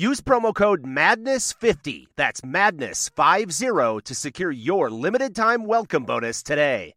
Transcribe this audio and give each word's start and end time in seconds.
Use 0.00 0.22
promo 0.22 0.54
code 0.54 0.82
MADNESS50, 0.82 2.06
that's 2.16 2.40
MADNESS50, 2.40 4.02
to 4.04 4.14
secure 4.14 4.50
your 4.50 4.88
limited 4.88 5.36
time 5.36 5.66
welcome 5.66 6.04
bonus 6.04 6.42
today. 6.42 6.94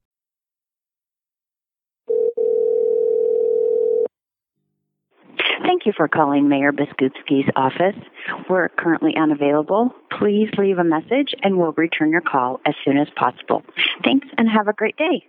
Thank 5.63 5.85
you 5.85 5.91
for 5.98 6.07
calling 6.07 6.48
Mayor 6.48 6.71
Biskupski's 6.71 7.49
office. 7.57 8.02
We're 8.49 8.70
currently 8.70 9.17
unavailable. 9.17 9.93
Please 10.17 10.48
leave 10.57 10.77
a 10.77 10.85
message 10.85 11.35
and 11.43 11.57
we'll 11.57 11.74
return 11.74 12.09
your 12.09 12.21
call 12.21 12.62
as 12.65 12.74
soon 12.85 12.98
as 12.98 13.09
possible. 13.18 13.63
Thanks 14.05 14.29
and 14.37 14.49
have 14.49 14.70
a 14.70 14.74
great 14.74 14.96
day. 14.96 15.27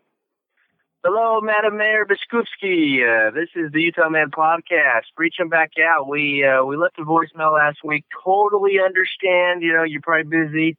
Hello, 1.07 1.39
Madam 1.43 1.77
Mayor 1.77 2.07
Biskupski. 2.07 3.05
Uh, 3.05 3.31
this 3.31 3.51
is 3.55 3.71
the 3.73 3.83
Utah 3.83 4.09
Man 4.09 4.31
podcast. 4.31 5.03
Reaching 5.19 5.51
back 5.51 5.73
out. 5.79 6.09
We 6.09 6.43
uh, 6.43 6.65
we 6.65 6.79
left 6.79 6.99
a 6.99 7.03
voicemail 7.03 7.53
last 7.53 7.85
week. 7.85 8.07
Totally 8.25 8.81
understand. 8.83 9.61
You 9.61 9.75
know, 9.75 9.83
you're 9.83 10.01
probably 10.01 10.31
busy 10.31 10.79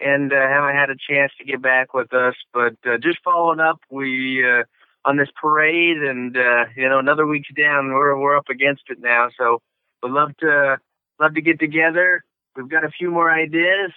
and 0.00 0.32
uh, 0.32 0.48
haven't 0.48 0.74
had 0.74 0.90
a 0.90 0.96
chance 1.08 1.30
to 1.38 1.44
get 1.44 1.62
back 1.62 1.94
with 1.94 2.12
us. 2.12 2.34
But 2.52 2.74
uh, 2.84 2.98
just 3.00 3.18
following 3.22 3.60
up, 3.60 3.78
we 3.88 4.44
uh, 4.44 4.64
on 5.04 5.16
this 5.16 5.30
parade, 5.40 5.98
and 5.98 6.36
uh, 6.36 6.64
you 6.76 6.88
know, 6.88 6.98
another 6.98 7.24
week's 7.24 7.54
down. 7.56 7.92
We're 7.92 8.18
we're 8.18 8.36
up 8.36 8.48
against 8.50 8.82
it 8.88 8.98
now, 8.98 9.28
so 9.38 9.62
we'd 10.02 10.10
love 10.10 10.36
to 10.38 10.78
love 11.20 11.34
to 11.34 11.40
get 11.40 11.60
together. 11.60 12.24
We've 12.56 12.68
got 12.68 12.84
a 12.84 12.90
few 12.90 13.12
more 13.12 13.30
ideas. 13.30 13.92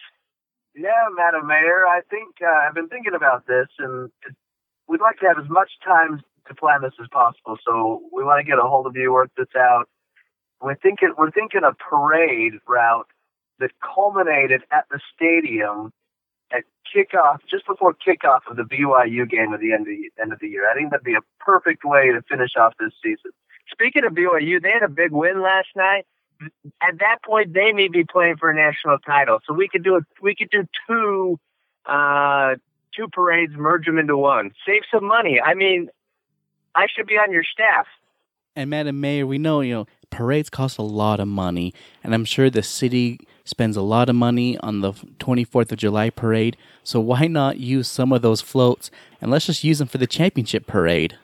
Yeah, 0.75 1.07
Madam 1.17 1.47
Mayor, 1.47 1.88
I 1.88 2.02
think 2.07 2.35
uh, 2.39 2.67
I've 2.67 2.75
been 2.75 2.88
thinking 2.88 3.16
about 3.16 3.47
this, 3.47 3.67
and 3.79 4.11
we'd 4.88 5.02
like 5.02 5.19
to 5.19 5.28
have 5.28 5.39
as 5.39 5.50
much 5.50 5.69
time 5.83 6.22
to 6.47 6.55
plan 6.55 6.81
this 6.81 6.94
as 7.02 7.08
possible. 7.11 7.58
So 7.66 8.02
we 8.14 8.23
want 8.23 8.39
to 8.39 8.50
get 8.50 8.59
a 8.59 8.67
hold 8.67 8.88
of 8.88 8.95
you, 8.95 9.11
work 9.11 9.31
this 9.38 9.47
out. 9.58 9.86
We're 10.61 10.75
thinking 10.75 11.14
we're 11.17 11.31
thinking 11.31 11.61
a 11.64 11.73
parade 11.73 12.53
route 12.67 13.08
that 13.59 13.72
culminated 13.81 14.61
at 14.72 14.86
the 14.89 15.00
stadium 15.16 15.91
at 16.52 16.63
kickoff, 16.95 17.39
just 17.50 17.66
before 17.66 17.94
kickoff 17.94 18.41
of 18.50 18.58
the 18.58 18.63
BYU 18.63 19.30
game 19.30 19.53
at 19.53 19.59
the 19.59 19.73
end 19.73 19.81
of 19.81 19.88
the 19.88 20.22
end 20.22 20.33
of 20.33 20.39
the 20.39 20.47
year. 20.47 20.69
I 20.69 20.75
think 20.75 20.91
that'd 20.91 21.03
be 21.03 21.16
a 21.16 21.25
perfect 21.39 21.83
way 21.83 22.11
to 22.11 22.22
finish 22.30 22.52
off 22.58 22.73
this 22.80 22.94
season. 23.03 23.31
Speaking 23.72 24.06
of 24.06 24.13
BYU, 24.13 24.61
they 24.61 24.72
had 24.72 24.83
a 24.83 24.89
big 24.89 25.11
win 25.11 25.41
last 25.41 25.69
night. 25.75 26.06
At 26.81 27.00
that 27.00 27.17
point, 27.25 27.53
they 27.53 27.72
may 27.72 27.88
be 27.88 28.03
playing 28.03 28.38
for 28.38 28.50
a 28.50 28.56
national 28.56 29.00
title, 29.00 29.39
so 29.47 29.53
we 29.53 29.67
could 29.67 29.83
do 29.83 29.95
it. 29.95 30.03
We 30.22 30.36
could 30.36 30.50
do 30.50 30.67
two, 30.88 31.39
uh, 31.86 32.56
two 32.95 33.07
parades, 33.07 33.53
merge 33.55 33.85
them 33.85 33.97
into 33.97 34.17
one, 34.17 34.51
save 34.66 34.81
some 34.91 35.06
money. 35.06 35.39
I 35.41 35.53
mean, 35.53 35.89
I 36.75 36.88
should 36.94 37.07
be 37.07 37.16
on 37.16 37.31
your 37.31 37.44
staff. 37.44 37.88
And 38.56 38.69
Madam 38.69 39.01
Mayor, 39.01 39.28
we 39.28 39.38
know 39.38 39.61
you 39.61 39.73
know 39.73 39.88
parades 40.09 40.50
cost 40.50 40.78
a 40.78 40.83
lot 40.83 41.19
of 41.19 41.28
money, 41.28 41.73
and 42.03 42.13
I'm 42.13 42.25
sure 42.25 42.50
the 42.50 42.63
city 42.63 43.19
spends 43.45 43.78
a 43.78 43.81
lot 43.81 44.09
of 44.09 44.16
money 44.16 44.57
on 44.59 44.81
the 44.81 44.91
24th 44.91 45.72
of 45.72 45.78
July 45.78 46.09
parade. 46.09 46.57
So 46.84 47.00
why 47.00 47.28
not 47.28 47.57
use 47.57 47.88
some 47.88 48.11
of 48.11 48.22
those 48.22 48.41
floats 48.41 48.89
and 49.22 49.31
let's 49.31 49.45
just 49.45 49.63
use 49.63 49.78
them 49.78 49.88
for 49.88 50.00
the 50.00 50.07
championship 50.07 50.67
parade? 50.67 51.17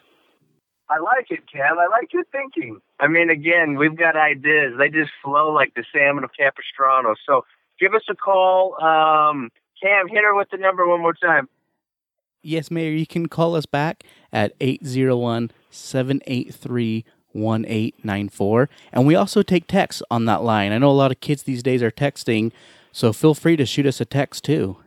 I 0.88 1.00
like 1.00 1.32
it, 1.32 1.40
Cam. 1.52 1.80
I 1.80 1.88
like 1.88 2.14
your 2.14 2.26
thinking. 2.32 2.80
I 3.00 3.08
mean, 3.08 3.30
again, 3.30 3.76
we've 3.78 3.98
got 3.98 4.16
ideas. 4.16 4.74
They 4.78 4.90
just 4.90 5.12
flow 5.24 5.52
like 5.52 5.74
the 5.74 5.86
salmon 5.92 6.24
of 6.24 6.32
Capistrano. 6.38 7.16
So 7.26 7.46
give 7.80 7.94
us 7.94 8.04
a 8.10 8.16
call. 8.16 8.76
Um, 8.82 9.50
Cam, 9.82 10.08
hit 10.10 10.22
her 10.22 10.36
with 10.36 10.50
the 10.52 10.58
number 10.58 10.88
one 10.88 11.02
more 11.02 11.14
time. 11.14 11.48
Yes, 12.42 12.72
Mayor, 12.72 12.92
you 12.92 13.06
can 13.06 13.28
call 13.28 13.56
us 13.56 13.66
back 13.66 14.04
at 14.34 14.54
801 14.60 15.52
783 15.70 17.06
1894. 17.34 18.70
And 18.92 19.08
we 19.08 19.16
also 19.16 19.42
take 19.42 19.68
texts 19.68 20.02
on 20.12 20.26
that 20.26 20.44
line. 20.44 20.72
I 20.72 20.78
know 20.80 20.90
a 20.90 20.92
lot 20.92 21.12
of 21.12 21.20
kids 21.20 21.44
these 21.44 21.64
days 21.64 21.82
are 21.84 21.92
texting, 21.92 22.52
so 22.92 23.14
feel 23.14 23.34
free 23.34 23.56
to 23.56 23.66
shoot 23.66 23.86
us 23.86 24.02
a 24.02 24.06
text 24.06 24.44
too. 24.44 24.78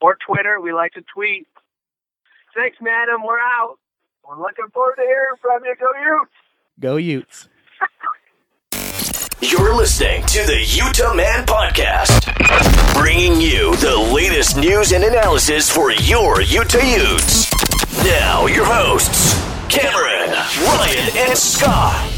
Or 0.00 0.16
Twitter. 0.26 0.60
We 0.60 0.72
like 0.72 0.92
to 0.92 1.02
tweet. 1.12 1.46
Thanks, 2.54 2.76
madam. 2.80 3.22
We're 3.24 3.38
out. 3.38 3.78
We're 4.28 4.40
looking 4.40 4.66
forward 4.72 4.96
to 4.96 5.02
hearing 5.02 5.36
from 5.40 5.64
you. 5.64 5.74
Go 5.80 6.16
Utes. 6.16 6.32
Go 6.78 6.96
Utes. 6.96 7.48
You're 9.50 9.74
listening 9.74 10.22
to 10.22 10.46
the 10.46 10.64
Utah 10.64 11.12
Man 11.12 11.44
Podcast, 11.44 12.24
bringing 12.94 13.42
you 13.42 13.76
the 13.76 13.94
latest 13.94 14.56
news 14.56 14.92
and 14.92 15.04
analysis 15.04 15.70
for 15.70 15.92
your 15.92 16.40
Utah 16.40 16.78
Utes. 16.78 17.52
Now, 18.04 18.46
your 18.46 18.64
hosts, 18.64 19.34
Cameron, 19.68 20.30
Ryan, 20.64 21.28
and 21.28 21.38
Scott. 21.38 22.10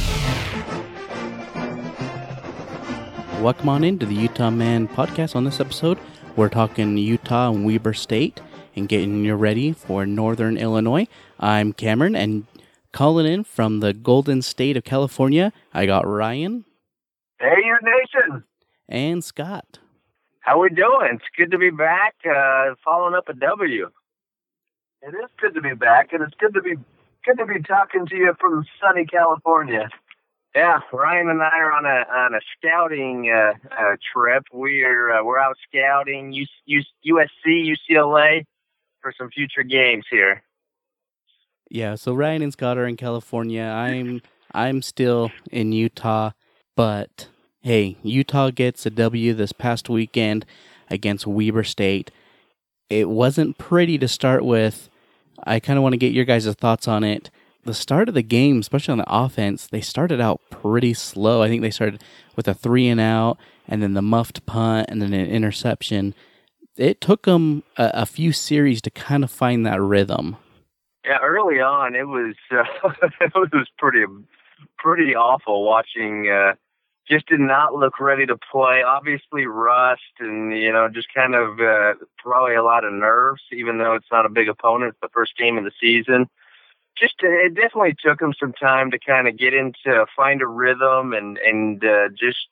Welcome 3.40 3.70
on 3.70 3.82
into 3.82 4.06
the 4.06 4.14
Utah 4.14 4.50
Man 4.50 4.86
podcast. 4.86 5.34
On 5.34 5.42
this 5.42 5.58
episode, 5.58 5.98
we're 6.36 6.48
talking 6.48 6.96
Utah 6.96 7.50
and 7.50 7.66
Weber 7.66 7.92
State 7.92 8.40
and 8.76 8.88
getting 8.88 9.24
you 9.24 9.34
ready 9.34 9.72
for 9.72 10.06
Northern 10.06 10.56
Illinois. 10.56 11.08
I'm 11.40 11.72
Cameron 11.72 12.14
and 12.14 12.46
calling 12.92 13.26
in 13.26 13.42
from 13.42 13.80
the 13.80 13.92
Golden 13.92 14.42
State 14.42 14.76
of 14.76 14.84
California. 14.84 15.52
I 15.74 15.86
got 15.86 16.06
Ryan. 16.06 16.64
You 17.82 17.90
nation. 17.90 18.44
And 18.88 19.24
Scott. 19.24 19.78
How 20.40 20.60
we 20.60 20.68
doing? 20.68 21.14
It's 21.14 21.24
good 21.36 21.50
to 21.50 21.58
be 21.58 21.70
back. 21.70 22.14
Uh, 22.24 22.74
following 22.84 23.14
up 23.14 23.28
a 23.28 23.34
W. 23.34 23.90
It 25.02 25.08
is 25.08 25.30
good 25.40 25.54
to 25.54 25.60
be 25.60 25.74
back, 25.74 26.12
and 26.12 26.22
it's 26.22 26.34
good 26.38 26.54
to 26.54 26.62
be 26.62 26.76
good 27.24 27.38
to 27.38 27.46
be 27.46 27.60
talking 27.62 28.06
to 28.06 28.16
you 28.16 28.34
from 28.40 28.64
sunny 28.80 29.04
California. 29.04 29.88
Yeah, 30.54 30.80
Ryan 30.92 31.28
and 31.28 31.42
I 31.42 31.58
are 31.58 31.72
on 31.72 31.84
a 31.84 32.10
on 32.10 32.34
a 32.34 32.40
scouting 32.56 33.30
uh, 33.30 33.52
uh, 33.72 33.96
trip. 34.12 34.44
We 34.52 34.84
are 34.84 35.18
uh, 35.18 35.24
we're 35.24 35.38
out 35.38 35.56
scouting 35.68 36.32
U, 36.32 36.46
U, 36.66 36.82
USC, 37.06 37.74
UCLA 37.74 38.44
for 39.00 39.12
some 39.18 39.30
future 39.30 39.64
games 39.64 40.04
here. 40.10 40.42
Yeah, 41.70 41.96
so 41.96 42.14
Ryan 42.14 42.42
and 42.42 42.52
Scott 42.52 42.78
are 42.78 42.86
in 42.86 42.96
California. 42.96 43.64
I'm 43.64 44.22
I'm 44.54 44.80
still 44.80 45.30
in 45.50 45.72
Utah, 45.72 46.30
but 46.76 47.28
hey, 47.66 47.96
Utah 48.04 48.50
gets 48.50 48.86
a 48.86 48.90
W 48.90 49.34
this 49.34 49.50
past 49.50 49.88
weekend 49.88 50.46
against 50.88 51.26
Weber 51.26 51.64
State. 51.64 52.12
It 52.88 53.08
wasn't 53.08 53.58
pretty 53.58 53.98
to 53.98 54.06
start 54.06 54.44
with. 54.44 54.88
I 55.44 55.58
kind 55.58 55.76
of 55.76 55.82
want 55.82 55.94
to 55.94 55.98
get 55.98 56.12
your 56.12 56.24
guys' 56.24 56.46
thoughts 56.54 56.86
on 56.86 57.02
it. 57.02 57.28
The 57.64 57.74
start 57.74 58.08
of 58.08 58.14
the 58.14 58.22
game, 58.22 58.60
especially 58.60 58.92
on 58.92 58.98
the 58.98 59.12
offense, 59.12 59.66
they 59.66 59.80
started 59.80 60.20
out 60.20 60.40
pretty 60.48 60.94
slow. 60.94 61.42
I 61.42 61.48
think 61.48 61.60
they 61.60 61.72
started 61.72 62.04
with 62.36 62.46
a 62.46 62.54
three 62.54 62.86
and 62.86 63.00
out, 63.00 63.36
and 63.66 63.82
then 63.82 63.94
the 63.94 64.02
muffed 64.02 64.46
punt, 64.46 64.86
and 64.88 65.02
then 65.02 65.12
an 65.12 65.26
interception. 65.26 66.14
It 66.76 67.00
took 67.00 67.24
them 67.24 67.64
a, 67.76 67.90
a 67.94 68.06
few 68.06 68.30
series 68.30 68.80
to 68.82 68.90
kind 68.90 69.24
of 69.24 69.30
find 69.32 69.66
that 69.66 69.82
rhythm. 69.82 70.36
Yeah, 71.04 71.18
early 71.20 71.58
on, 71.58 71.96
it 71.96 72.06
was 72.06 72.36
uh, 72.52 72.90
it 73.20 73.32
was 73.34 73.66
pretty 73.76 74.04
pretty 74.78 75.16
awful 75.16 75.64
watching. 75.64 76.30
Uh, 76.30 76.54
just 77.08 77.26
did 77.28 77.40
not 77.40 77.74
look 77.74 78.00
ready 78.00 78.26
to 78.26 78.36
play. 78.36 78.82
Obviously, 78.82 79.46
rust 79.46 80.02
and 80.18 80.52
you 80.52 80.72
know 80.72 80.88
just 80.88 81.12
kind 81.14 81.34
of 81.34 81.60
uh, 81.60 81.94
probably 82.18 82.54
a 82.54 82.62
lot 82.62 82.84
of 82.84 82.92
nerves. 82.92 83.42
Even 83.52 83.78
though 83.78 83.94
it's 83.94 84.10
not 84.10 84.26
a 84.26 84.30
big 84.30 84.48
opponent, 84.48 84.96
the 85.00 85.08
first 85.12 85.36
game 85.36 85.56
of 85.56 85.64
the 85.64 85.72
season. 85.80 86.28
Just 86.98 87.14
uh, 87.22 87.28
it 87.28 87.54
definitely 87.54 87.94
took 88.02 88.18
them 88.18 88.32
some 88.38 88.52
time 88.52 88.90
to 88.90 88.98
kind 88.98 89.28
of 89.28 89.36
get 89.36 89.54
into 89.54 90.06
find 90.16 90.42
a 90.42 90.46
rhythm 90.46 91.12
and 91.12 91.38
and 91.38 91.84
uh, 91.84 92.08
just 92.08 92.48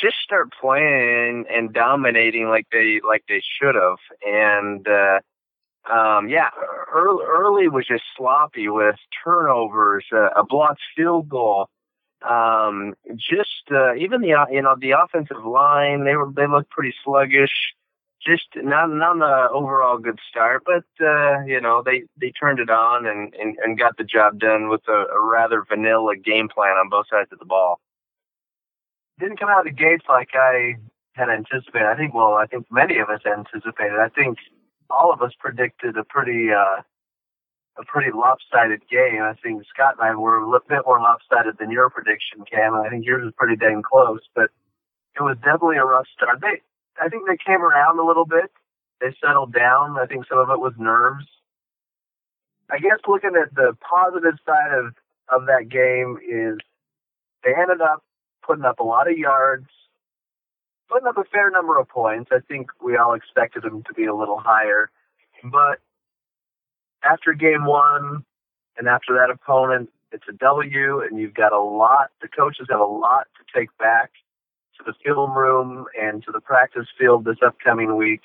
just 0.00 0.16
start 0.22 0.52
playing 0.60 1.44
and 1.50 1.72
dominating 1.72 2.48
like 2.48 2.66
they 2.72 3.00
like 3.06 3.24
they 3.28 3.42
should 3.60 3.74
have. 3.76 3.98
And 4.26 4.86
uh, 4.88 5.20
um, 5.90 6.28
yeah, 6.28 6.50
early, 6.92 7.24
early 7.24 7.68
was 7.68 7.86
just 7.86 8.02
sloppy 8.16 8.68
with 8.68 8.96
turnovers, 9.22 10.04
uh, 10.12 10.30
a 10.36 10.44
blocked 10.44 10.80
field 10.96 11.28
goal 11.28 11.68
Um, 12.26 12.94
just 13.16 13.70
uh, 13.70 13.94
even 13.94 14.20
the 14.20 14.46
you 14.50 14.62
know 14.62 14.76
the 14.78 14.92
offensive 14.92 15.44
line, 15.44 16.04
they 16.04 16.16
were 16.16 16.30
they 16.34 16.46
looked 16.46 16.70
pretty 16.70 16.94
sluggish. 17.04 17.74
Just 18.26 18.48
not 18.56 18.90
not 18.90 19.18
the 19.18 19.48
overall 19.54 19.98
good 19.98 20.18
start, 20.28 20.64
but 20.64 20.84
uh, 21.04 21.44
you 21.44 21.60
know 21.60 21.82
they 21.84 22.02
they 22.20 22.32
turned 22.32 22.58
it 22.58 22.70
on 22.70 23.06
and 23.06 23.32
and, 23.34 23.56
and 23.62 23.78
got 23.78 23.96
the 23.96 24.04
job 24.04 24.40
done 24.40 24.68
with 24.68 24.82
a, 24.88 25.06
a 25.14 25.20
rather 25.20 25.64
vanilla 25.68 26.16
game 26.16 26.48
plan 26.48 26.76
on 26.76 26.88
both 26.88 27.06
sides 27.08 27.30
of 27.32 27.38
the 27.38 27.44
ball. 27.44 27.78
Didn't 29.20 29.38
come 29.38 29.48
out 29.48 29.60
of 29.60 29.66
the 29.66 29.70
gates 29.70 30.04
like 30.08 30.30
I 30.34 30.76
had 31.12 31.28
anticipated. 31.30 31.86
I 31.86 31.96
think 31.96 32.12
well, 32.12 32.34
I 32.34 32.46
think 32.46 32.66
many 32.70 32.98
of 32.98 33.08
us 33.08 33.20
anticipated. 33.24 33.98
I 34.00 34.08
think 34.08 34.38
all 34.90 35.12
of 35.12 35.22
us 35.22 35.32
predicted 35.38 35.96
a 35.96 36.04
pretty 36.04 36.48
uh, 36.50 36.82
a 37.78 37.84
pretty 37.84 38.10
lopsided 38.12 38.82
game. 38.88 39.22
I 39.22 39.34
think 39.42 39.62
Scott 39.68 39.96
and 39.98 40.08
I 40.08 40.14
were 40.14 40.38
a 40.38 40.60
bit 40.68 40.82
more 40.86 41.00
lopsided 41.00 41.58
than 41.58 41.70
your 41.70 41.90
prediction, 41.90 42.44
Cam. 42.50 42.74
I 42.74 42.88
think 42.88 43.04
yours 43.04 43.24
was 43.24 43.34
pretty 43.36 43.56
dang 43.56 43.82
close, 43.82 44.20
but 44.34 44.50
it 45.14 45.22
was 45.22 45.36
definitely 45.44 45.76
a 45.76 45.84
rough 45.84 46.06
start. 46.14 46.40
They, 46.40 46.62
I 47.00 47.08
think 47.08 47.26
they 47.26 47.36
came 47.36 47.62
around 47.62 47.98
a 47.98 48.06
little 48.06 48.24
bit. 48.24 48.50
They 49.00 49.14
settled 49.20 49.52
down. 49.52 49.98
I 49.98 50.06
think 50.06 50.26
some 50.28 50.38
of 50.38 50.48
it 50.50 50.60
was 50.60 50.72
nerves. 50.78 51.26
I 52.70 52.78
guess 52.78 52.98
looking 53.06 53.36
at 53.40 53.54
the 53.54 53.76
positive 53.80 54.38
side 54.44 54.72
of 54.72 54.94
of 55.28 55.46
that 55.46 55.68
game 55.68 56.18
is 56.22 56.58
they 57.44 57.50
ended 57.54 57.80
up 57.80 58.04
putting 58.46 58.64
up 58.64 58.78
a 58.78 58.84
lot 58.84 59.10
of 59.10 59.18
yards, 59.18 59.66
putting 60.88 61.06
up 61.06 61.18
a 61.18 61.24
fair 61.24 61.50
number 61.50 61.78
of 61.78 61.88
points. 61.88 62.30
I 62.32 62.40
think 62.46 62.70
we 62.82 62.96
all 62.96 63.14
expected 63.14 63.62
them 63.62 63.82
to 63.84 63.94
be 63.94 64.06
a 64.06 64.14
little 64.14 64.38
higher, 64.38 64.90
but 65.44 65.80
after 67.10 67.32
game 67.32 67.64
one 67.64 68.24
and 68.76 68.88
after 68.88 69.14
that 69.14 69.30
opponent, 69.30 69.90
it's 70.12 70.24
a 70.28 70.32
W, 70.32 71.00
and 71.00 71.18
you've 71.18 71.34
got 71.34 71.52
a 71.52 71.60
lot. 71.60 72.10
The 72.20 72.28
coaches 72.28 72.66
have 72.70 72.80
a 72.80 72.84
lot 72.84 73.26
to 73.36 73.58
take 73.58 73.76
back 73.78 74.12
to 74.78 74.84
the 74.84 74.92
film 75.04 75.36
room 75.36 75.86
and 76.00 76.22
to 76.24 76.32
the 76.32 76.40
practice 76.40 76.86
field 76.98 77.24
this 77.24 77.38
upcoming 77.44 77.96
week, 77.96 78.20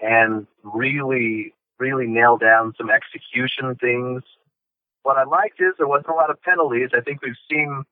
and 0.00 0.46
really, 0.62 1.54
really 1.78 2.06
nail 2.06 2.36
down 2.36 2.74
some 2.78 2.90
execution 2.90 3.74
things. 3.76 4.22
What 5.02 5.16
I 5.16 5.24
liked 5.24 5.60
is 5.60 5.74
there 5.78 5.88
wasn't 5.88 6.08
a 6.08 6.14
lot 6.14 6.30
of 6.30 6.40
penalties. 6.42 6.90
I 6.96 7.00
think 7.00 7.22
we've 7.22 7.34
seen 7.50 7.84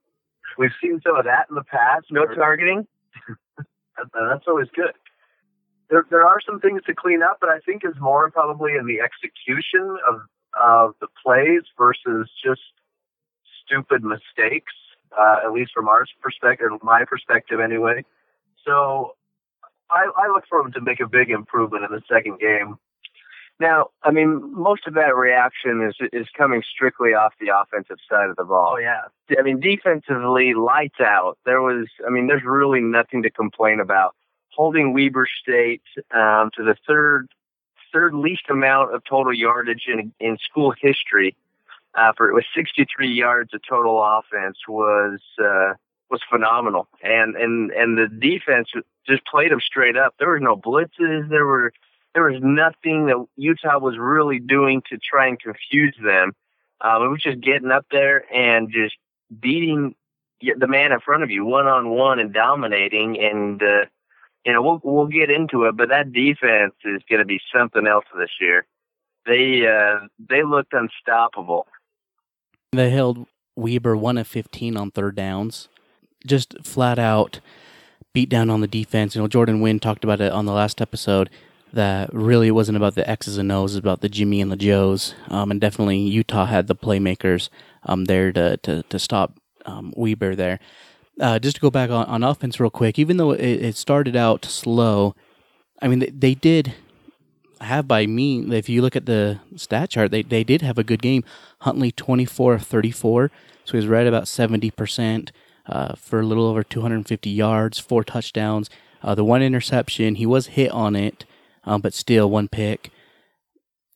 we've 0.58 0.75
seen 0.82 1.00
some 1.05 1.17
of 1.17 1.25
that 1.25 1.46
in 1.49 1.56
the 1.56 1.64
past. 1.64 2.06
No 2.11 2.26
targeting. 2.26 2.87
That's 3.96 4.44
always 4.46 4.69
good 4.75 4.93
there 5.91 6.05
there 6.11 6.27
are 6.27 6.41
some 6.44 6.61
things 6.61 6.83
to 6.87 6.94
clean 6.94 7.23
up, 7.23 7.38
but 7.41 7.50
I 7.50 7.59
think 7.61 7.83
is 7.85 7.94
more 8.00 8.31
probably 8.31 8.73
in 8.79 8.87
the 8.87 9.00
execution 9.00 9.97
of 10.09 10.21
of 10.61 10.94
the 11.00 11.09
plays 11.25 11.62
versus 11.79 12.31
just 12.44 12.62
stupid 13.65 14.03
mistakes. 14.03 14.73
Uh, 15.17 15.37
at 15.47 15.53
least 15.53 15.71
from 15.73 15.88
our 15.88 16.05
perspective, 16.21 16.69
my 16.83 17.05
perspective 17.05 17.61
anyway. 17.61 18.05
So 18.67 19.12
I, 19.88 20.11
I 20.17 20.29
look 20.29 20.44
for 20.49 20.61
him 20.61 20.73
to 20.73 20.81
make 20.81 21.00
a 21.00 21.06
big 21.06 21.31
improvement 21.31 21.85
in 21.85 21.93
the 21.93 22.03
second 22.12 22.39
game. 22.41 22.77
Now, 23.59 23.87
I 24.03 24.11
mean, 24.11 24.53
most 24.55 24.87
of 24.87 24.94
that 24.94 25.17
reaction 25.17 25.89
is 25.89 25.97
is 26.12 26.27
coming 26.37 26.62
strictly 26.75 27.11
off 27.15 27.32
the 27.41 27.49
offensive 27.56 27.97
side 28.11 28.29
of 28.29 28.37
the 28.37 28.44
ball. 28.44 28.75
Oh 28.75 28.79
yeah. 28.79 29.05
I 29.39 29.43
mean, 29.43 29.61
defensively, 29.61 30.53
lights 30.53 31.00
out. 31.00 31.39
There 31.47 31.62
was, 31.62 31.87
I 32.06 32.11
mean, 32.11 32.27
there's 32.27 32.44
really 32.44 32.81
nothing 32.81 33.23
to 33.23 33.31
complain 33.31 33.81
about 33.81 34.15
holding 34.56 34.93
Weber 34.93 35.26
State 35.43 35.82
um, 36.12 36.50
to 36.56 36.64
the 36.64 36.76
third 36.87 37.29
third 37.93 38.14
least 38.14 38.43
amount 38.50 38.94
of 38.94 39.03
total 39.05 39.32
yardage 39.32 39.87
in 39.88 40.12
in 40.20 40.38
school 40.38 40.73
history. 40.81 41.37
Uh, 41.94 42.12
for 42.14 42.29
it 42.29 42.35
was 42.35 42.44
63 42.55 43.11
yards 43.11 43.55
of 43.55 43.61
total 43.67 44.03
offense 44.03 44.58
was 44.69 45.20
uh, 45.43 45.73
was 46.11 46.20
phenomenal, 46.31 46.88
and 47.03 47.37
and 47.37 47.70
and 47.70 47.97
the 47.97 48.08
defense 48.08 48.69
just 49.06 49.25
played 49.26 49.50
them 49.50 49.61
straight 49.61 49.97
up. 49.97 50.14
There 50.19 50.29
were 50.29 50.41
no 50.41 50.56
blitzes. 50.56 51.29
There 51.31 51.47
were 51.47 51.73
there 52.14 52.25
was 52.25 52.41
nothing 52.43 53.06
that 53.06 53.25
Utah 53.37 53.79
was 53.79 53.99
really 53.99 54.38
doing 54.38 54.82
to 54.91 54.99
try 54.99 55.29
and 55.29 55.38
confuse 55.38 55.94
them. 56.03 56.32
Um, 56.81 57.03
it 57.03 57.08
was 57.08 57.23
just 57.23 57.41
getting 57.41 57.70
up 57.70 57.87
there 57.91 58.25
and 58.32 58.70
just 58.70 58.97
beating 59.41 59.94
the 60.41 60.67
man 60.67 60.93
in 60.93 61.00
front 61.00 61.23
of 61.23 61.31
you 61.31 61.44
one 61.44 61.67
on 61.67 61.91
one 61.91 62.19
and 62.19 62.32
dominating. 62.32 63.19
And 63.19 63.62
uh, 63.62 63.85
you 64.46 64.52
know, 64.52 64.62
we'll 64.62 64.81
we'll 64.84 65.06
get 65.08 65.28
into 65.28 65.64
it, 65.64 65.76
but 65.76 65.88
that 65.88 66.12
defense 66.12 66.75
is 66.84 67.02
going 67.10 67.19
to 67.19 67.25
be 67.25 67.40
something 67.52 67.84
else 67.87 68.04
this 68.16 68.31
year. 68.40 68.64
They 69.26 69.66
uh, 69.66 70.06
they 70.31 70.44
looked 70.44 70.72
unstoppable. 70.72 71.66
They 72.70 72.90
held 72.90 73.26
Weber 73.56 73.96
one 73.96 74.19
of 74.19 74.28
fifteen 74.28 74.76
on 74.76 74.93
third 74.93 75.16
downs, 75.16 75.69
just 76.25 76.64
flat 76.64 76.98
out 76.98 77.40
beat 78.12 78.28
down 78.28 78.48
on 78.48 78.60
the 78.60 78.69
defense. 78.69 79.16
You 79.16 79.22
know, 79.22 79.28
Jordan 79.28 79.60
Wynn 79.60 79.81
talked 79.81 80.04
about 80.04 80.20
it 80.20 80.32
on 80.32 80.46
the 80.46 80.52
last 80.52 80.81
episode 80.81 81.28
that 81.72 82.08
really 82.14 82.50
wasn't 82.50 82.76
about 82.76 82.94
the 82.94 83.08
X's 83.10 83.37
and 83.37 83.50
O's, 83.50 83.72
it 83.72 83.75
was 83.75 83.76
about 83.76 84.00
the 84.00 84.08
Jimmy 84.08 84.40
and 84.40 84.50
the 84.50 84.56
Joes. 84.56 85.14
Um, 85.28 85.50
and 85.50 85.60
definitely 85.60 85.98
Utah 85.98 86.46
had 86.46 86.69
the 86.69 86.76
playmakers 86.76 87.50
um, 87.82 88.06
there 88.06 88.32
to, 88.32 88.56
to, 88.58 88.84
to 88.84 88.98
stop 88.98 89.38
um, 89.66 89.93
Weber 89.96 90.34
there 90.34 90.60
uh, 91.21 91.39
just 91.39 91.57
to 91.57 91.63
go 91.63 91.71
back 91.71 91.91
on, 91.91 92.07
on 92.07 92.23
offense 92.23 92.61
real 92.61 92.71
quick, 92.71 92.99
even 92.99 93.17
though 93.17 93.33
it, 93.33 93.41
it 93.41 93.77
started 93.77 94.17
out 94.17 94.45
slow, 94.45 95.15
I 95.81 95.89
mean, 95.89 96.01
they, 96.01 96.11
they, 96.11 96.35
did 96.35 96.75
have 97.61 97.89
by 97.89 98.07
me, 98.07 98.41
if 98.55 98.69
you 98.69 98.83
look 98.83 98.97
at 98.97 99.07
the 99.07 99.41
stat 99.57 99.91
chart, 99.91 100.11
they, 100.11 100.23
they 100.23 100.45
did 100.45 100.63
have 100.63 100.79
a 100.79 100.85
good 100.85 101.03
game. 101.03 101.25
Huntley 101.61 101.91
24 101.93 102.55
of 102.55 102.63
34, 102.63 103.31
so 103.65 103.73
he 103.73 103.77
was 103.77 103.87
right 103.87 104.07
about 104.07 104.25
70% 104.25 105.31
uh, 105.67 105.95
for 105.95 106.21
a 106.21 106.27
little 106.27 106.47
over 106.47 106.63
250 106.63 107.31
yards, 107.31 107.79
four 107.79 108.05
touchdowns. 108.05 108.71
Uh, 109.03 109.15
the 109.15 109.25
one 109.25 109.43
interception, 109.43 110.17
he 110.17 110.27
was 110.27 110.49
hit 110.49 110.71
on 110.71 110.97
it, 110.97 111.25
um, 111.65 111.81
but 111.81 111.95
still 111.95 112.31
one 112.31 112.49
pick. 112.49 112.91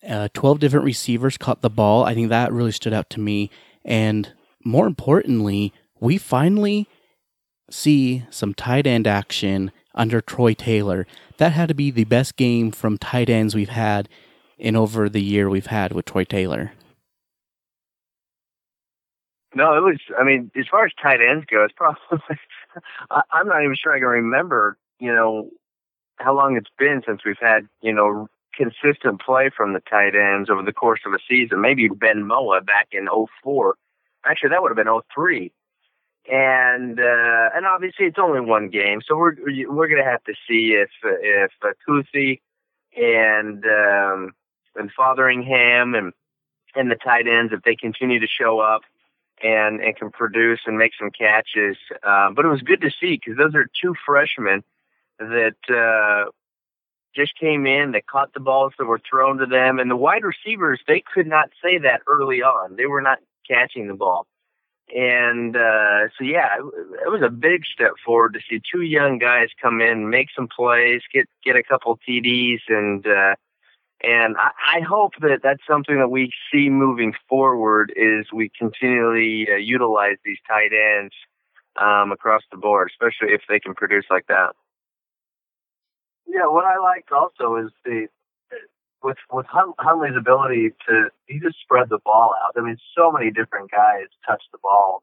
Uh, 0.09 0.29
12 0.33 0.59
different 0.59 0.87
receivers 0.87 1.37
caught 1.37 1.61
the 1.61 1.71
ball. 1.71 2.05
I 2.05 2.15
think 2.15 2.31
that 2.31 2.53
really 2.53 2.73
stood 2.73 2.93
out 2.93 3.11
to 3.11 3.21
me. 3.21 3.51
And 3.85 4.33
more 4.65 4.87
importantly, 4.87 5.73
we 6.01 6.17
finally 6.17 6.89
see 7.71 8.25
some 8.31 8.55
tight 8.55 8.87
end 8.87 9.07
action 9.07 9.73
under 9.95 10.21
Troy 10.21 10.55
Taylor. 10.55 11.07
That 11.39 11.53
had 11.53 11.69
to 11.69 11.75
be 11.75 11.91
the 11.91 12.05
best 12.05 12.37
game 12.37 12.71
from 12.71 12.99
tight 12.99 13.31
ends 13.31 13.55
we've 13.55 13.69
had 13.69 14.09
in 14.59 14.77
over 14.77 15.09
the 15.09 15.23
year 15.23 15.49
we've 15.49 15.67
had 15.67 15.93
with 15.93 16.05
Troy 16.05 16.25
Taylor. 16.25 16.73
No, 19.55 19.77
it 19.77 19.81
was. 19.81 19.99
I 20.19 20.23
mean, 20.23 20.51
as 20.57 20.67
far 20.71 20.85
as 20.85 20.93
tight 21.03 21.21
ends 21.21 21.45
go, 21.51 21.65
it's 21.65 21.75
probably. 21.77 21.99
I'm 23.11 23.49
not 23.49 23.63
even 23.63 23.75
sure 23.75 23.93
I 23.93 23.99
can 23.99 24.07
remember. 24.07 24.77
You 25.01 25.13
know, 25.13 25.51
how 26.19 26.37
long 26.37 26.57
it's 26.57 26.71
been 26.79 27.03
since 27.07 27.23
we've 27.25 27.37
had 27.41 27.67
you 27.83 27.93
know 27.93 28.29
consistent 28.55 29.21
play 29.21 29.51
from 29.55 29.73
the 29.73 29.81
tight 29.81 30.15
ends 30.15 30.51
over 30.51 30.63
the 30.63 30.73
course 30.73 31.01
of 31.05 31.15
a 31.15 31.19
season. 31.29 31.61
Maybe 31.61 31.89
Ben 31.89 32.27
Moa 32.27 32.61
back 32.61 32.89
in 32.93 33.09
'04. 33.43 33.75
Actually, 34.25 34.51
that 34.51 34.63
would 34.63 34.71
have 34.71 34.77
been 34.77 35.01
'03 35.15 35.53
and 36.31 37.01
uh, 37.01 37.51
and 37.55 37.67
obviously 37.67 38.07
it's 38.07 38.19
only 38.19 38.41
one 38.41 38.69
game, 38.69 39.01
so 39.07 39.17
we're 39.17 39.35
we're 39.69 39.89
gonna 39.89 40.09
have 40.09 40.23
to 40.25 40.35
see 40.49 40.75
if 40.75 40.91
if 41.03 41.51
uh, 41.63 41.73
Kuithe 41.87 42.41
and 42.97 43.65
um, 43.65 44.33
and 44.77 44.91
Fotheringham 44.97 45.95
and 45.95 46.13
and 46.77 46.91
the 46.91 46.95
tight 46.95 47.27
ends 47.27 47.53
if 47.53 47.63
they 47.63 47.75
continue 47.75 48.21
to 48.21 48.29
show 48.29 48.61
up 48.61 48.83
and 49.43 49.81
and 49.81 49.97
can 49.97 50.11
produce 50.11 50.61
and 50.67 50.79
make 50.79 50.93
some 50.99 51.11
catches. 51.11 51.77
Uh, 52.03 52.31
but 52.31 52.45
it 52.45 52.49
was 52.49 52.63
good 52.63 52.81
to 52.83 52.91
see 53.01 53.19
because 53.19 53.37
those 53.37 53.57
are 53.57 53.67
two 53.83 53.95
freshmen 54.07 54.63
that 55.19 55.57
uh, 55.69 56.31
just 57.15 57.37
came 57.37 57.67
in, 57.67 57.91
that 57.93 58.07
caught 58.07 58.33
the 58.35 58.41
balls 58.41 58.73
that 58.79 58.87
were 58.87 59.01
thrown 59.01 59.39
to 59.39 59.47
them, 59.47 59.81
and 59.81 59.91
the 59.91 59.97
wide 59.97 60.23
receivers 60.23 60.81
they 60.87 61.03
could 61.13 61.27
not 61.27 61.51
say 61.61 61.79
that 61.79 62.03
early 62.07 62.41
on. 62.41 62.77
They 62.77 62.87
were 62.87 63.03
not 63.03 63.19
catching 63.49 63.89
the 63.89 63.95
ball. 63.95 64.29
And 64.95 65.57
uh, 65.57 66.09
so, 66.19 66.25
yeah, 66.25 66.57
it, 66.57 67.11
was 67.11 67.23
a 67.25 67.31
big 67.31 67.65
step 67.65 67.93
forward 68.05 68.35
to 68.35 68.41
see 68.49 68.61
two 68.61 68.83
young 68.83 69.19
guys 69.19 69.49
come 69.61 69.81
in, 69.81 70.11
make 70.11 70.29
some 70.35 70.49
plays, 70.49 71.03
get 71.13 71.29
get 71.45 71.57
a 71.57 71.63
couple 71.63 71.99
TDs, 72.09 72.61
and 72.69 73.07
uh, 73.07 73.37
and 74.03 74.37
I, 74.37 74.79
I 74.79 74.81
hope 74.81 75.13
that 75.21 75.41
that's 75.43 75.63
something 75.69 75.99
that 75.99 76.09
we 76.09 76.33
see 76.53 76.71
moving 76.71 77.15
forward. 77.29 77.93
Is 77.95 78.27
we 78.33 78.51
continually 78.59 79.49
uh, 79.49 79.57
utilize 79.57 80.17
these 80.25 80.39
tight 80.49 80.73
ends 80.73 81.15
um, 81.77 82.11
across 82.11 82.43
the 82.51 82.57
board, 82.57 82.91
especially 82.91 83.33
if 83.33 83.43
they 83.49 83.61
can 83.61 83.75
produce 83.75 84.07
like 84.11 84.27
that. 84.27 84.55
Yeah, 86.27 86.47
what 86.47 86.65
I 86.65 86.79
liked 86.79 87.13
also 87.13 87.57
is 87.57 87.71
the 87.85 88.09
with 89.03 89.17
with 89.33 89.47
Huntley's 89.49 90.17
ability 90.19 90.71
to 90.89 91.09
he 91.27 91.39
just 91.41 91.57
spread 91.63 91.89
the 91.89 91.99
ball 92.05 92.35
out. 92.43 92.53
I 92.57 92.65
mean, 92.65 92.77
so 92.97 93.11
many 93.11 93.31
different 93.31 93.71
guys 93.71 94.07
touch 94.27 94.43
the 94.53 94.59
ball 94.63 95.03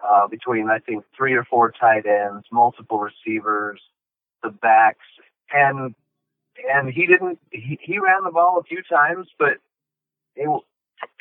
uh, 0.00 0.28
between 0.28 0.68
I 0.70 0.78
think 0.78 1.04
three 1.16 1.34
or 1.34 1.44
four 1.44 1.72
tight 1.72 2.06
ends, 2.06 2.46
multiple 2.52 2.98
receivers, 3.00 3.80
the 4.42 4.50
backs, 4.50 5.06
and 5.52 5.94
and 6.70 6.92
he 6.92 7.06
didn't 7.06 7.38
he, 7.50 7.78
he 7.82 7.98
ran 7.98 8.24
the 8.24 8.30
ball 8.30 8.58
a 8.58 8.64
few 8.64 8.82
times, 8.82 9.28
but 9.38 9.58
it 10.36 10.48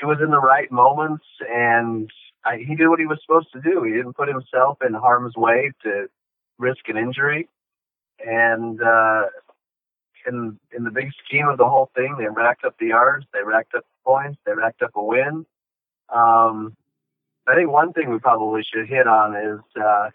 it 0.01 0.05
was 0.05 0.17
in 0.23 0.31
the 0.31 0.39
right 0.39 0.71
moments 0.71 1.25
and 1.49 2.09
I, 2.43 2.57
he 2.57 2.75
did 2.75 2.87
what 2.87 2.99
he 2.99 3.05
was 3.05 3.19
supposed 3.21 3.51
to 3.53 3.61
do. 3.61 3.83
He 3.83 3.91
didn't 3.91 4.13
put 4.13 4.27
himself 4.27 4.79
in 4.85 4.93
harm's 4.93 5.35
way 5.35 5.71
to 5.83 6.07
risk 6.57 6.87
an 6.87 6.97
injury. 6.97 7.47
And 8.25 8.81
uh, 8.81 9.25
in 10.27 10.59
in 10.75 10.83
the 10.83 10.91
big 10.91 11.09
scheme 11.25 11.47
of 11.47 11.57
the 11.57 11.67
whole 11.67 11.89
thing, 11.95 12.15
they 12.17 12.27
racked 12.27 12.65
up 12.65 12.75
the 12.79 12.87
yards, 12.87 13.25
they 13.33 13.43
racked 13.43 13.75
up 13.75 13.85
points, 14.05 14.39
they 14.45 14.53
racked 14.53 14.81
up 14.81 14.91
a 14.95 15.03
win. 15.03 15.45
Um, 16.13 16.75
I 17.47 17.55
think 17.55 17.69
one 17.69 17.93
thing 17.93 18.09
we 18.11 18.19
probably 18.19 18.63
should 18.63 18.87
hit 18.87 19.07
on 19.07 19.35
is 19.35 19.59
uh, 19.81 20.09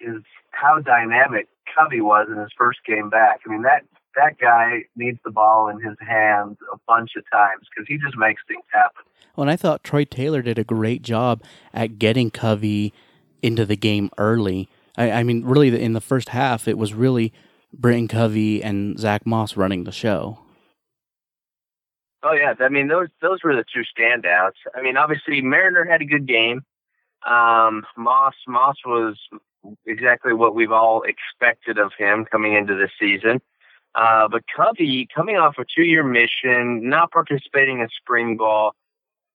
is 0.00 0.22
how 0.50 0.80
dynamic 0.80 1.48
Covey 1.74 2.00
was 2.00 2.28
in 2.30 2.38
his 2.38 2.50
first 2.56 2.80
game 2.86 3.10
back. 3.10 3.40
I 3.46 3.50
mean 3.50 3.62
that 3.62 3.84
that 4.16 4.38
guy 4.38 4.84
needs 4.96 5.18
the 5.24 5.30
ball 5.30 5.68
in 5.68 5.80
his 5.80 5.96
hands 6.00 6.58
a 6.72 6.76
bunch 6.86 7.12
of 7.16 7.24
times 7.32 7.66
because 7.70 7.86
he 7.88 7.98
just 7.98 8.16
makes 8.16 8.42
things 8.46 8.64
happen. 8.72 9.04
Well, 9.36 9.42
and 9.42 9.50
I 9.50 9.56
thought 9.56 9.82
Troy 9.82 10.04
Taylor 10.04 10.42
did 10.42 10.58
a 10.58 10.64
great 10.64 11.02
job 11.02 11.42
at 11.72 11.98
getting 11.98 12.30
Covey 12.30 12.92
into 13.40 13.64
the 13.64 13.76
game 13.76 14.10
early. 14.18 14.68
I, 14.96 15.10
I 15.10 15.22
mean, 15.22 15.44
really, 15.44 15.80
in 15.80 15.94
the 15.94 16.00
first 16.00 16.30
half, 16.30 16.68
it 16.68 16.76
was 16.76 16.92
really 16.92 17.32
Britain 17.72 18.08
Covey 18.08 18.62
and 18.62 18.98
Zack 18.98 19.26
Moss 19.26 19.56
running 19.56 19.84
the 19.84 19.92
show. 19.92 20.38
Oh 22.22 22.32
yeah, 22.32 22.54
I 22.60 22.68
mean 22.68 22.88
those 22.88 23.08
those 23.20 23.42
were 23.42 23.56
the 23.56 23.64
two 23.74 23.82
standouts. 23.82 24.52
I 24.74 24.82
mean, 24.82 24.96
obviously 24.96 25.40
Mariner 25.42 25.84
had 25.84 26.02
a 26.02 26.04
good 26.04 26.26
game. 26.26 26.64
Um, 27.26 27.84
Moss 27.96 28.34
Moss 28.46 28.76
was 28.86 29.16
exactly 29.86 30.32
what 30.32 30.54
we've 30.54 30.72
all 30.72 31.02
expected 31.02 31.78
of 31.78 31.92
him 31.98 32.24
coming 32.24 32.54
into 32.54 32.74
the 32.74 32.88
season. 32.98 33.40
Uh, 33.94 34.26
but 34.28 34.42
Covey, 34.54 35.06
coming 35.14 35.36
off 35.36 35.56
a 35.58 35.64
two-year 35.64 36.02
mission, 36.02 36.88
not 36.88 37.10
participating 37.10 37.80
in 37.80 37.88
spring 37.94 38.36
ball, 38.36 38.74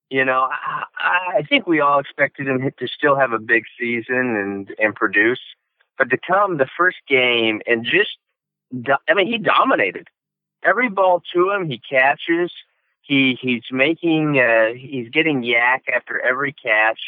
you 0.09 0.25
know, 0.25 0.49
I, 0.51 1.37
I 1.37 1.43
think 1.43 1.67
we 1.67 1.79
all 1.79 1.99
expected 1.99 2.47
him 2.47 2.61
to 2.61 2.87
still 2.87 3.15
have 3.15 3.33
a 3.33 3.39
big 3.39 3.65
season 3.79 4.35
and 4.35 4.73
and 4.79 4.95
produce. 4.95 5.41
But 5.97 6.09
to 6.11 6.17
come 6.17 6.57
the 6.57 6.69
first 6.77 6.97
game 7.07 7.61
and 7.65 7.83
just, 7.83 8.17
I 8.73 9.13
mean, 9.13 9.27
he 9.27 9.37
dominated 9.37 10.07
every 10.63 10.89
ball 10.89 11.21
to 11.33 11.51
him. 11.51 11.69
He 11.69 11.79
catches. 11.79 12.51
He 13.01 13.37
he's 13.41 13.63
making 13.71 14.37
uh, 14.39 14.73
he's 14.73 15.09
getting 15.09 15.41
YAC 15.41 15.81
after 15.93 16.19
every 16.19 16.53
catch, 16.53 16.99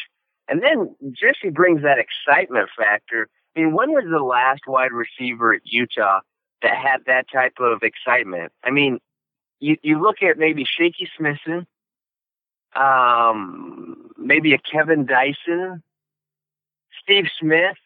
and 0.48 0.62
then 0.62 0.94
just 1.10 1.40
he 1.42 1.50
brings 1.50 1.82
that 1.82 1.98
excitement 1.98 2.70
factor. 2.76 3.28
I 3.54 3.60
mean, 3.60 3.74
when 3.74 3.90
was 3.92 4.04
the 4.10 4.24
last 4.24 4.62
wide 4.66 4.92
receiver 4.92 5.52
at 5.52 5.60
Utah 5.64 6.20
that 6.62 6.74
had 6.74 7.04
that 7.06 7.26
type 7.30 7.54
of 7.60 7.82
excitement? 7.82 8.52
I 8.64 8.70
mean, 8.70 8.98
you 9.58 9.76
you 9.82 10.00
look 10.00 10.22
at 10.22 10.38
maybe 10.38 10.64
Shaky 10.64 11.06
Smithson, 11.18 11.66
um, 12.74 14.10
maybe 14.16 14.54
a 14.54 14.58
Kevin 14.58 15.04
Dyson, 15.04 15.82
Steve 17.02 17.26
Smith. 17.38 17.76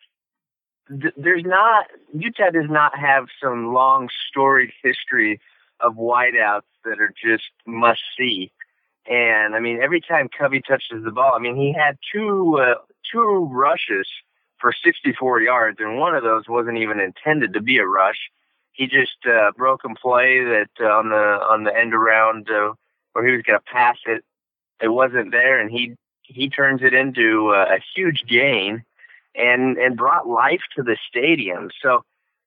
There's 0.88 1.44
not 1.44 1.86
Utah 2.12 2.50
does 2.50 2.68
not 2.68 2.98
have 2.98 3.26
some 3.42 3.72
long 3.72 4.08
storied 4.28 4.70
history 4.82 5.40
of 5.80 5.94
wideouts 5.94 6.62
that 6.84 7.00
are 7.00 7.12
just 7.22 7.50
must 7.66 8.00
see. 8.18 8.52
And 9.06 9.54
I 9.54 9.60
mean, 9.60 9.80
every 9.82 10.00
time 10.00 10.28
Covey 10.28 10.62
touches 10.66 11.04
the 11.04 11.10
ball, 11.10 11.32
I 11.34 11.38
mean, 11.38 11.56
he 11.56 11.72
had 11.72 11.98
two 12.12 12.58
uh, 12.60 12.74
two 13.10 13.48
rushes 13.50 14.06
for 14.58 14.72
64 14.72 15.42
yards, 15.42 15.78
and 15.80 15.98
one 15.98 16.14
of 16.14 16.22
those 16.22 16.44
wasn't 16.48 16.78
even 16.78 17.00
intended 17.00 17.52
to 17.52 17.60
be 17.60 17.78
a 17.78 17.86
rush. 17.86 18.30
He 18.72 18.86
just 18.86 19.26
uh, 19.26 19.52
broken 19.56 19.94
play 19.94 20.42
that 20.42 20.70
uh, 20.80 20.86
on 20.86 21.10
the 21.10 21.16
on 21.16 21.64
the 21.64 21.76
end 21.76 21.94
around 21.94 22.48
uh, 22.50 22.72
where 23.12 23.26
he 23.26 23.32
was 23.32 23.42
going 23.42 23.58
to 23.58 23.72
pass 23.72 23.96
it, 24.06 24.24
it 24.80 24.88
wasn't 24.88 25.32
there, 25.32 25.60
and 25.60 25.70
he 25.70 25.94
he 26.22 26.48
turns 26.48 26.80
it 26.82 26.94
into 26.94 27.50
uh, 27.54 27.76
a 27.76 27.78
huge 27.94 28.24
gain, 28.26 28.84
and 29.34 29.76
and 29.78 29.96
brought 29.96 30.26
life 30.28 30.62
to 30.76 30.82
the 30.82 30.96
stadium. 31.08 31.70
So 31.82 32.02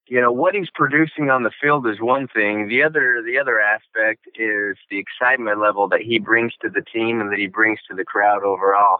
you 0.07 0.21
know 0.21 0.31
what 0.31 0.55
he's 0.55 0.69
producing 0.73 1.29
on 1.29 1.43
the 1.43 1.51
field 1.61 1.85
is 1.87 1.99
one 1.99 2.27
thing. 2.27 2.67
The 2.69 2.83
other 2.83 3.21
the 3.25 3.37
other 3.37 3.59
aspect 3.59 4.27
is 4.35 4.77
the 4.89 4.99
excitement 4.99 5.59
level 5.59 5.87
that 5.89 6.01
he 6.01 6.19
brings 6.19 6.53
to 6.61 6.69
the 6.69 6.81
team 6.81 7.19
and 7.21 7.31
that 7.31 7.39
he 7.39 7.47
brings 7.47 7.79
to 7.89 7.95
the 7.95 8.05
crowd 8.05 8.43
overall. 8.43 8.99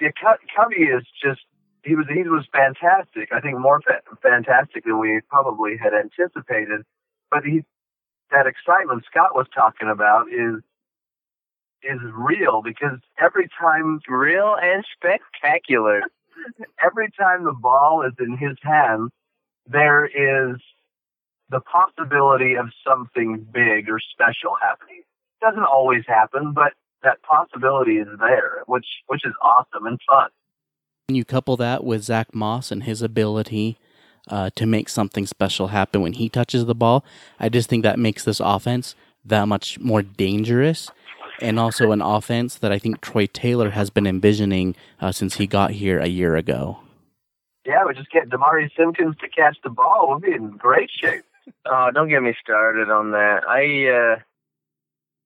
Yeah, 0.00 0.10
Covey 0.56 0.82
is 0.84 1.04
just 1.22 1.40
he 1.84 1.94
was 1.94 2.06
he 2.12 2.22
was 2.24 2.46
fantastic. 2.52 3.32
I 3.32 3.40
think 3.40 3.58
more 3.58 3.80
fa- 3.80 4.02
fantastic 4.22 4.84
than 4.84 4.98
we 4.98 5.20
probably 5.28 5.76
had 5.76 5.94
anticipated. 5.94 6.82
But 7.30 7.44
he 7.44 7.64
that 8.30 8.46
excitement 8.46 9.04
Scott 9.10 9.34
was 9.34 9.46
talking 9.54 9.88
about 9.88 10.26
is 10.28 10.62
is 11.82 12.00
real 12.12 12.62
because 12.62 12.98
every 13.18 13.48
time 13.58 14.00
real 14.08 14.56
and 14.60 14.84
spectacular. 14.94 16.02
Every 16.84 17.10
time 17.18 17.44
the 17.44 17.52
ball 17.52 18.04
is 18.06 18.14
in 18.18 18.36
his 18.36 18.56
hands 18.62 19.10
there 19.66 20.04
is 20.06 20.56
the 21.50 21.60
possibility 21.60 22.54
of 22.54 22.66
something 22.86 23.46
big 23.52 23.88
or 23.88 24.00
special 24.12 24.56
happening. 24.60 25.02
It 25.40 25.44
doesn't 25.44 25.64
always 25.64 26.02
happen, 26.06 26.52
but 26.52 26.72
that 27.02 27.22
possibility 27.22 27.98
is 27.98 28.08
there, 28.18 28.62
which 28.66 28.86
which 29.06 29.24
is 29.24 29.32
awesome 29.42 29.86
and 29.86 29.98
fun. 30.06 30.30
You 31.08 31.24
couple 31.24 31.56
that 31.58 31.84
with 31.84 32.02
Zack 32.02 32.34
Moss 32.34 32.70
and 32.70 32.84
his 32.84 33.02
ability 33.02 33.76
uh, 34.28 34.50
to 34.54 34.66
make 34.66 34.88
something 34.88 35.26
special 35.26 35.68
happen 35.68 36.00
when 36.00 36.14
he 36.14 36.28
touches 36.28 36.64
the 36.64 36.74
ball. 36.74 37.04
I 37.40 37.48
just 37.48 37.68
think 37.68 37.82
that 37.82 37.98
makes 37.98 38.24
this 38.24 38.40
offense 38.40 38.94
that 39.24 39.46
much 39.46 39.78
more 39.80 40.02
dangerous, 40.02 40.90
and 41.40 41.58
also 41.58 41.92
an 41.92 42.02
offense 42.02 42.56
that 42.56 42.72
I 42.72 42.78
think 42.78 43.00
Troy 43.00 43.26
Taylor 43.26 43.70
has 43.70 43.90
been 43.90 44.06
envisioning 44.06 44.76
uh, 45.00 45.12
since 45.12 45.36
he 45.36 45.46
got 45.46 45.72
here 45.72 45.98
a 45.98 46.08
year 46.08 46.36
ago 46.36 46.78
yeah, 47.64 47.84
we 47.86 47.94
just 47.94 48.10
get 48.10 48.28
Demari 48.28 48.70
Simpkins 48.76 49.16
to 49.20 49.28
catch 49.28 49.56
the 49.62 49.70
ball. 49.70 50.08
We'll 50.08 50.18
be 50.18 50.32
in 50.32 50.50
great 50.50 50.90
shape. 50.90 51.24
Oh, 51.66 51.90
don't 51.92 52.08
get 52.08 52.22
me 52.22 52.34
started 52.40 52.90
on 52.90 53.12
that. 53.12 53.42
I 53.48 53.88
uh 53.88 54.16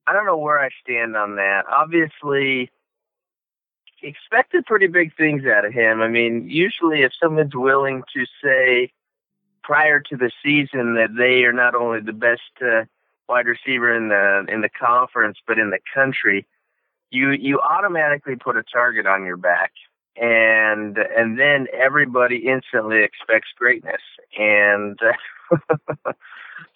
I 0.06 0.12
don't 0.12 0.26
know 0.26 0.36
where 0.36 0.58
I 0.58 0.70
stand 0.82 1.16
on 1.16 1.36
that. 1.36 1.64
Obviously, 1.68 2.70
expected 4.02 4.66
pretty 4.66 4.86
big 4.86 5.16
things 5.16 5.44
out 5.46 5.64
of 5.64 5.72
him. 5.72 6.00
I 6.00 6.08
mean, 6.08 6.48
usually 6.48 7.02
if 7.02 7.12
someone's 7.20 7.56
willing 7.56 8.02
to 8.14 8.24
say 8.42 8.92
prior 9.64 10.00
to 10.00 10.16
the 10.16 10.30
season 10.44 10.94
that 10.94 11.10
they 11.16 11.44
are 11.44 11.52
not 11.52 11.74
only 11.74 12.00
the 12.00 12.12
best 12.12 12.42
uh, 12.62 12.84
wide 13.28 13.46
receiver 13.46 13.94
in 13.94 14.08
the 14.08 14.44
in 14.52 14.60
the 14.60 14.68
conference 14.68 15.38
but 15.46 15.58
in 15.58 15.70
the 15.70 15.78
country, 15.94 16.46
you 17.10 17.30
you 17.32 17.60
automatically 17.60 18.36
put 18.36 18.56
a 18.56 18.62
target 18.62 19.06
on 19.06 19.24
your 19.24 19.36
back. 19.36 19.72
And 20.16 20.96
and 20.98 21.38
then 21.38 21.66
everybody 21.72 22.48
instantly 22.48 23.02
expects 23.02 23.48
greatness. 23.56 24.00
And 24.38 24.98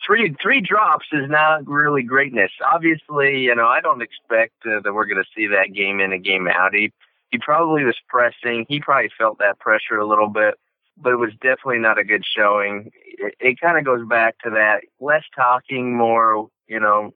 three 0.06 0.34
three 0.42 0.60
drops 0.60 1.06
is 1.12 1.28
not 1.28 1.66
really 1.66 2.02
greatness. 2.02 2.52
Obviously 2.72 3.40
you 3.40 3.54
know 3.54 3.66
i 3.66 3.80
don't 3.80 4.02
expect 4.02 4.54
uh, 4.66 4.80
that 4.84 4.92
we're 4.92 5.06
going 5.06 5.22
to 5.22 5.30
see 5.34 5.46
that 5.46 5.72
game 5.74 6.00
in 6.00 6.12
a 6.12 6.18
game 6.18 6.48
out. 6.48 6.74
He 6.74 6.92
he 7.30 7.38
probably 7.38 7.84
was 7.84 7.96
pressing. 8.08 8.66
He 8.68 8.80
probably 8.80 9.10
felt 9.16 9.38
that 9.38 9.58
pressure 9.58 9.98
a 9.98 10.06
little 10.06 10.28
bit 10.28 10.58
but 11.00 11.12
it 11.12 11.16
was 11.16 11.32
definitely 11.40 11.78
not 11.78 11.98
a 11.98 12.04
good 12.04 12.24
showing. 12.24 12.90
It, 13.04 13.34
it 13.40 13.60
kind 13.60 13.78
of 13.78 13.84
goes 13.84 14.06
back 14.06 14.38
to 14.44 14.50
that 14.50 14.82
less 15.00 15.24
talking 15.34 15.96
more 15.96 16.48
you 16.68 16.80
know 16.80 17.12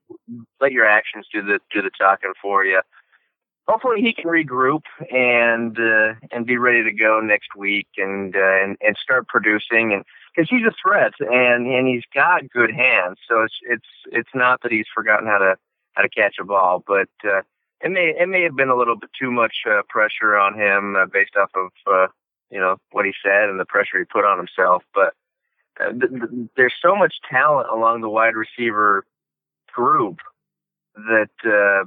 let 0.60 0.72
your 0.72 0.86
actions 0.86 1.26
do 1.32 1.42
the 1.42 1.60
do 1.72 1.82
the 1.82 1.90
talking 1.98 2.32
for 2.42 2.64
you 2.64 2.80
hopefully 3.66 4.00
he 4.00 4.12
can 4.12 4.24
regroup 4.24 4.82
and 5.10 5.78
uh, 5.78 6.14
and 6.30 6.46
be 6.46 6.56
ready 6.56 6.82
to 6.84 6.92
go 6.92 7.20
next 7.20 7.56
week 7.56 7.88
and 7.96 8.36
uh, 8.36 8.62
and, 8.62 8.76
and 8.80 8.96
start 8.96 9.26
producing 9.28 9.92
and 9.92 10.04
because 10.34 10.48
he's 10.50 10.66
a 10.66 10.74
threat 10.82 11.12
and 11.20 11.66
and 11.66 11.88
he's 11.88 12.04
got 12.14 12.48
good 12.50 12.70
hands. 12.70 13.18
So 13.28 13.42
it's 13.42 13.54
it's 13.62 13.88
it's 14.12 14.34
not 14.34 14.62
that 14.62 14.72
he's 14.72 14.86
forgotten 14.94 15.26
how 15.26 15.38
to 15.38 15.56
how 15.92 16.02
to 16.02 16.08
catch 16.08 16.36
a 16.40 16.44
ball 16.44 16.82
but 16.86 17.08
uh, 17.24 17.42
it 17.80 17.90
may 17.90 18.14
it 18.18 18.28
may 18.28 18.42
have 18.42 18.56
been 18.56 18.68
a 18.68 18.76
little 18.76 18.96
bit 18.96 19.10
too 19.18 19.30
much 19.30 19.54
uh, 19.70 19.82
pressure 19.88 20.36
on 20.36 20.58
him 20.58 20.96
uh, 20.96 21.06
based 21.06 21.36
off 21.36 21.50
of 21.54 21.70
uh, 21.86 22.06
you 22.54 22.60
know 22.60 22.76
what 22.92 23.04
he 23.04 23.12
said 23.22 23.50
and 23.50 23.58
the 23.60 23.64
pressure 23.64 23.98
he 23.98 24.04
put 24.04 24.24
on 24.24 24.38
himself 24.38 24.84
but 24.94 25.12
uh, 25.80 25.90
th- 25.90 26.10
th- 26.10 26.48
there's 26.56 26.74
so 26.80 26.94
much 26.94 27.14
talent 27.28 27.68
along 27.68 28.00
the 28.00 28.08
wide 28.08 28.36
receiver 28.36 29.04
group 29.74 30.18
that 30.94 31.30
uh, 31.44 31.86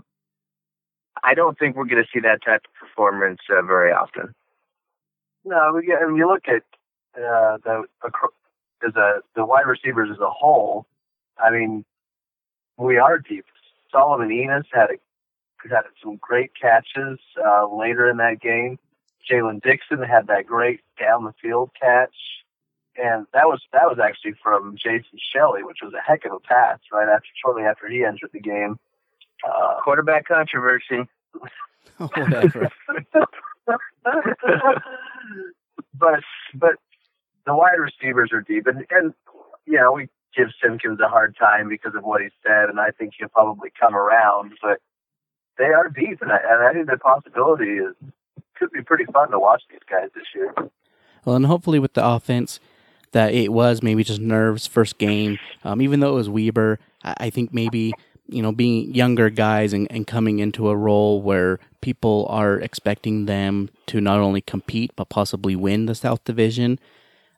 I 1.23 1.33
don't 1.33 1.57
think 1.57 1.75
we're 1.75 1.85
going 1.85 2.03
to 2.03 2.09
see 2.13 2.19
that 2.19 2.43
type 2.43 2.63
of 2.65 2.87
performance 2.87 3.39
uh, 3.49 3.61
very 3.61 3.91
often. 3.91 4.33
No, 5.45 5.71
we 5.73 5.85
get, 5.85 6.01
and 6.01 6.17
you 6.17 6.27
look 6.27 6.47
at 6.47 6.63
uh, 7.15 7.57
the 7.63 7.83
as 8.85 8.95
a 8.95 9.21
the 9.35 9.45
wide 9.45 9.65
receivers 9.65 10.09
as 10.11 10.19
a 10.19 10.29
whole. 10.29 10.85
I 11.37 11.51
mean, 11.51 11.85
we 12.77 12.97
are 12.97 13.19
deep. 13.19 13.45
Solomon 13.91 14.29
Enis 14.29 14.65
had 14.73 14.89
a, 14.91 15.69
had 15.69 15.83
some 16.03 16.17
great 16.17 16.51
catches 16.59 17.19
uh, 17.43 17.73
later 17.73 18.09
in 18.09 18.17
that 18.17 18.41
game. 18.41 18.77
Jaylen 19.29 19.61
Dixon 19.61 20.01
had 20.01 20.27
that 20.27 20.45
great 20.45 20.81
down 20.99 21.25
the 21.25 21.33
field 21.41 21.71
catch, 21.79 22.15
and 22.95 23.25
that 23.33 23.45
was 23.45 23.61
that 23.73 23.85
was 23.85 23.99
actually 24.03 24.33
from 24.41 24.75
Jason 24.77 25.19
Shelley, 25.33 25.63
which 25.63 25.79
was 25.83 25.93
a 25.93 26.01
heck 26.01 26.25
of 26.25 26.33
a 26.33 26.39
pass 26.39 26.79
right 26.91 27.07
after 27.07 27.27
shortly 27.43 27.63
after 27.63 27.87
he 27.87 28.03
entered 28.03 28.31
the 28.33 28.39
game. 28.39 28.79
Uh, 29.47 29.79
Quarterback 29.83 30.27
controversy. 30.27 31.07
Whatever. 31.97 32.69
but 35.93 36.19
but 36.53 36.75
the 37.45 37.55
wide 37.55 37.79
receivers 37.79 38.31
are 38.31 38.41
deep, 38.41 38.67
and 38.67 38.85
and 38.89 39.13
you 39.65 39.77
know 39.77 39.91
we 39.91 40.09
give 40.35 40.49
Simpkins 40.61 40.99
a 40.99 41.07
hard 41.07 41.35
time 41.37 41.69
because 41.69 41.95
of 41.95 42.03
what 42.03 42.21
he 42.21 42.29
said, 42.43 42.69
and 42.69 42.79
I 42.79 42.91
think 42.91 43.13
he'll 43.17 43.29
probably 43.29 43.71
come 43.79 43.95
around, 43.95 44.53
but 44.61 44.79
they 45.57 45.65
are 45.65 45.89
deep, 45.89 46.21
and 46.21 46.31
I, 46.31 46.37
and 46.37 46.63
I 46.63 46.73
think 46.73 46.87
the 46.89 46.97
possibility 46.97 47.79
is 47.79 47.95
could 48.57 48.71
be 48.71 48.81
pretty 48.81 49.05
fun 49.05 49.31
to 49.31 49.39
watch 49.39 49.63
these 49.69 49.79
guys 49.89 50.09
this 50.15 50.25
year. 50.35 50.53
Well, 51.25 51.35
and 51.35 51.45
hopefully 51.45 51.79
with 51.79 51.93
the 51.93 52.05
offense 52.05 52.59
that 53.11 53.33
it 53.33 53.51
was 53.51 53.81
maybe 53.81 54.03
just 54.03 54.21
nerves 54.21 54.67
first 54.67 54.97
game. 54.97 55.39
Um, 55.63 55.81
even 55.81 55.99
though 55.99 56.11
it 56.11 56.15
was 56.15 56.29
Weber, 56.29 56.79
I, 57.03 57.15
I, 57.17 57.29
think 57.29 57.53
maybe 57.53 57.93
you 58.27 58.41
know 58.41 58.51
being 58.51 58.93
younger 58.93 59.29
guys 59.29 59.73
and, 59.73 59.87
and 59.89 60.05
coming 60.05 60.39
into 60.39 60.69
a 60.69 60.75
role 60.75 61.21
where 61.21 61.59
people 61.81 62.25
are 62.29 62.59
expecting 62.59 63.25
them 63.25 63.69
to 63.87 64.01
not 64.01 64.19
only 64.19 64.41
compete 64.41 64.91
but 64.95 65.09
possibly 65.09 65.55
win 65.55 65.85
the 65.85 65.95
South 65.95 66.23
Division. 66.23 66.79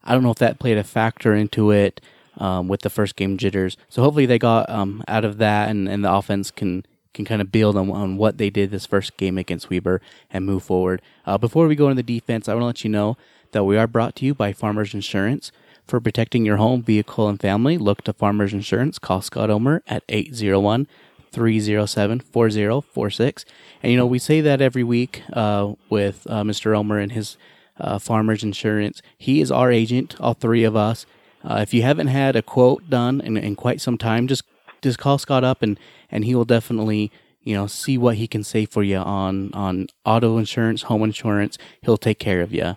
I 0.04 0.14
don't 0.14 0.24
know 0.24 0.32
if 0.32 0.38
that 0.38 0.60
played 0.60 0.78
a 0.78 0.84
factor 0.84 1.36
into 1.36 1.72
it 1.72 2.02
um, 2.38 2.68
with 2.68 2.82
the 2.82 2.90
first 2.90 3.16
game 3.16 3.38
jitters. 3.38 3.78
So 3.90 4.02
hopefully 4.02 4.26
they 4.26 4.40
got 4.40 4.70
um, 4.70 5.04
out 5.08 5.26
of 5.26 5.38
that 5.38 5.70
and, 5.70 5.88
and 5.88 6.04
the 6.04 6.12
offense 6.12 6.52
can 6.52 6.86
can 7.14 7.26
kind 7.26 7.42
of 7.42 7.52
build 7.52 7.76
on, 7.76 7.90
on 7.92 8.18
what 8.18 8.38
they 8.38 8.50
did 8.50 8.72
this 8.72 8.86
first 8.86 9.18
game 9.18 9.38
against 9.38 9.70
Weber 9.70 10.02
and 10.30 10.46
move 10.46 10.64
forward. 10.64 11.02
Uh, 11.26 11.38
before 11.38 11.68
we 11.68 11.76
go 11.76 11.90
into 11.90 12.04
the 12.04 12.20
defense, 12.20 12.48
I 12.48 12.54
want 12.54 12.62
to 12.62 12.66
let 12.68 12.84
you 12.84 12.90
know 12.90 13.18
that 13.52 13.64
we 13.64 13.78
are 13.78 13.88
brought 13.88 14.16
to 14.18 14.26
you 14.26 14.34
by 14.34 14.54
Farmers 14.54 14.94
Insurance. 14.94 15.52
For 15.88 16.00
protecting 16.00 16.46
your 16.46 16.58
home, 16.58 16.84
vehicle, 16.84 17.28
and 17.28 17.42
family, 17.42 17.80
look 17.80 18.04
to 18.04 18.14
Farmers 18.14 18.54
Insurance. 18.54 19.00
Call 19.00 19.24
Scott 19.24 19.50
Omer 19.50 19.82
at 19.88 20.04
801 20.08 20.88
307 21.32 22.20
4046. 22.20 23.46
And 23.82 23.92
you 23.92 23.98
know, 23.98 24.06
we 24.06 24.20
say 24.20 24.40
that 24.42 24.62
every 24.62 24.84
week 24.84 25.24
uh, 25.34 25.74
with 25.90 26.28
uh, 26.30 26.44
Mr. 26.44 26.78
Omer 26.78 27.00
and 27.00 27.12
his 27.12 27.38
uh, 27.80 27.98
Farmers 27.98 28.44
Insurance. 28.44 29.02
He 29.18 29.42
is 29.42 29.52
our 29.52 29.72
agent, 29.72 30.16
all 30.20 30.34
three 30.34 30.64
of 30.64 30.76
us. 30.76 31.06
Uh, 31.44 31.60
if 31.62 31.74
you 31.74 31.82
haven't 31.82 32.08
had 32.08 32.36
a 32.36 32.42
quote 32.42 32.90
done 32.90 33.22
in, 33.22 33.38
in 33.38 33.56
quite 33.56 33.82
some 33.82 33.98
time, 33.98 34.28
just 34.28 34.44
just 34.82 35.00
call 35.00 35.18
Scott 35.18 35.44
up 35.44 35.62
and, 35.62 35.80
and 36.12 36.26
he 36.26 36.36
will 36.36 36.46
definitely 36.46 37.12
you 37.42 37.56
know 37.56 37.68
see 37.68 37.98
what 37.98 38.18
he 38.18 38.28
can 38.28 38.44
say 38.44 38.66
for 38.66 38.84
you 38.84 38.98
on 38.98 39.54
on 39.54 39.88
auto 40.06 40.38
insurance, 40.38 40.84
home 40.84 41.04
insurance. 41.04 41.58
He'll 41.82 41.98
take 41.98 42.20
care 42.20 42.42
of 42.42 42.54
you. 42.54 42.76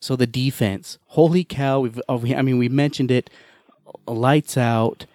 So 0.00 0.14
the 0.14 0.26
defense, 0.26 0.98
holy 1.06 1.42
cow! 1.42 1.80
We've, 1.80 2.00
oh, 2.08 2.22
I 2.34 2.42
mean, 2.42 2.58
we 2.58 2.68
mentioned 2.68 3.10
it, 3.10 3.30
lights 4.06 4.56
out. 4.56 5.06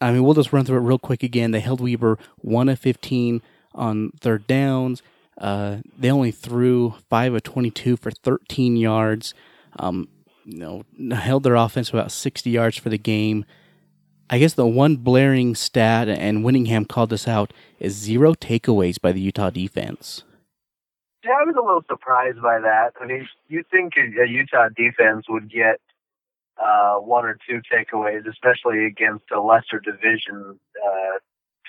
I 0.00 0.12
mean, 0.12 0.24
we'll 0.24 0.34
just 0.34 0.52
run 0.52 0.64
through 0.64 0.78
it 0.78 0.86
real 0.86 0.98
quick 0.98 1.22
again. 1.22 1.52
They 1.52 1.60
held 1.60 1.80
Weber 1.80 2.18
one 2.38 2.68
of 2.68 2.78
fifteen 2.78 3.40
on 3.74 4.10
third 4.20 4.46
downs. 4.46 5.02
Uh, 5.38 5.78
they 5.96 6.10
only 6.10 6.32
threw 6.32 6.94
five 7.08 7.32
of 7.34 7.42
twenty-two 7.42 7.96
for 7.96 8.10
thirteen 8.10 8.76
yards. 8.76 9.32
Um, 9.78 10.08
you 10.44 10.58
know, 10.58 11.14
held 11.14 11.44
their 11.44 11.54
offense 11.54 11.90
about 11.90 12.12
sixty 12.12 12.50
yards 12.50 12.76
for 12.76 12.88
the 12.88 12.98
game. 12.98 13.44
I 14.32 14.38
guess 14.38 14.54
the 14.54 14.64
one 14.64 14.94
blaring 14.94 15.56
stat, 15.56 16.08
and 16.08 16.44
Whittingham 16.44 16.84
called 16.84 17.10
this 17.10 17.26
out, 17.26 17.52
is 17.80 17.94
zero 17.94 18.34
takeaways 18.34 19.00
by 19.00 19.10
the 19.10 19.20
Utah 19.20 19.50
defense. 19.50 20.22
Yeah, 21.24 21.32
I 21.32 21.44
was 21.44 21.56
a 21.58 21.60
little 21.60 21.82
surprised 21.88 22.40
by 22.40 22.60
that. 22.60 22.92
I 23.00 23.06
mean, 23.06 23.28
you'd 23.48 23.68
think 23.70 23.94
a, 23.96 24.28
Utah 24.28 24.68
defense 24.68 25.26
would 25.28 25.50
get 25.50 25.80
uh, 26.62 26.94
one 26.98 27.24
or 27.24 27.38
two 27.48 27.60
takeaways, 27.72 28.26
especially 28.28 28.86
against 28.86 29.24
a 29.34 29.40
lesser 29.40 29.80
division 29.80 30.60
uh, 30.86 31.18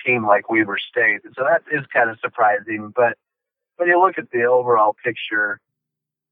team 0.05 0.25
like 0.25 0.49
Weber 0.49 0.77
State. 0.77 1.21
So 1.35 1.43
that 1.43 1.63
is 1.71 1.83
kind 1.91 2.11
of 2.11 2.19
surprising. 2.19 2.93
But 2.95 3.17
when 3.77 3.89
you 3.89 3.99
look 3.99 4.19
at 4.19 4.29
the 4.31 4.43
overall 4.43 4.95
picture, 5.03 5.59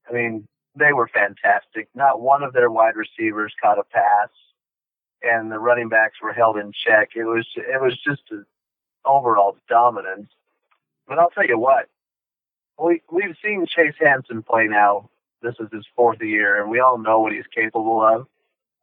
I 0.08 0.14
mean, 0.14 0.48
they 0.78 0.94
were 0.94 1.10
fantastic. 1.12 1.90
Not 1.96 2.22
one 2.22 2.44
of 2.44 2.54
their 2.54 2.70
wide 2.70 2.96
receivers 2.96 3.54
caught 3.60 3.80
a 3.80 3.84
pass, 3.84 4.30
and 5.22 5.52
the 5.52 5.60
running 5.60 5.90
backs 5.90 6.18
were 6.22 6.34
held 6.34 6.58
in 6.58 6.72
check. 6.72 7.10
It 7.16 7.26
was 7.26 7.46
it 7.56 7.82
was 7.82 7.98
just 8.06 8.24
an 8.32 8.46
overall 9.06 9.58
dominance. 9.68 10.30
But 11.08 11.20
I'll 11.20 11.30
tell 11.30 11.48
you 11.48 11.58
what, 11.58 11.88
we 12.82 13.02
we've 13.12 13.36
seen 13.44 13.66
Chase 13.68 13.96
Hansen 14.00 14.44
play 14.44 14.68
now. 14.68 15.10
This 15.42 15.56
is 15.60 15.68
his 15.72 15.86
fourth 15.96 16.22
year, 16.22 16.62
and 16.62 16.70
we 16.70 16.80
all 16.80 16.98
know 16.98 17.20
what 17.20 17.32
he's 17.32 17.48
capable 17.54 18.02
of. 18.02 18.28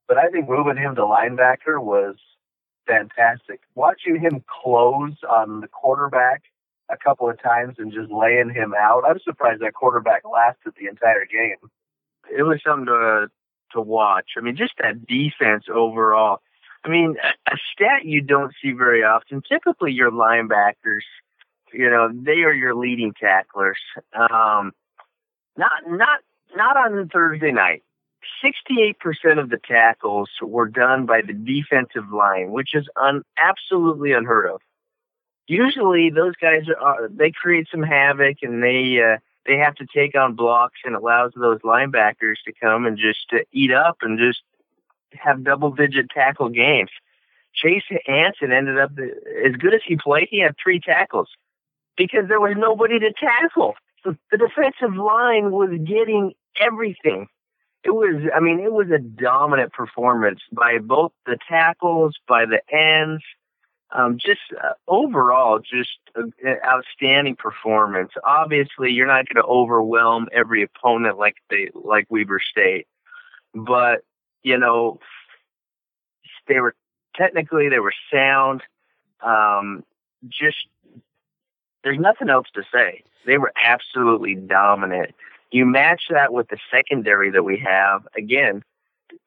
But 0.08 0.18
I 0.18 0.28
think 0.28 0.48
moving 0.48 0.76
him 0.76 0.94
to 0.94 1.02
linebacker 1.02 1.82
was 1.82 2.16
fantastic. 2.86 3.60
Watching 3.74 4.20
him 4.20 4.44
close 4.62 5.16
on 5.28 5.60
the 5.60 5.68
quarterback 5.68 6.44
a 6.88 6.96
couple 6.96 7.28
of 7.28 7.42
times 7.42 7.76
and 7.78 7.92
just 7.92 8.10
laying 8.10 8.50
him 8.50 8.72
out. 8.78 9.02
I'm 9.06 9.18
surprised 9.20 9.60
that 9.62 9.74
quarterback 9.74 10.22
lasted 10.24 10.74
the 10.78 10.88
entire 10.88 11.26
game. 11.26 11.70
It 12.30 12.42
was 12.42 12.60
something 12.64 12.86
to 12.86 13.28
to 13.76 13.80
watch. 13.80 14.30
I 14.36 14.40
mean, 14.40 14.56
just 14.56 14.74
that 14.82 15.06
defense 15.06 15.64
overall. 15.72 16.40
I 16.84 16.88
mean, 16.88 17.16
a 17.50 17.56
stat 17.72 18.04
you 18.04 18.20
don't 18.20 18.52
see 18.62 18.72
very 18.72 19.02
often. 19.02 19.42
Typically, 19.48 19.92
your 19.92 20.10
linebackers 20.10 21.02
you 21.72 21.90
know, 21.90 22.10
they 22.12 22.42
are 22.42 22.52
your 22.52 22.74
leading 22.74 23.12
tacklers. 23.12 23.78
Um, 24.14 24.72
not 25.56 25.72
not 25.86 26.20
not 26.56 26.76
on 26.76 27.08
Thursday 27.08 27.52
night. 27.52 27.82
68% 28.44 29.38
of 29.38 29.50
the 29.50 29.58
tackles 29.58 30.28
were 30.42 30.66
done 30.66 31.06
by 31.06 31.20
the 31.22 31.32
defensive 31.32 32.10
line, 32.12 32.50
which 32.50 32.74
is 32.74 32.88
un, 32.96 33.22
absolutely 33.38 34.12
unheard 34.12 34.50
of. 34.50 34.60
Usually, 35.46 36.10
those 36.10 36.34
guys 36.36 36.62
are 36.80 37.08
they 37.08 37.30
create 37.30 37.68
some 37.70 37.82
havoc 37.82 38.38
and 38.42 38.62
they 38.62 39.00
uh, 39.02 39.18
they 39.46 39.56
have 39.56 39.74
to 39.76 39.86
take 39.86 40.14
on 40.14 40.34
blocks 40.34 40.80
and 40.84 40.94
allows 40.94 41.32
those 41.36 41.60
linebackers 41.60 42.36
to 42.46 42.52
come 42.60 42.86
and 42.86 42.98
just 42.98 43.26
uh, 43.32 43.38
eat 43.52 43.72
up 43.72 43.98
and 44.02 44.18
just 44.18 44.42
have 45.12 45.44
double 45.44 45.70
digit 45.70 46.10
tackle 46.10 46.48
games. 46.48 46.90
Chase 47.54 47.84
Hansen 48.06 48.52
ended 48.52 48.78
up 48.78 48.90
as 48.98 49.56
good 49.56 49.74
as 49.74 49.80
he 49.86 49.96
played. 49.96 50.28
He 50.30 50.40
had 50.40 50.54
three 50.62 50.80
tackles 50.80 51.28
because 51.96 52.28
there 52.28 52.40
was 52.40 52.54
nobody 52.56 52.98
to 52.98 53.12
tackle. 53.12 53.74
The 54.04 54.38
defensive 54.38 54.96
line 54.96 55.50
was 55.50 55.70
getting 55.84 56.32
everything. 56.60 57.26
It 57.82 57.90
was, 57.90 58.22
I 58.34 58.40
mean, 58.40 58.60
it 58.60 58.72
was 58.72 58.88
a 58.90 58.98
dominant 58.98 59.72
performance 59.72 60.40
by 60.52 60.78
both 60.78 61.12
the 61.24 61.38
tackles, 61.48 62.16
by 62.28 62.44
the 62.44 62.60
ends, 62.72 63.22
um, 63.92 64.18
just 64.18 64.40
uh, 64.62 64.72
overall, 64.88 65.58
just 65.60 65.98
an 66.14 66.32
outstanding 66.64 67.36
performance. 67.36 68.12
Obviously, 68.24 68.90
you're 68.90 69.06
not 69.06 69.26
going 69.28 69.42
to 69.42 69.48
overwhelm 69.48 70.28
every 70.32 70.62
opponent 70.62 71.18
like 71.18 71.36
they 71.50 71.70
like 71.74 72.06
Weber 72.10 72.40
State, 72.40 72.86
but 73.54 74.02
you 74.42 74.58
know, 74.58 74.98
they 76.48 76.60
were 76.60 76.74
technically 77.14 77.68
they 77.68 77.78
were 77.78 77.94
sound. 78.12 78.62
Um, 79.20 79.84
just 80.28 80.68
there's 81.84 81.98
nothing 81.98 82.28
else 82.28 82.48
to 82.54 82.62
say. 82.72 83.02
They 83.24 83.38
were 83.38 83.52
absolutely 83.64 84.34
dominant. 84.34 85.14
You 85.52 85.64
match 85.64 86.04
that 86.10 86.32
with 86.32 86.48
the 86.48 86.58
secondary 86.70 87.30
that 87.30 87.44
we 87.44 87.58
have. 87.64 88.06
Again, 88.16 88.64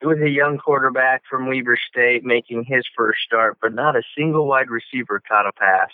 it 0.02 0.06
was 0.06 0.20
a 0.20 0.30
young 0.30 0.58
quarterback 0.58 1.24
from 1.30 1.48
Weber 1.48 1.78
State 1.90 2.24
making 2.24 2.64
his 2.64 2.84
first 2.96 3.20
start, 3.22 3.58
but 3.62 3.74
not 3.74 3.96
a 3.96 4.04
single 4.18 4.48
wide 4.48 4.70
receiver 4.70 5.22
caught 5.28 5.48
a 5.48 5.52
pass. 5.52 5.90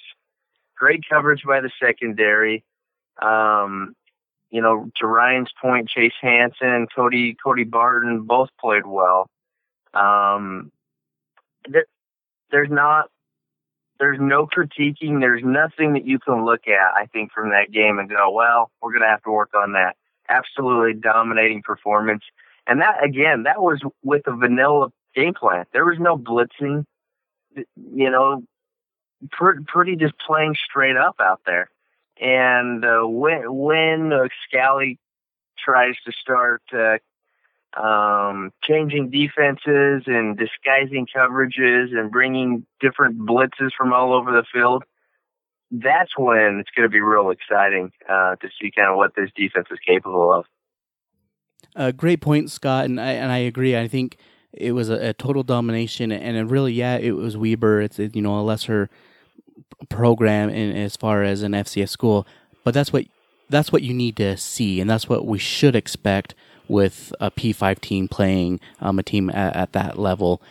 Great 0.77 1.03
coverage 1.10 1.43
by 1.43 1.62
the 1.62 1.71
secondary. 1.81 2.63
Um, 3.21 3.95
you 4.49 4.62
know, 4.62 4.89
to 4.97 5.08
Ryan's 5.08 5.51
point, 5.62 5.89
Chase 5.89 6.13
Hansen, 6.21 6.88
Cody 6.95 7.36
Cody 7.43 7.63
Barton 7.63 8.23
both 8.23 8.49
played 8.60 8.86
well. 8.86 9.29
Um, 9.93 10.71
there, 11.67 11.86
there's 12.51 12.69
not 12.69 13.10
there's 13.99 14.19
no 14.19 14.45
critiquing. 14.45 15.19
There's 15.19 15.43
nothing 15.43 15.93
that 15.93 16.05
you 16.05 16.19
can 16.19 16.45
look 16.45 16.67
at, 16.67 16.93
I 16.95 17.05
think, 17.08 17.31
from 17.31 17.49
that 17.49 17.71
game 17.71 17.97
and 17.99 18.10
go, 18.10 18.31
well, 18.31 18.71
we're 18.81 18.91
going 18.91 19.03
to 19.03 19.08
have 19.08 19.23
to 19.23 19.31
work 19.31 19.51
on 19.55 19.73
that. 19.73 19.95
Absolutely 20.27 20.99
dominating 20.99 21.62
performance. 21.62 22.23
And 22.67 22.82
that, 22.82 23.04
again, 23.04 23.43
that 23.43 23.62
was 23.62 23.82
with 24.04 24.23
a 24.28 24.36
vanilla 24.36 24.89
game 25.15 25.34
plan. 25.34 25.65
There 25.71 25.86
was 25.86 25.99
no 25.99 26.17
blitzing, 26.17 26.86
you 27.56 28.10
know, 28.10 28.43
pretty 29.32 29.95
just 29.95 30.13
playing 30.25 30.56
straight 30.69 30.97
up 30.97 31.15
out 31.19 31.41
there. 31.45 31.69
And 32.19 32.84
uh, 32.84 33.01
when, 33.04 33.54
when 33.54 34.13
uh, 34.13 34.28
Scalley 34.47 34.97
tries 35.58 35.95
to 36.06 36.12
start 36.12 36.62
uh, 36.73 36.97
um, 37.80 38.51
changing 38.63 39.10
defenses 39.10 40.04
and 40.08 40.38
disguising 40.38 41.08
coverages 41.13 41.97
and 41.97 42.12
bringing 42.12 42.65
different 42.80 43.19
blitzes 43.19 43.71
from 43.78 43.93
all 43.93 44.13
over 44.13 44.32
the 44.32 44.45
field, 44.51 44.84
that's 45.71 46.17
when 46.17 46.60
it's 46.60 46.69
going 46.75 46.88
to 46.88 46.91
be 46.91 47.01
real 47.01 47.32
exciting 47.32 47.91
uh, 48.08 48.36
to 48.38 48.49
see 48.62 48.71
kind 48.71 48.89
of 48.89 48.97
what 48.97 49.15
this 49.15 49.30
defense 49.36 49.67
is 49.71 49.80
capable 49.86 50.32
of. 50.32 50.45
Uh, 51.75 51.91
great 51.91 52.21
point, 52.21 52.49
Scott, 52.49 52.85
and 52.85 52.99
I 52.99 53.11
and 53.11 53.31
I 53.31 53.39
agree. 53.39 53.77
I 53.77 53.88
think 53.88 54.17
it 54.53 54.71
was 54.71 54.89
a, 54.89 55.09
a 55.09 55.13
total 55.13 55.43
domination, 55.43 56.11
and 56.11 56.49
really, 56.49 56.73
yeah, 56.73 56.97
it 56.97 57.11
was 57.11 57.35
Weber. 57.35 57.81
It's 57.81 57.99
you 57.99 58.21
know 58.21 58.39
a 58.39 58.41
lesser 58.41 58.89
program 59.89 60.49
in 60.49 60.75
as 60.75 60.95
far 60.95 61.23
as 61.23 61.41
an 61.41 61.51
FCS 61.51 61.89
school, 61.89 62.25
but 62.63 62.73
that's 62.73 62.93
what 62.93 63.05
that's 63.49 63.71
what 63.71 63.81
you 63.81 63.93
need 63.93 64.15
to 64.17 64.38
see, 64.38 64.79
and 64.79 64.89
that's 64.89 65.09
what 65.09 65.25
we 65.25 65.38
should 65.38 65.75
expect 65.75 66.33
with 66.67 67.13
a 67.19 67.29
P5 67.29 67.79
team 67.79 68.07
playing 68.07 68.59
um, 68.79 68.97
a 68.97 69.03
team 69.03 69.29
at, 69.29 69.55
at, 69.55 69.73
that 69.73 69.99
level. 69.99 70.41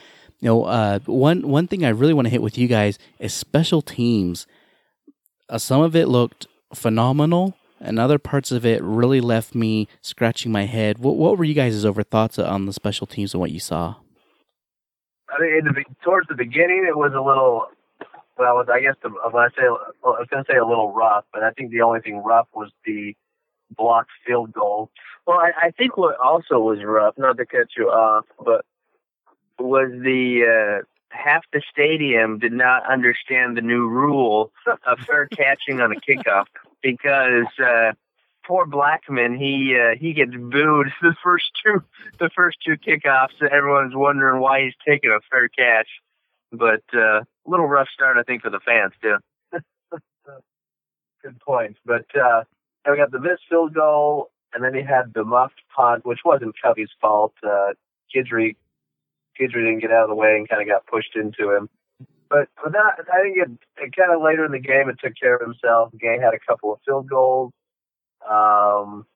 You 0.40 0.48
know, 0.48 0.64
uh, 0.64 0.98
one 1.06 1.48
one 1.48 1.66
thing 1.66 1.84
I 1.84 1.88
really 1.88 2.12
want 2.12 2.26
to 2.26 2.30
hit 2.30 2.42
with 2.42 2.58
you 2.58 2.68
guys 2.68 2.98
is 3.18 3.32
special 3.32 3.80
teams. 3.82 4.46
Uh, 5.48 5.58
some 5.58 5.80
of 5.80 5.96
it 5.96 6.06
looked 6.06 6.46
phenomenal, 6.74 7.56
and 7.84 7.98
other 7.98 8.18
parts 8.18 8.50
of 8.50 8.64
it 8.64 8.82
really 8.82 9.20
left 9.20 9.54
me 9.54 9.86
scratching 10.00 10.50
my 10.50 10.64
head. 10.64 10.98
What 10.98 11.16
what 11.16 11.38
were 11.38 11.44
you 11.44 11.54
guys' 11.54 11.84
over 11.84 12.02
thoughts 12.02 12.38
on 12.38 12.66
the 12.66 12.72
special 12.72 13.06
teams 13.06 13.34
and 13.34 13.40
what 13.40 13.50
you 13.50 13.60
saw? 13.60 13.96
I 15.28 15.40
mean, 15.40 15.64
the, 15.64 15.84
towards 16.02 16.28
the 16.28 16.34
beginning, 16.34 16.86
it 16.88 16.96
was 16.96 17.12
a 17.14 17.20
little. 17.20 17.66
Well, 18.36 18.64
I 18.68 18.80
guess 18.80 18.96
the, 19.02 19.10
when 19.10 19.44
I 19.44 19.48
say 19.50 19.62
I 19.62 19.68
was 20.02 20.26
going 20.28 20.44
to 20.44 20.52
say 20.52 20.58
a 20.58 20.66
little 20.66 20.92
rough, 20.92 21.24
but 21.32 21.44
I 21.44 21.50
think 21.52 21.70
the 21.70 21.82
only 21.82 22.00
thing 22.00 22.16
rough 22.16 22.48
was 22.52 22.70
the 22.84 23.14
blocked 23.76 24.10
field 24.26 24.52
goal. 24.52 24.90
Well, 25.24 25.38
I, 25.38 25.66
I 25.66 25.70
think 25.70 25.96
what 25.96 26.18
also 26.18 26.58
was 26.58 26.82
rough, 26.82 27.14
not 27.16 27.36
to 27.36 27.46
cut 27.46 27.68
you 27.76 27.90
off, 27.90 28.24
but 28.44 28.64
was 29.58 29.90
the 29.92 30.80
uh, 30.82 30.84
half 31.10 31.44
the 31.52 31.62
stadium 31.70 32.38
did 32.40 32.52
not 32.52 32.84
understand 32.90 33.56
the 33.56 33.60
new 33.60 33.88
rule 33.88 34.52
of 34.86 34.98
fair 35.00 35.28
catching 35.28 35.80
on 35.80 35.92
a 35.92 35.96
kickoff 35.96 36.46
because 36.84 37.46
uh, 37.58 37.92
poor 38.46 38.66
Blackman 38.66 39.36
he 39.36 39.76
uh, 39.76 39.96
he 39.98 40.12
gets 40.12 40.30
booed 40.30 40.88
the 41.02 41.16
first 41.24 41.46
two 41.64 41.82
the 42.20 42.30
first 42.36 42.58
two 42.64 42.76
kickoffs. 42.76 43.42
Everyone's 43.42 43.96
wondering 43.96 44.40
why 44.40 44.64
he's 44.64 44.74
taking 44.86 45.10
a 45.10 45.20
fair 45.30 45.48
catch, 45.48 45.88
but 46.52 46.84
uh, 46.96 47.22
little 47.46 47.66
rough 47.66 47.88
start 47.92 48.18
I 48.18 48.22
think 48.22 48.42
for 48.42 48.50
the 48.50 48.60
fans 48.60 48.92
too. 49.02 49.16
Good 51.22 51.40
point, 51.40 51.78
but 51.86 52.04
uh, 52.14 52.44
we 52.88 52.98
got 52.98 53.10
the 53.10 53.18
missed 53.18 53.44
field 53.48 53.72
goal, 53.74 54.30
and 54.52 54.62
then 54.62 54.74
he 54.74 54.82
had 54.82 55.14
the 55.14 55.24
muffed 55.24 55.62
punt, 55.74 56.04
which 56.04 56.20
wasn't 56.22 56.54
Covey's 56.62 56.90
fault. 57.00 57.32
Uh, 57.42 57.72
Guidry 58.14 58.56
Guidry 59.40 59.64
didn't 59.64 59.80
get 59.80 59.90
out 59.90 60.04
of 60.04 60.10
the 60.10 60.14
way 60.14 60.36
and 60.36 60.48
kind 60.48 60.60
of 60.60 60.68
got 60.68 60.86
pushed 60.86 61.16
into 61.16 61.50
him. 61.56 61.70
But 62.34 62.48
but 62.60 62.72
that 62.72 63.06
I 63.12 63.22
think 63.22 63.36
it, 63.36 63.50
it 63.76 63.96
kind 63.96 64.12
of 64.12 64.20
later 64.20 64.44
in 64.44 64.50
the 64.50 64.58
game 64.58 64.88
it 64.88 64.98
took 64.98 65.12
care 65.14 65.36
of 65.36 65.40
himself. 65.40 65.92
Gay 66.00 66.18
had 66.20 66.34
a 66.34 66.44
couple 66.44 66.72
of 66.72 66.80
field 66.84 67.08
goals, 67.08 67.52
um, 68.28 69.06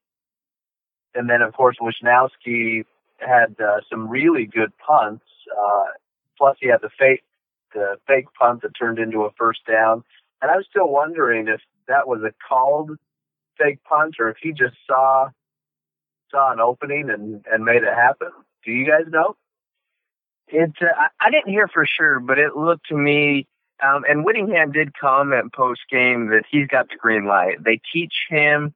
and 1.16 1.28
then 1.28 1.42
of 1.42 1.52
course 1.52 1.78
Wishnowsky 1.82 2.84
had 3.18 3.56
uh, 3.58 3.80
some 3.90 4.08
really 4.08 4.46
good 4.46 4.70
punts. 4.78 5.24
Uh, 5.50 5.86
plus 6.36 6.56
he 6.60 6.68
had 6.68 6.80
the 6.80 6.90
fake 6.96 7.24
the 7.74 7.96
fake 8.06 8.26
punt 8.38 8.62
that 8.62 8.70
turned 8.78 9.00
into 9.00 9.22
a 9.22 9.32
first 9.36 9.66
down. 9.66 10.04
And 10.40 10.48
I 10.52 10.56
was 10.56 10.66
still 10.70 10.88
wondering 10.88 11.48
if 11.48 11.60
that 11.88 12.06
was 12.06 12.20
a 12.22 12.30
called 12.48 12.92
fake 13.58 13.82
punt 13.82 14.14
or 14.20 14.28
if 14.28 14.36
he 14.40 14.52
just 14.52 14.76
saw 14.86 15.30
saw 16.30 16.52
an 16.52 16.60
opening 16.60 17.10
and 17.10 17.44
and 17.50 17.64
made 17.64 17.82
it 17.82 17.94
happen. 17.94 18.30
Do 18.64 18.70
you 18.70 18.86
guys 18.86 19.10
know? 19.10 19.34
It, 20.50 20.72
uh, 20.80 21.08
I 21.20 21.30
didn't 21.30 21.50
hear 21.50 21.68
for 21.68 21.86
sure, 21.86 22.20
but 22.20 22.38
it 22.38 22.56
looked 22.56 22.86
to 22.88 22.96
me, 22.96 23.46
um, 23.82 24.04
and 24.08 24.24
Whittingham 24.24 24.72
did 24.72 24.96
comment 24.98 25.52
post 25.52 25.80
game 25.90 26.28
that 26.28 26.44
he's 26.50 26.66
got 26.66 26.88
the 26.88 26.96
green 26.96 27.26
light. 27.26 27.62
They 27.62 27.80
teach 27.92 28.14
him 28.28 28.74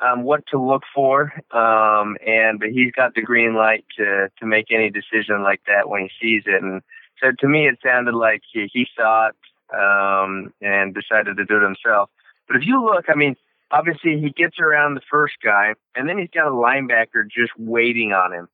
um, 0.00 0.24
what 0.24 0.44
to 0.48 0.60
look 0.60 0.82
for, 0.94 1.32
um, 1.52 2.16
and 2.26 2.58
but 2.58 2.70
he's 2.70 2.92
got 2.92 3.14
the 3.14 3.22
green 3.22 3.54
light 3.54 3.84
to 3.96 4.28
to 4.38 4.46
make 4.46 4.66
any 4.70 4.90
decision 4.90 5.42
like 5.42 5.62
that 5.66 5.88
when 5.88 6.02
he 6.02 6.10
sees 6.20 6.42
it. 6.46 6.62
And 6.62 6.82
so 7.22 7.30
to 7.38 7.48
me, 7.48 7.68
it 7.68 7.78
sounded 7.82 8.14
like 8.14 8.42
he, 8.52 8.68
he 8.72 8.86
saw 8.96 9.28
it 9.28 9.36
um, 9.72 10.52
and 10.60 10.94
decided 10.94 11.36
to 11.36 11.44
do 11.44 11.58
it 11.58 11.62
himself. 11.62 12.10
But 12.48 12.56
if 12.56 12.66
you 12.66 12.84
look, 12.84 13.04
I 13.08 13.14
mean, 13.14 13.36
obviously 13.70 14.20
he 14.20 14.30
gets 14.30 14.58
around 14.58 14.94
the 14.94 15.00
first 15.08 15.34
guy, 15.42 15.74
and 15.94 16.08
then 16.08 16.18
he's 16.18 16.30
got 16.34 16.48
a 16.48 16.50
linebacker 16.50 17.24
just 17.30 17.52
waiting 17.56 18.12
on 18.12 18.32
him, 18.32 18.48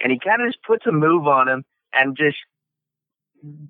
and 0.00 0.10
he 0.10 0.18
kind 0.18 0.40
of 0.40 0.48
just 0.48 0.62
puts 0.64 0.86
a 0.86 0.92
move 0.92 1.26
on 1.26 1.46
him 1.46 1.64
and 1.92 2.16
just 2.16 2.38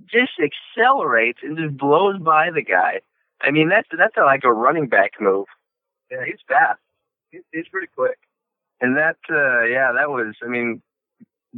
just 0.07 0.33
accelerates 0.41 1.41
and 1.43 1.57
just 1.57 1.77
blows 1.77 2.19
by 2.21 2.51
the 2.51 2.63
guy. 2.63 3.01
I 3.41 3.51
mean, 3.51 3.69
that's 3.69 3.89
that's 3.97 4.17
like 4.17 4.45
a 4.45 4.53
running 4.53 4.89
back 4.89 5.13
move. 5.21 5.47
Yeah, 6.11 6.25
he's 6.25 6.39
fast. 6.49 6.81
He's, 7.31 7.43
he's 7.53 7.69
pretty 7.69 7.89
quick. 7.95 8.19
And 8.81 8.97
that, 8.97 9.17
uh, 9.31 9.65
yeah, 9.65 9.93
that 9.93 10.11
was. 10.11 10.35
I 10.43 10.49
mean, 10.49 10.83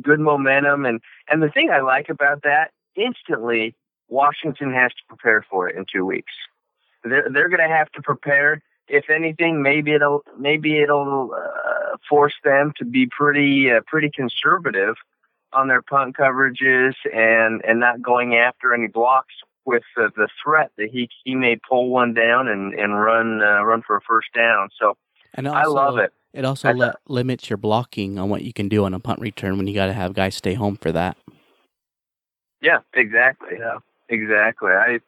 good 0.01 0.21
momentum. 0.21 0.85
And 0.85 1.01
and 1.29 1.43
the 1.43 1.51
thing 1.51 1.71
I 1.71 1.81
like 1.81 2.09
about 2.09 2.43
that, 2.43 2.71
instantly, 2.97 3.75
Washington 4.09 4.73
has 4.73 4.91
to 4.93 5.03
prepare 5.09 5.45
for 5.49 5.69
it 5.69 5.77
in 5.77 5.85
two 5.93 6.05
weeks. 6.05 6.33
They're 7.05 7.29
they're 7.31 7.49
going 7.49 7.69
to 7.69 7.75
have 7.75 7.91
to 7.93 8.03
prepare. 8.03 8.63
If 8.89 9.11
anything, 9.11 9.63
maybe 9.63 9.93
it'll 9.93 10.23
maybe 10.39 10.81
it'll 10.81 11.31
uh, 11.35 11.97
force 12.09 12.35
them 12.43 12.73
to 12.79 12.85
be 12.85 13.07
pretty 13.07 13.71
uh, 13.71 13.81
pretty 13.87 14.11
conservative 14.11 14.97
on 15.53 15.69
their 15.69 15.83
punt 15.83 16.17
coverages 16.17 16.95
and 17.13 17.63
and 17.65 17.81
not 17.81 18.03
going 18.03 18.35
after 18.35 18.75
any 18.75 18.87
blocks 18.87 19.35
with 19.65 19.83
the, 19.97 20.11
the 20.17 20.29
threat 20.43 20.71
that 20.79 20.89
he 20.91 21.09
he 21.25 21.35
may 21.35 21.57
pull 21.69 21.91
one 21.91 22.15
down 22.15 22.49
and 22.49 22.75
and 22.75 23.01
run 23.01 23.43
uh, 23.43 23.63
run 23.63 23.83
for 23.87 23.97
a 23.97 24.01
first 24.01 24.29
down. 24.35 24.69
So 24.79 24.97
also, 25.37 25.51
I 25.51 25.65
love 25.65 25.99
it. 25.99 26.13
It 26.33 26.45
also 26.45 26.73
le- 26.73 26.95
limits 27.07 27.49
your 27.49 27.57
blocking 27.57 28.19
on 28.19 28.29
what 28.29 28.43
you 28.43 28.53
can 28.53 28.69
do 28.69 28.85
on 28.85 28.95
a 28.95 29.01
punt 29.01 29.21
return 29.21 29.57
when 29.57 29.67
you 29.67 29.75
got 29.75 29.87
to 29.87 29.93
have 29.93 30.15
guys 30.15 30.35
stay 30.35 30.55
home 30.55 30.77
for 30.77 30.93
that. 30.93 31.17
Yeah, 32.61 32.79
exactly. 32.95 33.57
Yeah, 33.59 33.79
exactly. 34.09 34.71
I 34.71 35.01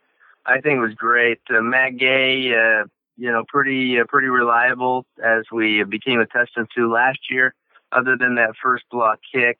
I 0.46 0.60
think 0.60 0.78
it 0.78 0.80
was 0.80 0.94
great. 0.94 1.40
Uh, 1.48 1.60
Matt 1.60 1.96
Gay, 1.96 2.52
uh, 2.54 2.84
you 3.16 3.30
know, 3.30 3.44
pretty 3.48 3.98
uh, 4.00 4.04
pretty 4.08 4.28
reliable 4.28 5.06
as 5.22 5.44
we 5.52 5.84
became 5.84 6.20
accustomed 6.20 6.68
to 6.76 6.90
last 6.90 7.30
year. 7.30 7.54
Other 7.92 8.16
than 8.16 8.36
that 8.36 8.54
first 8.62 8.84
block 8.90 9.18
kick, 9.32 9.58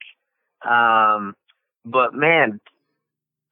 um, 0.69 1.35
but 1.85 2.15
man, 2.15 2.61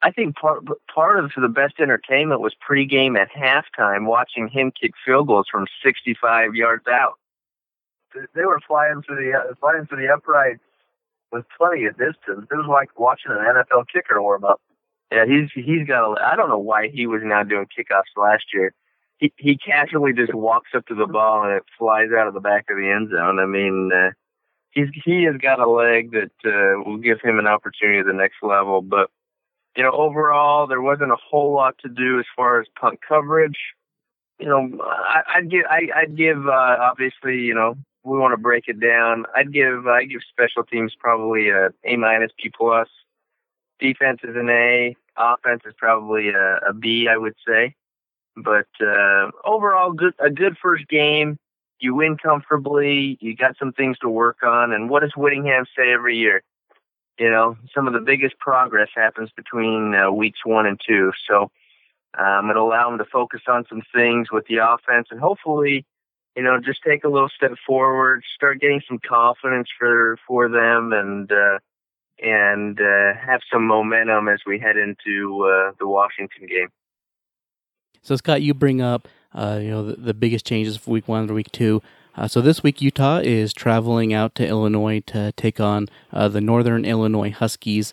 I 0.02 0.12
think 0.12 0.36
part 0.36 0.64
part 0.92 1.22
of 1.22 1.32
the 1.36 1.48
best 1.48 1.74
entertainment 1.80 2.40
was 2.40 2.54
pregame 2.68 3.18
at 3.18 3.30
halftime, 3.32 4.06
watching 4.06 4.48
him 4.48 4.72
kick 4.80 4.92
field 5.04 5.26
goals 5.26 5.46
from 5.50 5.66
65 5.84 6.54
yards 6.54 6.86
out. 6.86 7.14
They 8.34 8.44
were 8.44 8.60
flying 8.66 9.02
through 9.02 9.16
the 9.16 9.38
uh, 9.38 9.54
flying 9.60 9.86
through 9.86 10.06
the 10.06 10.12
uprights 10.12 10.60
with 11.32 11.44
plenty 11.56 11.84
of 11.86 11.98
distance. 11.98 12.46
It 12.50 12.54
was 12.54 12.66
like 12.68 12.98
watching 12.98 13.32
an 13.32 13.38
NFL 13.38 13.86
kicker 13.92 14.22
warm 14.22 14.44
up. 14.44 14.60
Yeah, 15.10 15.24
he's 15.26 15.50
he's 15.54 15.86
got. 15.86 16.04
A, 16.04 16.24
I 16.24 16.36
don't 16.36 16.48
know 16.48 16.58
why 16.58 16.88
he 16.88 17.06
was 17.06 17.22
not 17.24 17.48
doing 17.48 17.66
kickoffs 17.66 18.16
last 18.16 18.44
year. 18.54 18.72
He 19.18 19.32
he 19.36 19.56
casually 19.56 20.12
just 20.12 20.32
walks 20.32 20.70
up 20.74 20.86
to 20.86 20.94
the 20.94 21.06
ball 21.06 21.42
and 21.44 21.54
it 21.54 21.64
flies 21.78 22.08
out 22.16 22.28
of 22.28 22.34
the 22.34 22.40
back 22.40 22.66
of 22.70 22.76
the 22.76 22.88
end 22.88 23.10
zone. 23.10 23.40
I 23.40 23.46
mean, 23.46 23.90
uh, 23.92 24.10
he's 24.70 24.88
he 25.04 25.24
has 25.24 25.36
got 25.36 25.60
a 25.60 25.68
leg 25.68 26.12
that 26.12 26.32
uh, 26.44 26.82
will 26.82 26.98
give 26.98 27.20
him 27.20 27.38
an 27.38 27.46
opportunity 27.46 27.98
at 27.98 28.06
the 28.06 28.12
next 28.12 28.36
level. 28.42 28.82
But 28.82 29.10
you 29.76 29.82
know, 29.82 29.92
overall, 29.92 30.66
there 30.66 30.82
wasn't 30.82 31.12
a 31.12 31.16
whole 31.16 31.52
lot 31.52 31.76
to 31.78 31.88
do 31.88 32.18
as 32.18 32.26
far 32.36 32.60
as 32.60 32.66
punt 32.80 33.00
coverage. 33.06 33.58
You 34.38 34.46
know, 34.46 34.78
I, 34.82 35.22
I'd 35.36 35.50
give 35.50 35.64
I, 35.68 35.88
I'd 35.94 36.16
give 36.16 36.46
uh, 36.46 36.76
obviously 36.80 37.38
you 37.38 37.54
know 37.54 37.76
we 38.04 38.18
want 38.18 38.32
to 38.32 38.42
break 38.42 38.64
it 38.68 38.80
down. 38.80 39.26
I'd 39.34 39.52
give 39.52 39.86
I 39.86 40.04
give 40.04 40.20
special 40.28 40.64
teams 40.64 40.94
probably 40.98 41.50
a 41.50 41.70
A 41.84 41.96
minus 41.96 42.32
B 42.42 42.50
plus. 42.56 42.88
Defense 43.80 44.20
is 44.24 44.34
an 44.34 44.50
A. 44.50 44.96
Offense 45.16 45.62
is 45.66 45.74
probably 45.76 46.30
a, 46.30 46.58
a 46.68 46.72
B, 46.72 47.08
I 47.10 47.16
would 47.16 47.34
say. 47.46 47.74
But 48.36 48.68
uh, 48.80 49.30
overall, 49.44 49.92
good 49.92 50.14
a 50.18 50.30
good 50.30 50.56
first 50.60 50.88
game 50.88 51.38
you 51.80 51.94
win 51.94 52.16
comfortably, 52.16 53.18
you 53.20 53.36
got 53.36 53.56
some 53.58 53.72
things 53.72 53.98
to 53.98 54.08
work 54.08 54.38
on, 54.42 54.72
and 54.72 54.90
what 54.90 55.00
does 55.00 55.12
Whittingham 55.16 55.64
say 55.76 55.92
every 55.92 56.16
year? 56.16 56.42
You 57.18 57.30
know, 57.30 57.56
some 57.74 57.86
of 57.86 57.94
the 57.94 58.00
biggest 58.00 58.38
progress 58.38 58.88
happens 58.94 59.30
between 59.36 59.94
uh, 59.94 60.10
weeks 60.10 60.38
one 60.44 60.66
and 60.66 60.80
two. 60.86 61.12
So 61.28 61.50
um, 62.18 62.50
it'll 62.50 62.68
allow 62.68 62.88
them 62.88 62.98
to 62.98 63.04
focus 63.04 63.40
on 63.48 63.64
some 63.68 63.82
things 63.94 64.30
with 64.30 64.46
the 64.46 64.58
offense, 64.58 65.08
and 65.10 65.20
hopefully, 65.20 65.84
you 66.36 66.42
know, 66.42 66.58
just 66.64 66.80
take 66.86 67.04
a 67.04 67.08
little 67.08 67.28
step 67.28 67.52
forward, 67.66 68.22
start 68.34 68.60
getting 68.60 68.82
some 68.88 68.98
confidence 69.06 69.68
for 69.78 70.16
for 70.26 70.48
them, 70.48 70.92
and 70.92 71.30
uh, 71.32 71.58
and 72.20 72.80
uh, 72.80 73.14
have 73.14 73.40
some 73.52 73.66
momentum 73.66 74.28
as 74.28 74.40
we 74.46 74.58
head 74.58 74.76
into 74.76 75.44
uh, 75.44 75.72
the 75.78 75.86
Washington 75.86 76.46
game. 76.48 76.68
So 78.02 78.16
Scott, 78.16 78.42
you 78.42 78.54
bring 78.54 78.80
up 78.80 79.08
uh, 79.34 79.58
you 79.60 79.70
know, 79.70 79.84
the, 79.84 79.96
the, 79.96 80.14
biggest 80.14 80.46
changes 80.46 80.86
week 80.86 81.06
one 81.06 81.26
to 81.26 81.34
week 81.34 81.52
two. 81.52 81.82
Uh, 82.16 82.26
so 82.26 82.40
this 82.40 82.62
week, 82.62 82.80
Utah 82.80 83.18
is 83.18 83.52
traveling 83.52 84.12
out 84.12 84.34
to 84.36 84.46
Illinois 84.46 85.00
to 85.06 85.32
take 85.32 85.60
on 85.60 85.88
uh, 86.12 86.28
the 86.28 86.40
Northern 86.40 86.84
Illinois 86.84 87.30
Huskies. 87.30 87.92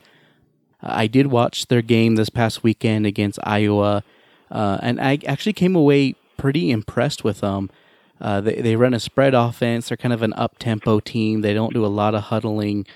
Uh, 0.82 0.94
I 0.96 1.08
did 1.08 1.28
watch 1.28 1.68
their 1.68 1.82
game 1.82 2.16
this 2.16 2.30
past 2.30 2.64
weekend 2.64 3.06
against 3.06 3.38
Iowa, 3.44 4.04
uh, 4.50 4.80
and 4.82 5.00
I 5.00 5.20
actually 5.28 5.54
came 5.54 5.76
away 5.76 6.16
pretty 6.38 6.72
impressed 6.72 7.24
with 7.24 7.42
them. 7.42 7.70
Uh, 8.20 8.40
they 8.42 8.56
they 8.56 8.76
run 8.76 8.94
a 8.94 9.00
spread 9.00 9.34
offense. 9.34 9.90
They're 9.90 9.98
kind 9.98 10.14
of 10.14 10.22
an 10.22 10.34
up 10.34 10.58
tempo 10.58 11.02
team. 11.02 11.42
They 11.42 11.54
don't 11.54 11.74
do 11.74 11.86
a 11.86 11.88
lot 11.88 12.16
of 12.16 12.24
huddling. 12.24 12.88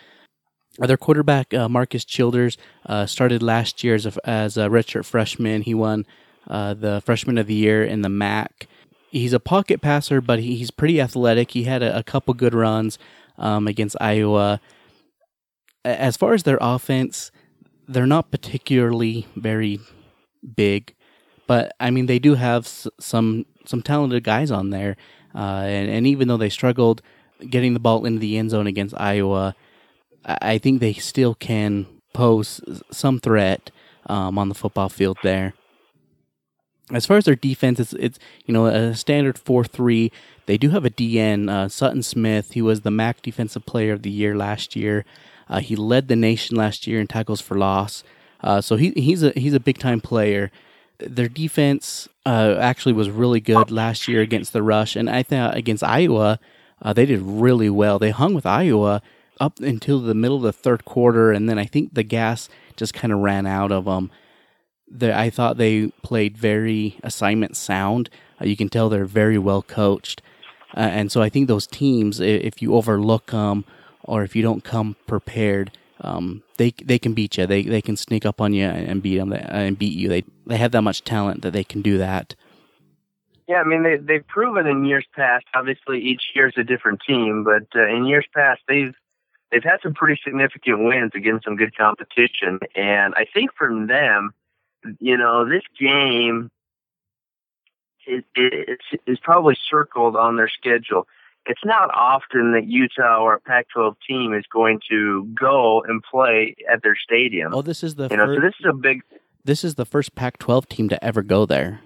Their 0.80 0.98
quarterback 0.98 1.52
Marcus 1.52 2.06
Childers 2.06 2.58
started 3.06 3.44
last 3.44 3.84
year 3.84 3.96
as 3.96 4.06
a, 4.06 4.14
as 4.28 4.56
a 4.56 4.70
redshirt 4.70 5.04
freshman. 5.04 5.64
He 5.64 5.74
won 5.74 6.06
uh, 6.48 6.74
the 6.74 7.02
freshman 7.06 7.38
of 7.38 7.48
the 7.48 7.54
year 7.54 7.84
in 7.84 8.02
the 8.02 8.10
MAC. 8.10 8.68
He's 9.12 9.34
a 9.34 9.40
pocket 9.40 9.82
passer, 9.82 10.22
but 10.22 10.40
he's 10.40 10.72
pretty 10.72 11.02
athletic. 11.02 11.52
He 11.52 11.64
had 11.64 11.82
a, 11.82 11.98
a 11.98 12.04
couple 12.04 12.34
good 12.34 12.54
runs 12.54 13.00
um, 13.38 13.68
against 13.68 13.96
Iowa. 14.00 14.62
As 15.84 16.16
far 16.18 16.34
as 16.34 16.44
their 16.44 16.60
offense, 16.62 17.32
they're 17.88 18.06
not 18.06 18.32
particularly 18.32 19.28
very 19.36 19.80
big, 20.56 20.94
but 21.48 21.74
I 21.80 21.90
mean 21.90 22.06
they 22.06 22.20
do 22.20 22.36
have 22.36 22.68
some 22.68 23.46
some 23.66 23.82
talented 23.82 24.24
guys 24.24 24.52
on 24.52 24.70
there, 24.70 24.96
uh, 25.34 25.64
and 25.66 25.90
and 25.90 26.08
even 26.08 26.28
though 26.28 26.38
they 26.38 26.50
struggled 26.50 27.02
getting 27.50 27.74
the 27.74 27.80
ball 27.80 28.06
into 28.06 28.20
the 28.20 28.38
end 28.38 28.52
zone 28.52 28.68
against 28.68 29.00
Iowa, 29.00 29.56
I 30.26 30.58
think 30.60 30.80
they 30.80 30.94
still 30.94 31.34
can 31.34 31.88
pose 32.14 32.62
some 32.92 33.20
threat 33.20 33.72
um, 34.08 34.38
on 34.38 34.50
the 34.50 34.56
football 34.56 34.90
field 34.90 35.18
there. 35.24 35.54
As 36.92 37.06
far 37.06 37.18
as 37.18 37.26
their 37.26 37.36
defense, 37.36 37.80
it's, 37.80 37.94
it's 37.94 38.20
you 38.46 38.54
know 38.54 38.66
a 38.66 38.96
standard 38.96 39.38
four 39.38 39.64
three. 39.64 40.12
They 40.46 40.58
do 40.58 40.72
have 40.72 40.86
a 40.86 40.90
DN, 40.90 41.50
uh, 41.50 41.70
Sutton 41.70 42.02
Smith. 42.02 42.54
He 42.54 42.62
was 42.62 42.82
the 42.82 42.92
MAC 42.92 43.22
Defensive 43.22 43.66
Player 43.66 43.94
of 43.94 44.02
the 44.02 44.10
Year 44.10 44.36
last 44.36 44.76
year. 44.76 45.06
Uh, 45.48 45.60
he 45.60 45.76
led 45.76 46.08
the 46.08 46.16
nation 46.16 46.58
last 46.58 46.88
year 46.88 47.00
in 47.00 47.08
tackles 47.08 47.42
for 47.42 47.58
loss. 47.58 48.04
Uh, 48.42 48.62
so 48.62 48.76
he 48.76 48.92
he's 48.92 49.24
a 49.24 49.32
he's 49.36 49.54
a 49.54 49.60
big 49.60 49.78
time 49.78 50.02
player. 50.02 50.52
Their 50.98 51.30
defense 51.30 52.10
uh, 52.26 52.56
actually 52.60 52.94
was 52.94 53.10
really 53.10 53.40
good 53.40 53.72
last 53.72 54.08
year 54.08 54.22
against 54.22 54.54
the 54.54 54.64
rush, 54.64 54.96
and 54.96 55.10
I 55.10 55.24
thought 55.24 55.56
against 55.56 55.84
Iowa 55.84 56.40
uh, 56.82 56.94
they 56.94 57.06
did 57.06 57.22
really 57.22 57.70
well. 57.70 58.00
They 58.00 58.12
hung 58.12 58.34
with 58.34 58.46
Iowa 58.46 59.02
up 59.40 59.60
until 59.60 60.00
the 60.00 60.14
middle 60.14 60.38
of 60.38 60.44
the 60.44 60.54
third 60.54 60.86
quarter, 60.86 61.32
and 61.32 61.50
then 61.50 61.58
I 61.58 61.66
think 61.66 61.94
the 61.94 62.04
gas 62.04 62.50
just 62.76 62.94
kind 62.94 63.14
of 63.14 63.20
ran 63.20 63.46
out 63.46 63.72
of 63.72 63.86
them. 63.86 64.12
The, 64.92 65.18
I 65.18 65.30
thought 65.30 65.58
they 65.58 65.88
played 66.04 66.38
very 66.38 66.98
assignment 67.04 67.56
sound. 67.56 68.10
Uh, 68.42 68.46
you 68.46 68.58
can 68.58 68.70
tell 68.70 68.90
they're 68.90 69.06
very 69.06 69.38
well 69.38 69.62
coached, 69.62 70.22
uh, 70.76 70.80
and 70.80 71.12
so 71.12 71.22
I 71.22 71.30
think 71.30 71.48
those 71.48 71.68
teams, 71.68 72.20
if 72.20 72.62
you 72.62 72.76
overlook 72.76 73.28
them 73.28 73.66
or 74.04 74.24
if 74.24 74.36
you 74.36 74.42
don't 74.42 74.64
come 74.64 74.96
prepared, 75.08 75.72
um, 76.02 76.44
they 76.58 76.72
they 76.84 76.98
can 76.98 77.14
beat 77.14 77.38
you. 77.38 77.46
They 77.46 77.64
they 77.64 77.82
can 77.82 77.98
sneak 77.98 78.26
up 78.26 78.40
on 78.42 78.54
you 78.54 78.66
and 78.66 79.02
beat 79.02 79.18
them 79.18 79.34
and 79.34 79.78
beat 79.78 79.98
you. 79.98 80.08
They 80.08 80.24
they 80.48 80.58
have 80.58 80.72
that 80.72 80.82
much 80.82 81.04
talent 81.04 81.42
that 81.42 81.52
they 81.52 81.64
can 81.64 81.82
do 81.82 81.98
that. 81.98 82.36
Yeah, 83.48 83.58
I 83.58 83.64
mean 83.64 83.84
they 83.84 83.98
they've 83.98 84.28
proven 84.28 84.68
in 84.68 84.86
years 84.86 85.06
past. 85.16 85.46
Obviously, 85.54 86.00
each 86.00 86.22
year's 86.36 86.54
a 86.58 86.64
different 86.64 87.02
team, 87.06 87.44
but 87.44 87.68
uh, 87.76 87.88
in 87.88 88.06
years 88.06 88.26
past 88.34 88.62
they've 88.68 88.94
they've 89.52 89.64
had 89.64 89.80
some 89.84 89.94
pretty 89.94 90.22
significant 90.24 90.84
wins 90.84 91.12
against 91.16 91.46
some 91.46 91.56
good 91.56 91.76
competition. 91.76 92.60
And 92.76 93.14
I 93.16 93.26
think 93.34 93.52
from 93.58 93.88
them, 93.88 94.34
you 95.00 95.18
know, 95.18 95.48
this 95.48 95.64
game 95.80 96.50
is, 98.08 98.24
is, 98.36 98.78
is 99.06 99.20
probably 99.20 99.58
circled 99.70 100.16
on 100.16 100.38
their 100.38 100.50
schedule. 100.50 101.08
It's 101.46 101.64
not 101.64 101.90
often 101.94 102.52
that 102.54 102.68
Utah 102.68 103.22
or 103.22 103.36
a 103.36 103.40
Pac-12 103.40 103.96
team 104.08 104.34
is 104.34 104.46
going 104.52 104.80
to 104.90 105.26
go 105.40 105.84
and 105.88 106.04
play 106.04 106.56
at 106.72 106.84
their 106.84 106.96
stadium. 106.96 107.54
Oh, 107.54 107.62
this 107.62 107.84
is 107.84 107.96
the 107.96 108.08
you 108.10 108.18
know, 108.18 108.36
so 108.36 108.42
this 108.42 108.54
is 108.60 108.66
a 108.70 108.74
big. 108.74 109.02
This 109.44 109.64
is 109.64 109.76
the 109.76 109.86
first 109.86 110.16
Pac-12 110.16 110.68
team 110.68 110.90
to 110.90 111.04
ever 111.04 111.24
go 111.24 111.46
there. 111.46 111.82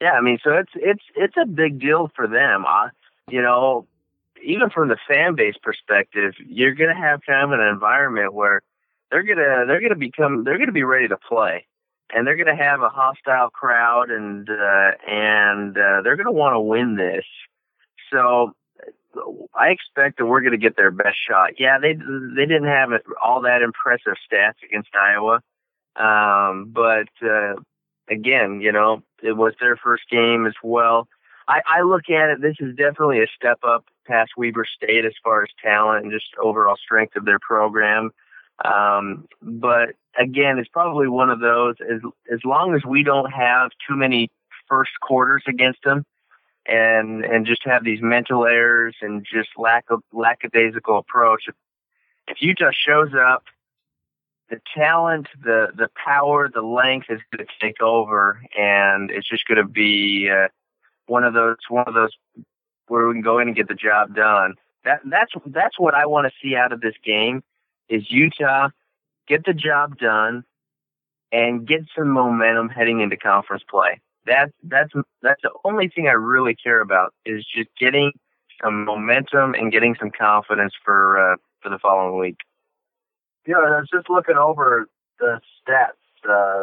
Yeah, 0.00 0.12
I 0.12 0.20
mean, 0.20 0.38
so 0.44 0.52
it's 0.52 0.72
it's 0.74 1.02
it's 1.14 1.36
a 1.40 1.46
big 1.46 1.80
deal 1.80 2.10
for 2.14 2.26
them. 2.26 2.66
Uh, 2.66 2.88
you 3.30 3.40
know, 3.40 3.86
even 4.44 4.68
from 4.68 4.88
the 4.88 4.98
fan 5.08 5.34
base 5.34 5.54
perspective, 5.62 6.34
you're 6.46 6.74
going 6.74 6.94
to 6.94 7.00
have 7.00 7.20
kind 7.26 7.52
of 7.52 7.58
an 7.58 7.66
environment 7.66 8.34
where 8.34 8.62
they're 9.10 9.22
gonna 9.22 9.66
they're 9.66 9.80
gonna 9.80 9.96
become 9.96 10.44
they're 10.44 10.58
gonna 10.58 10.72
be 10.72 10.84
ready 10.84 11.08
to 11.08 11.16
play, 11.16 11.66
and 12.12 12.26
they're 12.26 12.36
gonna 12.36 12.56
have 12.56 12.80
a 12.82 12.88
hostile 12.88 13.50
crowd, 13.50 14.10
and 14.10 14.48
uh, 14.48 14.90
and 15.06 15.76
uh, 15.76 16.02
they're 16.02 16.16
gonna 16.16 16.32
want 16.32 16.54
to 16.54 16.60
win 16.60 16.96
this. 16.96 17.24
So 18.12 18.52
I 19.54 19.68
expect 19.68 20.18
that 20.18 20.26
we're 20.26 20.42
gonna 20.42 20.56
get 20.56 20.76
their 20.76 20.90
best 20.90 21.16
shot. 21.28 21.58
Yeah, 21.58 21.78
they 21.78 21.94
they 21.94 22.46
didn't 22.46 22.68
have 22.68 22.90
all 23.22 23.42
that 23.42 23.62
impressive 23.62 24.14
stats 24.30 24.62
against 24.64 24.90
Iowa, 24.94 25.40
um, 25.96 26.70
but 26.72 27.08
uh, 27.22 27.54
again, 28.08 28.60
you 28.60 28.72
know, 28.72 29.02
it 29.22 29.36
was 29.36 29.54
their 29.60 29.76
first 29.76 30.04
game 30.10 30.46
as 30.46 30.54
well. 30.62 31.08
I, 31.48 31.60
I 31.66 31.82
look 31.82 32.10
at 32.10 32.30
it. 32.30 32.42
This 32.42 32.56
is 32.58 32.74
definitely 32.76 33.20
a 33.20 33.26
step 33.36 33.58
up 33.62 33.84
past 34.06 34.32
Weber 34.36 34.66
State 34.66 35.04
as 35.04 35.14
far 35.22 35.42
as 35.42 35.48
talent 35.62 36.04
and 36.04 36.12
just 36.12 36.26
overall 36.42 36.76
strength 36.76 37.14
of 37.16 37.24
their 37.24 37.38
program. 37.38 38.10
Um, 38.64 39.26
but 39.42 39.90
again, 40.18 40.58
it's 40.58 40.68
probably 40.68 41.08
one 41.08 41.30
of 41.30 41.40
those 41.40 41.76
as 41.80 42.00
as 42.32 42.40
long 42.44 42.74
as 42.74 42.84
we 42.84 43.02
don't 43.02 43.30
have 43.30 43.70
too 43.88 43.96
many 43.96 44.30
first 44.68 44.92
quarters 45.00 45.42
against 45.46 45.82
them, 45.84 46.04
and 46.66 47.24
and 47.24 47.46
just 47.46 47.62
have 47.64 47.84
these 47.84 48.00
mental 48.00 48.46
errors 48.46 48.96
and 49.02 49.24
just 49.30 49.50
lack 49.56 49.84
of 49.90 50.02
lackadaisical 50.12 50.98
approach. 50.98 51.44
If, 51.48 52.42
Utah 52.42 52.70
shows 52.72 53.12
up, 53.14 53.44
the 54.50 54.60
talent, 54.74 55.28
the 55.42 55.68
the 55.76 55.88
power, 56.02 56.50
the 56.52 56.62
length 56.62 57.06
is 57.10 57.20
going 57.32 57.46
to 57.46 57.52
take 57.60 57.80
over, 57.82 58.40
and 58.58 59.10
it's 59.10 59.28
just 59.28 59.46
going 59.46 59.58
to 59.58 59.68
be. 59.68 60.30
Uh, 60.30 60.48
one 61.06 61.24
of 61.24 61.34
those 61.34 61.56
one 61.68 61.84
of 61.86 61.94
those 61.94 62.10
where 62.88 63.06
we 63.06 63.14
can 63.14 63.22
go 63.22 63.38
in 63.38 63.48
and 63.48 63.56
get 63.56 63.68
the 63.68 63.74
job 63.74 64.14
done. 64.14 64.54
That 64.84 65.00
that's 65.04 65.32
that's 65.46 65.78
what 65.78 65.94
I 65.94 66.06
want 66.06 66.26
to 66.26 66.32
see 66.42 66.54
out 66.54 66.72
of 66.72 66.80
this 66.80 66.94
game 67.04 67.42
is 67.88 68.10
Utah 68.10 68.68
get 69.26 69.44
the 69.44 69.52
job 69.52 69.98
done 69.98 70.44
and 71.32 71.66
get 71.66 71.80
some 71.96 72.08
momentum 72.08 72.68
heading 72.68 73.00
into 73.00 73.16
conference 73.16 73.62
play. 73.68 74.00
That's 74.24 74.52
that's 74.62 74.92
that's 75.22 75.42
the 75.42 75.50
only 75.64 75.88
thing 75.88 76.08
I 76.08 76.12
really 76.12 76.54
care 76.54 76.80
about 76.80 77.14
is 77.24 77.44
just 77.44 77.68
getting 77.78 78.12
some 78.62 78.84
momentum 78.84 79.54
and 79.54 79.70
getting 79.70 79.94
some 79.98 80.10
confidence 80.10 80.72
for 80.84 81.32
uh, 81.32 81.36
for 81.60 81.68
the 81.68 81.78
following 81.78 82.18
week. 82.18 82.38
Yeah, 83.46 83.56
I 83.56 83.80
was 83.80 83.88
just 83.92 84.10
looking 84.10 84.36
over 84.36 84.88
the 85.20 85.40
stats 85.62 85.90
uh, 86.28 86.62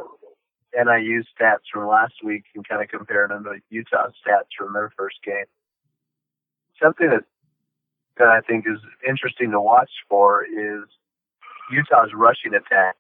NIU 0.75 1.23
stats 1.23 1.63
from 1.71 1.87
last 1.87 2.15
week 2.23 2.43
and 2.55 2.67
kind 2.67 2.81
of 2.81 2.89
compared 2.89 3.31
them 3.31 3.45
to 3.45 3.59
Utah 3.69 4.07
stats 4.07 4.51
from 4.57 4.73
their 4.73 4.91
first 4.97 5.17
game. 5.23 5.45
Something 6.81 7.11
that 7.11 7.23
that 8.17 8.27
I 8.27 8.41
think 8.41 8.65
is 8.67 8.79
interesting 9.07 9.51
to 9.51 9.61
watch 9.61 9.89
for 10.09 10.43
is 10.43 10.83
Utah's 11.71 12.11
rushing 12.13 12.53
attack. 12.53 12.95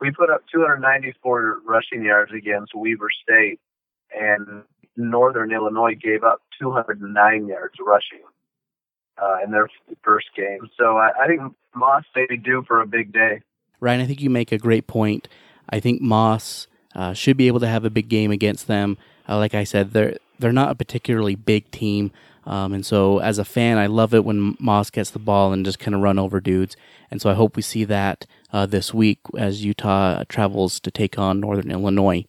We 0.00 0.10
put 0.10 0.30
up 0.30 0.42
294 0.52 1.60
rushing 1.66 2.04
yards 2.04 2.32
against 2.32 2.72
Weber 2.74 3.08
State, 3.22 3.60
and 4.14 4.62
Northern 4.96 5.52
Illinois 5.52 5.94
gave 5.94 6.22
up 6.22 6.42
209 6.60 7.46
yards 7.48 7.74
rushing 7.84 8.24
uh, 9.20 9.38
in 9.44 9.50
their 9.50 9.68
first 10.02 10.26
game. 10.36 10.68
So 10.78 10.96
I, 10.96 11.10
I 11.22 11.26
think 11.26 11.40
Moss 11.74 12.04
may 12.14 12.26
be 12.28 12.36
due 12.36 12.62
for 12.66 12.80
a 12.80 12.86
big 12.86 13.12
day. 13.12 13.42
Ryan, 13.80 14.00
I 14.00 14.06
think 14.06 14.20
you 14.20 14.30
make 14.30 14.52
a 14.52 14.58
great 14.58 14.86
point. 14.86 15.28
I 15.68 15.80
think 15.80 16.00
Moss 16.00 16.66
uh, 16.94 17.12
should 17.12 17.36
be 17.36 17.46
able 17.46 17.60
to 17.60 17.68
have 17.68 17.84
a 17.84 17.90
big 17.90 18.08
game 18.08 18.30
against 18.30 18.66
them. 18.66 18.96
Uh, 19.28 19.38
like 19.38 19.54
I 19.54 19.64
said, 19.64 19.92
they're 19.92 20.16
they're 20.38 20.52
not 20.52 20.70
a 20.70 20.74
particularly 20.74 21.34
big 21.34 21.70
team, 21.70 22.12
um, 22.46 22.72
and 22.72 22.86
so 22.86 23.18
as 23.18 23.38
a 23.38 23.44
fan, 23.44 23.76
I 23.76 23.86
love 23.86 24.14
it 24.14 24.24
when 24.24 24.56
Moss 24.60 24.88
gets 24.90 25.10
the 25.10 25.18
ball 25.18 25.52
and 25.52 25.64
just 25.64 25.80
kind 25.80 25.94
of 25.94 26.00
run 26.00 26.18
over 26.18 26.40
dudes. 26.40 26.76
And 27.10 27.20
so 27.20 27.28
I 27.28 27.34
hope 27.34 27.56
we 27.56 27.62
see 27.62 27.84
that 27.84 28.24
uh, 28.52 28.66
this 28.66 28.94
week 28.94 29.18
as 29.36 29.64
Utah 29.64 30.22
travels 30.28 30.78
to 30.80 30.90
take 30.90 31.18
on 31.18 31.40
Northern 31.40 31.72
Illinois. 31.72 32.24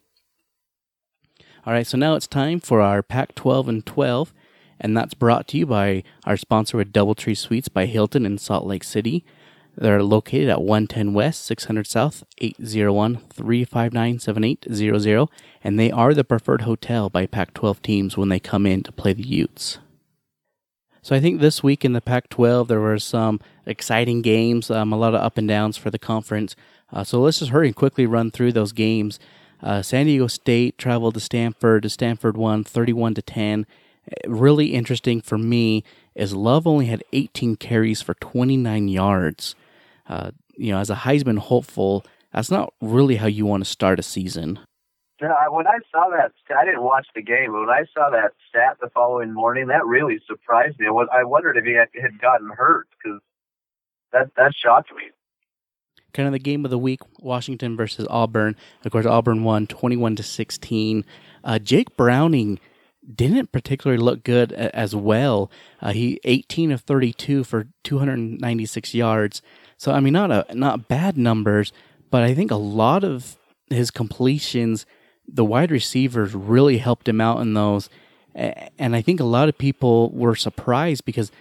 All 1.66 1.74
right, 1.74 1.86
so 1.86 1.98
now 1.98 2.16
it's 2.16 2.28
time 2.28 2.60
for 2.60 2.82
our 2.82 3.04
Pac 3.04 3.36
12 3.36 3.68
and 3.68 3.86
12, 3.86 4.34
and 4.80 4.96
that's 4.96 5.14
brought 5.14 5.48
to 5.50 5.58
you 5.58 5.66
by 5.66 6.04
our 6.26 6.38
sponsor 6.38 6.78
with 6.78 6.94
Doubletree 6.94 7.38
Suites 7.38 7.68
by 7.68 7.86
Hilton 7.86 8.26
in 8.26 8.38
Salt 8.38 8.66
Lake 8.66 8.86
City. 8.86 9.26
They're 9.76 10.02
located 10.02 10.50
at 10.50 10.62
110 10.62 11.14
West, 11.14 11.46
600 11.46 11.86
South, 11.86 12.24
801 12.40 13.18
359 13.32 14.20
7800, 14.20 15.28
and 15.64 15.78
they 15.78 15.92
are 15.92 16.14
the 16.14 16.24
preferred 16.24 16.62
hotel 16.62 17.10
by 17.10 17.28
Pac 17.28 17.54
12 17.54 17.82
teams 17.82 18.18
when 18.18 18.30
they 18.30 18.40
come 18.40 18.66
in 18.66 18.82
to 18.84 18.92
play 18.92 19.14
the 19.14 19.28
Utes. 19.28 19.78
So 21.08 21.16
I 21.16 21.22
think 21.22 21.40
this 21.40 21.64
week 21.64 21.86
in 21.86 21.94
the 21.94 22.02
Pac 22.02 22.28
12, 22.28 22.68
there 22.68 22.82
were 22.82 23.00
some 23.00 23.40
exciting 23.66 24.22
games, 24.22 24.70
um, 24.70 24.92
a 24.92 24.98
lot 24.98 25.16
of 25.16 25.22
up 25.22 25.38
and 25.38 25.48
downs 25.48 25.78
for 25.78 25.90
the 25.90 25.98
conference. 25.98 26.54
Uh, 26.92 27.06
so 27.06 27.22
let's 27.22 27.40
just 27.40 27.52
hurry 27.52 27.68
and 27.68 27.76
quickly 27.78 28.06
run 28.06 28.30
through 28.30 28.52
those 28.52 28.74
games. 28.74 29.18
Uh, 29.64 29.82
San 29.82 30.08
Diego 30.08 30.28
State 30.28 30.78
traveled 30.78 31.14
to 31.14 31.22
Stanford. 31.22 31.90
Stanford 31.90 32.36
won 32.36 32.66
31 32.66 33.14
to 33.14 33.22
10. 33.22 33.66
Really 34.26 34.74
interesting 34.74 35.22
for 35.22 35.38
me 35.38 35.86
is 36.14 36.36
Love 36.36 36.68
only 36.68 36.88
had 36.88 37.06
18 37.14 37.56
carries 37.56 38.02
for 38.02 38.16
29 38.16 38.90
yards 38.90 39.56
uh, 40.10 40.32
you 40.58 40.74
know, 40.74 40.80
as 40.80 40.90
a 40.90 40.96
Heisman 40.96 41.38
hopeful, 41.38 42.06
that's 42.34 42.52
not 42.52 42.74
really 42.82 43.16
how 43.16 43.28
you 43.28 43.46
want 43.46 43.64
to 43.64 43.70
start 43.70 43.98
a 43.98 44.04
season. 44.04 44.60
When 45.20 45.68
I 45.68 45.80
saw 45.92 46.10
that, 46.12 46.32
I 46.56 46.66
didn't 46.66 46.84
watch 46.84 47.08
the 47.16 47.24
game, 47.24 47.52
but 47.52 47.62
when 47.62 47.70
I 47.70 47.86
saw 47.94 48.10
that 48.12 48.34
stat 48.50 48.78
the 48.80 48.90
following 48.90 49.34
morning, 49.34 49.68
that 49.68 49.86
really 49.86 50.20
surprised 50.28 50.80
me. 50.80 50.88
I 50.88 51.24
wondered 51.24 51.58
if 51.58 51.66
he 51.66 51.74
had, 51.74 52.20
gotten 52.22 52.50
hurt 52.50 52.88
because 52.92 53.20
that 54.14 54.32
that 54.38 54.54
shocked 54.56 54.92
me. 54.96 55.04
kind 56.14 56.28
of 56.28 56.34
the 56.34 56.40
game 56.40 56.66
of 56.66 56.72
the 56.72 56.78
week: 56.78 57.02
Washington 57.20 57.76
versus 57.76 58.06
Auburn. 58.10 58.56
Of 58.86 58.92
course, 58.92 59.06
Auburn 59.06 59.44
won 59.44 59.66
twenty-one 59.66 60.16
to 60.18 60.24
sixteen. 60.24 61.04
Uh, 61.44 61.58
Jake 61.58 61.98
Browning 61.98 62.60
didn't 63.14 63.52
particularly 63.52 64.02
look 64.02 64.24
good 64.24 64.52
as 64.52 64.96
well. 64.96 65.50
Uh, 65.82 65.94
he 65.94 66.20
18 66.26 66.72
of 66.72 66.82
32 66.82 67.44
for 67.46 67.68
296 67.84 68.94
yards. 68.94 69.42
So 69.78 69.92
I 69.92 70.00
mean, 70.00 70.14
not 70.14 70.32
a 70.32 70.46
not 70.54 70.88
bad 70.88 71.18
numbers, 71.18 71.72
but 72.10 72.24
I 72.24 72.34
think 72.34 72.52
a 72.52 72.56
lot 72.56 73.04
of 73.04 73.38
his 73.70 73.92
completions, 73.92 74.86
the 75.28 75.46
wide 75.46 75.72
receivers 75.72 76.34
really 76.34 76.78
helped 76.78 77.08
him 77.08 77.22
out 77.22 77.42
in 77.42 77.54
those. 77.54 77.90
And 78.36 78.96
I 78.96 79.02
think 79.02 79.20
a 79.20 79.26
lot 79.26 79.50
of 79.50 79.58
people 79.58 80.12
were 80.12 80.36
surprised 80.36 81.06
because 81.06 81.32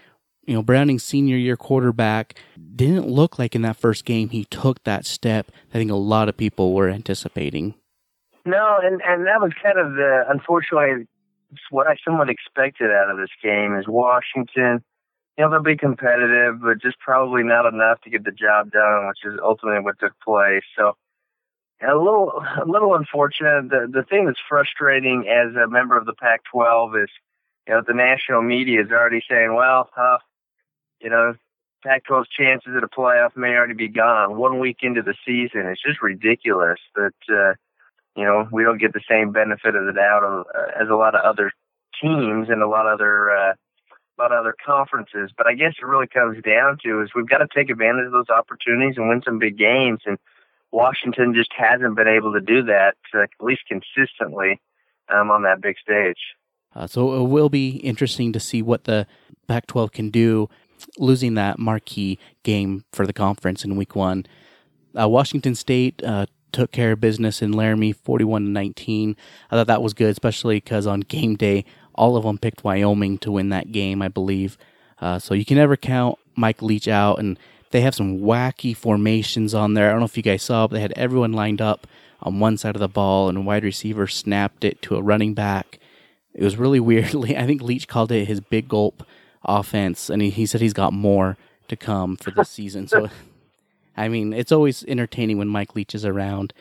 you 0.46 0.54
know 0.54 0.62
Browning's 0.62 1.04
senior 1.04 1.36
year 1.36 1.56
quarterback 1.56 2.38
didn't 2.74 3.08
look 3.08 3.38
like 3.38 3.54
in 3.54 3.62
that 3.62 3.76
first 3.76 4.04
game 4.04 4.30
he 4.30 4.44
took 4.44 4.82
that 4.84 5.04
step. 5.04 5.50
I 5.70 5.78
think 5.78 5.90
a 5.90 5.96
lot 5.96 6.28
of 6.28 6.36
people 6.36 6.72
were 6.72 6.88
anticipating. 6.88 7.74
No, 8.46 8.78
and 8.82 9.02
and 9.04 9.26
that 9.26 9.40
was 9.40 9.52
kind 9.62 9.78
of 9.78 9.92
the 9.94 10.24
unfortunately 10.28 11.06
what 11.70 11.86
I 11.86 11.96
somewhat 12.04 12.30
expected 12.30 12.90
out 12.90 13.10
of 13.10 13.18
this 13.18 13.30
game 13.42 13.76
is 13.76 13.86
Washington. 13.86 14.82
You 15.36 15.44
know, 15.44 15.50
they'll 15.50 15.62
be 15.62 15.76
competitive, 15.76 16.62
but 16.62 16.80
just 16.80 16.98
probably 16.98 17.42
not 17.42 17.66
enough 17.66 18.00
to 18.02 18.10
get 18.10 18.24
the 18.24 18.30
job 18.30 18.70
done, 18.70 19.08
which 19.08 19.18
is 19.24 19.38
ultimately 19.42 19.82
what 19.82 19.98
took 19.98 20.18
place. 20.24 20.62
So, 20.78 20.96
a 21.82 21.94
little, 21.94 22.42
a 22.62 22.66
little 22.66 22.94
unfortunate. 22.94 23.70
The 23.70 23.88
the 23.92 24.02
thing 24.02 24.26
that's 24.26 24.40
frustrating 24.48 25.26
as 25.28 25.54
a 25.56 25.68
member 25.68 25.96
of 25.96 26.06
the 26.06 26.14
Pac-12 26.14 27.04
is, 27.04 27.10
you 27.66 27.74
know, 27.74 27.82
the 27.86 27.94
national 27.94 28.42
media 28.42 28.82
is 28.82 28.90
already 28.90 29.22
saying, 29.28 29.54
well, 29.54 29.90
uh, 29.96 30.18
you 31.00 31.10
know, 31.10 31.34
Pac-12's 31.84 32.28
chances 32.28 32.72
at 32.76 32.82
a 32.82 32.88
playoff 32.88 33.36
may 33.36 33.54
already 33.54 33.74
be 33.74 33.88
gone 33.88 34.36
one 34.36 34.58
week 34.58 34.78
into 34.82 35.02
the 35.02 35.14
season. 35.24 35.66
It's 35.66 35.82
just 35.82 36.02
ridiculous 36.02 36.78
that. 36.94 37.14
uh 37.30 37.54
you 38.16 38.24
know, 38.24 38.48
we 38.50 38.64
don't 38.64 38.80
get 38.80 38.94
the 38.94 39.02
same 39.08 39.30
benefit 39.30 39.76
of 39.76 39.84
the 39.84 39.92
doubt 39.92 40.24
uh, 40.24 40.82
as 40.82 40.88
a 40.88 40.94
lot 40.94 41.14
of 41.14 41.20
other 41.22 41.52
teams 42.00 42.48
and 42.48 42.62
a 42.62 42.66
lot 42.66 42.86
of 42.86 42.94
other 42.94 43.30
uh, 43.30 43.52
a 43.52 44.22
lot 44.22 44.32
of 44.32 44.40
other 44.40 44.54
conferences. 44.64 45.30
But 45.36 45.46
I 45.46 45.54
guess 45.54 45.74
it 45.80 45.84
really 45.84 46.06
comes 46.06 46.42
down 46.42 46.78
to 46.84 47.02
is 47.02 47.10
we've 47.14 47.28
got 47.28 47.38
to 47.38 47.48
take 47.54 47.68
advantage 47.68 48.06
of 48.06 48.12
those 48.12 48.30
opportunities 48.30 48.96
and 48.96 49.08
win 49.08 49.22
some 49.22 49.38
big 49.38 49.58
games. 49.58 50.00
And 50.06 50.18
Washington 50.76 51.32
just 51.34 51.50
hasn't 51.56 51.96
been 51.96 52.06
able 52.06 52.34
to 52.34 52.40
do 52.40 52.62
that, 52.64 52.96
uh, 53.14 53.22
at 53.22 53.30
least 53.40 53.62
consistently, 53.66 54.60
um, 55.08 55.30
on 55.30 55.42
that 55.44 55.62
big 55.62 55.76
stage. 55.78 56.18
Uh, 56.74 56.86
so 56.86 57.14
it 57.14 57.28
will 57.30 57.48
be 57.48 57.76
interesting 57.78 58.30
to 58.34 58.38
see 58.38 58.60
what 58.60 58.84
the 58.84 59.06
Pac-12 59.48 59.90
can 59.90 60.10
do, 60.10 60.50
losing 60.98 61.32
that 61.32 61.58
marquee 61.58 62.18
game 62.42 62.84
for 62.92 63.06
the 63.06 63.14
conference 63.14 63.64
in 63.64 63.76
Week 63.76 63.96
One. 63.96 64.26
Uh, 64.94 65.08
Washington 65.08 65.54
State 65.54 66.02
uh, 66.04 66.26
took 66.52 66.72
care 66.72 66.92
of 66.92 67.00
business 67.00 67.40
in 67.40 67.52
Laramie, 67.52 67.92
forty-one 67.92 68.44
to 68.44 68.50
nineteen. 68.50 69.16
I 69.50 69.56
thought 69.56 69.68
that 69.68 69.82
was 69.82 69.94
good, 69.94 70.10
especially 70.10 70.56
because 70.56 70.86
on 70.86 71.00
game 71.00 71.36
day, 71.36 71.64
all 71.94 72.16
of 72.16 72.24
them 72.24 72.36
picked 72.36 72.64
Wyoming 72.64 73.16
to 73.18 73.32
win 73.32 73.48
that 73.48 73.72
game, 73.72 74.02
I 74.02 74.08
believe. 74.08 74.58
Uh, 75.00 75.18
so 75.18 75.32
you 75.34 75.44
can 75.46 75.56
never 75.56 75.76
count 75.76 76.18
Mike 76.34 76.60
Leach 76.60 76.88
out, 76.88 77.18
and 77.18 77.38
they 77.70 77.80
have 77.80 77.94
some 77.94 78.20
wacky 78.20 78.76
formations 78.76 79.54
on 79.54 79.74
there. 79.74 79.88
I 79.88 79.90
don't 79.90 80.00
know 80.00 80.06
if 80.06 80.16
you 80.16 80.22
guys 80.22 80.42
saw, 80.42 80.66
but 80.66 80.74
they 80.74 80.80
had 80.80 80.92
everyone 80.92 81.32
lined 81.32 81.60
up 81.60 81.86
on 82.22 82.40
one 82.40 82.56
side 82.56 82.74
of 82.74 82.80
the 82.80 82.88
ball, 82.88 83.28
and 83.28 83.46
wide 83.46 83.64
receiver 83.64 84.06
snapped 84.06 84.64
it 84.64 84.80
to 84.82 84.96
a 84.96 85.02
running 85.02 85.34
back. 85.34 85.78
It 86.34 86.42
was 86.44 86.56
really 86.56 86.80
weird. 86.88 87.14
I 87.14 87.46
think 87.46 87.62
Leach 87.62 87.88
called 87.88 88.12
it 88.12 88.26
his 88.26 88.40
big 88.40 88.68
gulp 88.68 89.02
offense, 89.44 90.10
and 90.10 90.22
he, 90.22 90.30
he 90.30 90.46
said 90.46 90.60
he's 90.60 90.72
got 90.72 90.92
more 90.92 91.36
to 91.68 91.76
come 91.76 92.16
for 92.16 92.30
this 92.30 92.50
season. 92.50 92.88
So 92.88 93.10
I 93.96 94.08
mean, 94.08 94.32
it's 94.32 94.52
always 94.52 94.84
entertaining 94.84 95.38
when 95.38 95.48
Mike 95.48 95.74
Leach 95.74 95.94
is 95.94 96.04
around. 96.04 96.52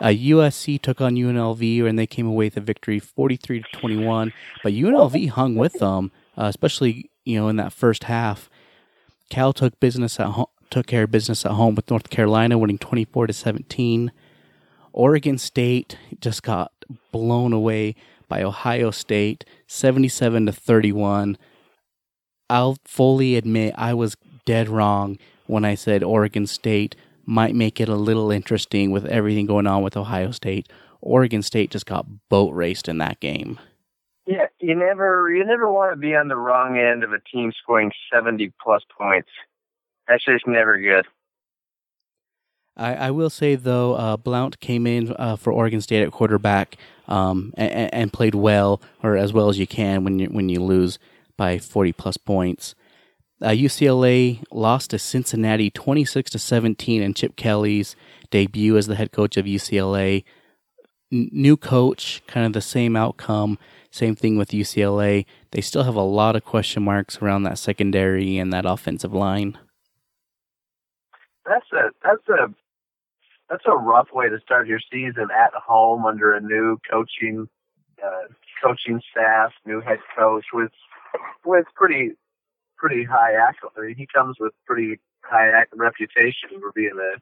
Uh, 0.00 0.06
USC 0.06 0.80
took 0.80 1.00
on 1.00 1.14
UNLV 1.14 1.84
and 1.84 1.98
they 1.98 2.06
came 2.06 2.26
away 2.26 2.46
with 2.46 2.56
a 2.56 2.60
victory, 2.60 2.98
forty-three 2.98 3.62
to 3.62 3.78
twenty-one. 3.78 4.32
But 4.62 4.72
UNLV 4.72 5.28
hung 5.30 5.56
with 5.56 5.74
them, 5.74 6.10
uh, 6.38 6.44
especially 6.44 7.10
you 7.24 7.38
know 7.38 7.48
in 7.48 7.56
that 7.56 7.72
first 7.72 8.04
half. 8.04 8.48
Cal 9.30 9.54
took 9.54 9.80
business 9.80 10.20
at 10.20 10.26
home, 10.26 10.46
took 10.68 10.86
care 10.86 11.04
of 11.04 11.10
business 11.10 11.46
at 11.46 11.52
home 11.52 11.74
with 11.74 11.88
North 11.88 12.10
Carolina, 12.10 12.58
winning 12.58 12.78
twenty-four 12.78 13.26
to 13.26 13.32
seventeen. 13.32 14.12
Oregon 14.92 15.38
State 15.38 15.96
just 16.20 16.42
got 16.42 16.72
blown 17.12 17.52
away 17.52 17.94
by 18.28 18.42
Ohio 18.42 18.90
State, 18.90 19.44
seventy-seven 19.66 20.46
to 20.46 20.52
thirty-one. 20.52 21.38
I'll 22.50 22.78
fully 22.84 23.36
admit 23.36 23.74
I 23.78 23.94
was 23.94 24.16
dead 24.44 24.68
wrong 24.68 25.16
when 25.46 25.64
I 25.64 25.76
said 25.76 26.02
Oregon 26.02 26.46
State 26.46 26.96
might 27.24 27.54
make 27.54 27.80
it 27.80 27.88
a 27.88 27.94
little 27.94 28.32
interesting 28.32 28.90
with 28.90 29.06
everything 29.06 29.46
going 29.46 29.68
on 29.68 29.82
with 29.82 29.96
Ohio 29.96 30.32
State. 30.32 30.68
Oregon 31.00 31.42
State 31.42 31.70
just 31.70 31.86
got 31.86 32.28
boat 32.28 32.52
raced 32.52 32.88
in 32.88 32.98
that 32.98 33.20
game. 33.20 33.60
Yeah, 34.30 34.46
you 34.60 34.76
never 34.76 35.28
you 35.28 35.44
never 35.44 35.68
want 35.72 35.92
to 35.92 35.96
be 35.96 36.14
on 36.14 36.28
the 36.28 36.36
wrong 36.36 36.78
end 36.78 37.02
of 37.02 37.12
a 37.12 37.18
team 37.18 37.50
scoring 37.60 37.90
seventy 38.12 38.52
plus 38.62 38.80
points. 38.96 39.28
That's 40.06 40.24
just 40.24 40.46
never 40.46 40.78
good. 40.78 41.04
I, 42.76 42.94
I 42.94 43.10
will 43.10 43.28
say 43.28 43.56
though, 43.56 43.94
uh, 43.94 44.16
Blount 44.16 44.60
came 44.60 44.86
in 44.86 45.12
uh, 45.18 45.34
for 45.34 45.52
Oregon 45.52 45.80
State 45.80 46.04
at 46.04 46.12
quarterback 46.12 46.76
um, 47.08 47.52
and, 47.56 47.92
and, 47.92 48.12
played 48.12 48.36
well, 48.36 48.80
or 49.02 49.16
as 49.16 49.32
well 49.32 49.48
as 49.48 49.58
you 49.58 49.66
can 49.66 50.04
when 50.04 50.20
you 50.20 50.26
when 50.28 50.48
you 50.48 50.62
lose 50.62 51.00
by 51.36 51.58
forty 51.58 51.92
plus 51.92 52.16
points. 52.16 52.76
Uh, 53.42 53.48
UCLA 53.48 54.44
lost 54.52 54.90
to 54.90 54.98
Cincinnati 54.98 55.70
26 55.70 56.30
to 56.32 56.38
17 56.38 57.02
in 57.02 57.14
Chip 57.14 57.36
Kelly's 57.36 57.96
debut 58.30 58.76
as 58.76 58.86
the 58.86 58.94
head 58.94 59.10
coach 59.10 59.36
of 59.36 59.46
UCLA. 59.46 60.22
N- 61.10 61.30
new 61.32 61.56
coach, 61.56 62.22
kind 62.28 62.46
of 62.46 62.52
the 62.52 62.60
same 62.60 62.94
outcome. 62.94 63.58
Same 63.90 64.14
thing 64.14 64.38
with 64.38 64.50
UCLA. 64.50 65.26
They 65.50 65.60
still 65.60 65.82
have 65.82 65.96
a 65.96 66.02
lot 66.02 66.36
of 66.36 66.44
question 66.44 66.84
marks 66.84 67.20
around 67.20 67.42
that 67.42 67.58
secondary 67.58 68.38
and 68.38 68.52
that 68.52 68.64
offensive 68.64 69.12
line. 69.12 69.58
That's 71.44 71.66
a 71.72 71.90
that's 72.04 72.28
a 72.28 72.54
that's 73.48 73.64
a 73.66 73.76
rough 73.76 74.08
way 74.12 74.28
to 74.28 74.38
start 74.40 74.68
your 74.68 74.78
season 74.92 75.28
at 75.36 75.52
home 75.54 76.06
under 76.06 76.32
a 76.32 76.40
new 76.40 76.78
coaching 76.88 77.48
uh, 78.02 78.32
coaching 78.62 79.00
staff, 79.10 79.52
new 79.66 79.80
head 79.80 79.98
coach 80.16 80.44
with 80.52 80.70
with 81.44 81.66
pretty 81.74 82.12
pretty 82.78 83.04
high 83.04 83.34
accolade. 83.34 83.96
He 83.96 84.06
comes 84.06 84.36
with 84.38 84.52
pretty 84.66 85.00
high 85.22 85.64
reputation 85.74 86.60
for 86.60 86.72
being 86.72 86.96
a 86.96 87.20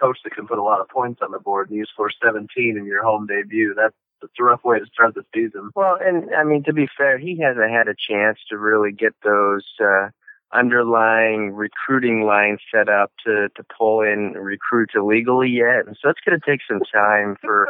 coach 0.00 0.18
that 0.24 0.34
can 0.34 0.46
put 0.46 0.58
a 0.58 0.62
lot 0.62 0.80
of 0.80 0.88
points 0.88 1.20
on 1.22 1.32
the 1.32 1.40
board. 1.40 1.70
And 1.70 1.78
you 1.78 1.84
score 1.86 2.10
17 2.22 2.48
in 2.76 2.86
your 2.86 3.02
home 3.02 3.26
debut. 3.26 3.74
That's 3.76 3.94
that's 4.20 4.32
a 4.38 4.42
rough 4.42 4.64
way 4.64 4.78
to 4.78 4.86
start 4.86 5.14
the 5.14 5.24
season. 5.34 5.70
Well, 5.74 5.96
and 6.00 6.34
I 6.34 6.44
mean 6.44 6.62
to 6.64 6.72
be 6.72 6.88
fair, 6.96 7.18
he 7.18 7.40
hasn't 7.40 7.70
had 7.70 7.88
a 7.88 7.94
chance 7.94 8.38
to 8.50 8.58
really 8.58 8.92
get 8.92 9.14
those 9.22 9.64
uh, 9.80 10.08
underlying 10.52 11.52
recruiting 11.52 12.22
lines 12.22 12.60
set 12.72 12.88
up 12.88 13.12
to 13.24 13.48
to 13.56 13.64
pull 13.76 14.02
in 14.02 14.32
recruits 14.32 14.94
illegally 14.94 15.50
yet, 15.50 15.86
and 15.86 15.96
so 16.00 16.08
it's 16.08 16.20
going 16.26 16.38
to 16.38 16.46
take 16.46 16.60
some 16.68 16.80
time 16.92 17.36
for 17.40 17.68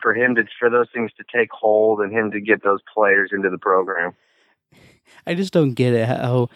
for 0.00 0.14
him 0.14 0.34
to 0.34 0.44
for 0.58 0.70
those 0.70 0.88
things 0.92 1.10
to 1.16 1.24
take 1.34 1.48
hold 1.52 2.00
and 2.00 2.12
him 2.12 2.30
to 2.30 2.40
get 2.40 2.62
those 2.62 2.80
players 2.92 3.30
into 3.32 3.50
the 3.50 3.58
program. 3.58 4.12
I 5.26 5.34
just 5.34 5.52
don't 5.52 5.74
get 5.74 5.94
it 5.94 6.06
how 6.06 6.48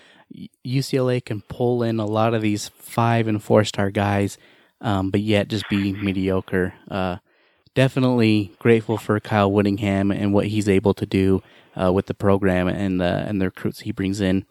UCLA 0.66 1.24
can 1.24 1.42
pull 1.42 1.83
in 1.83 2.01
a 2.01 2.07
lot 2.07 2.35
of 2.35 2.42
these 2.42 2.68
five 2.68 3.29
and 3.29 3.42
four 3.42 3.64
star 3.64 3.90
guys, 3.90 4.38
um, 4.81 5.11
but 5.11 5.20
yet 5.20 5.48
just 5.48 5.68
be 5.68 5.92
mediocre. 5.92 6.74
Uh, 6.90 7.16
definitely 7.78 8.50
grateful 8.58 8.98
for 8.98 9.20
Kyle 9.20 9.52
Whittingham 9.52 10.10
and 10.10 10.34
what 10.34 10.48
he's 10.48 10.68
able 10.68 10.94
to 10.94 11.06
do 11.06 11.44
uh, 11.80 11.92
with 11.92 12.06
the 12.06 12.12
program 12.12 12.66
and 12.66 13.00
the 13.00 13.24
and 13.28 13.40
the 13.40 13.44
recruits 13.44 13.78
he 13.82 13.92
brings 13.92 14.20
in. 14.20 14.44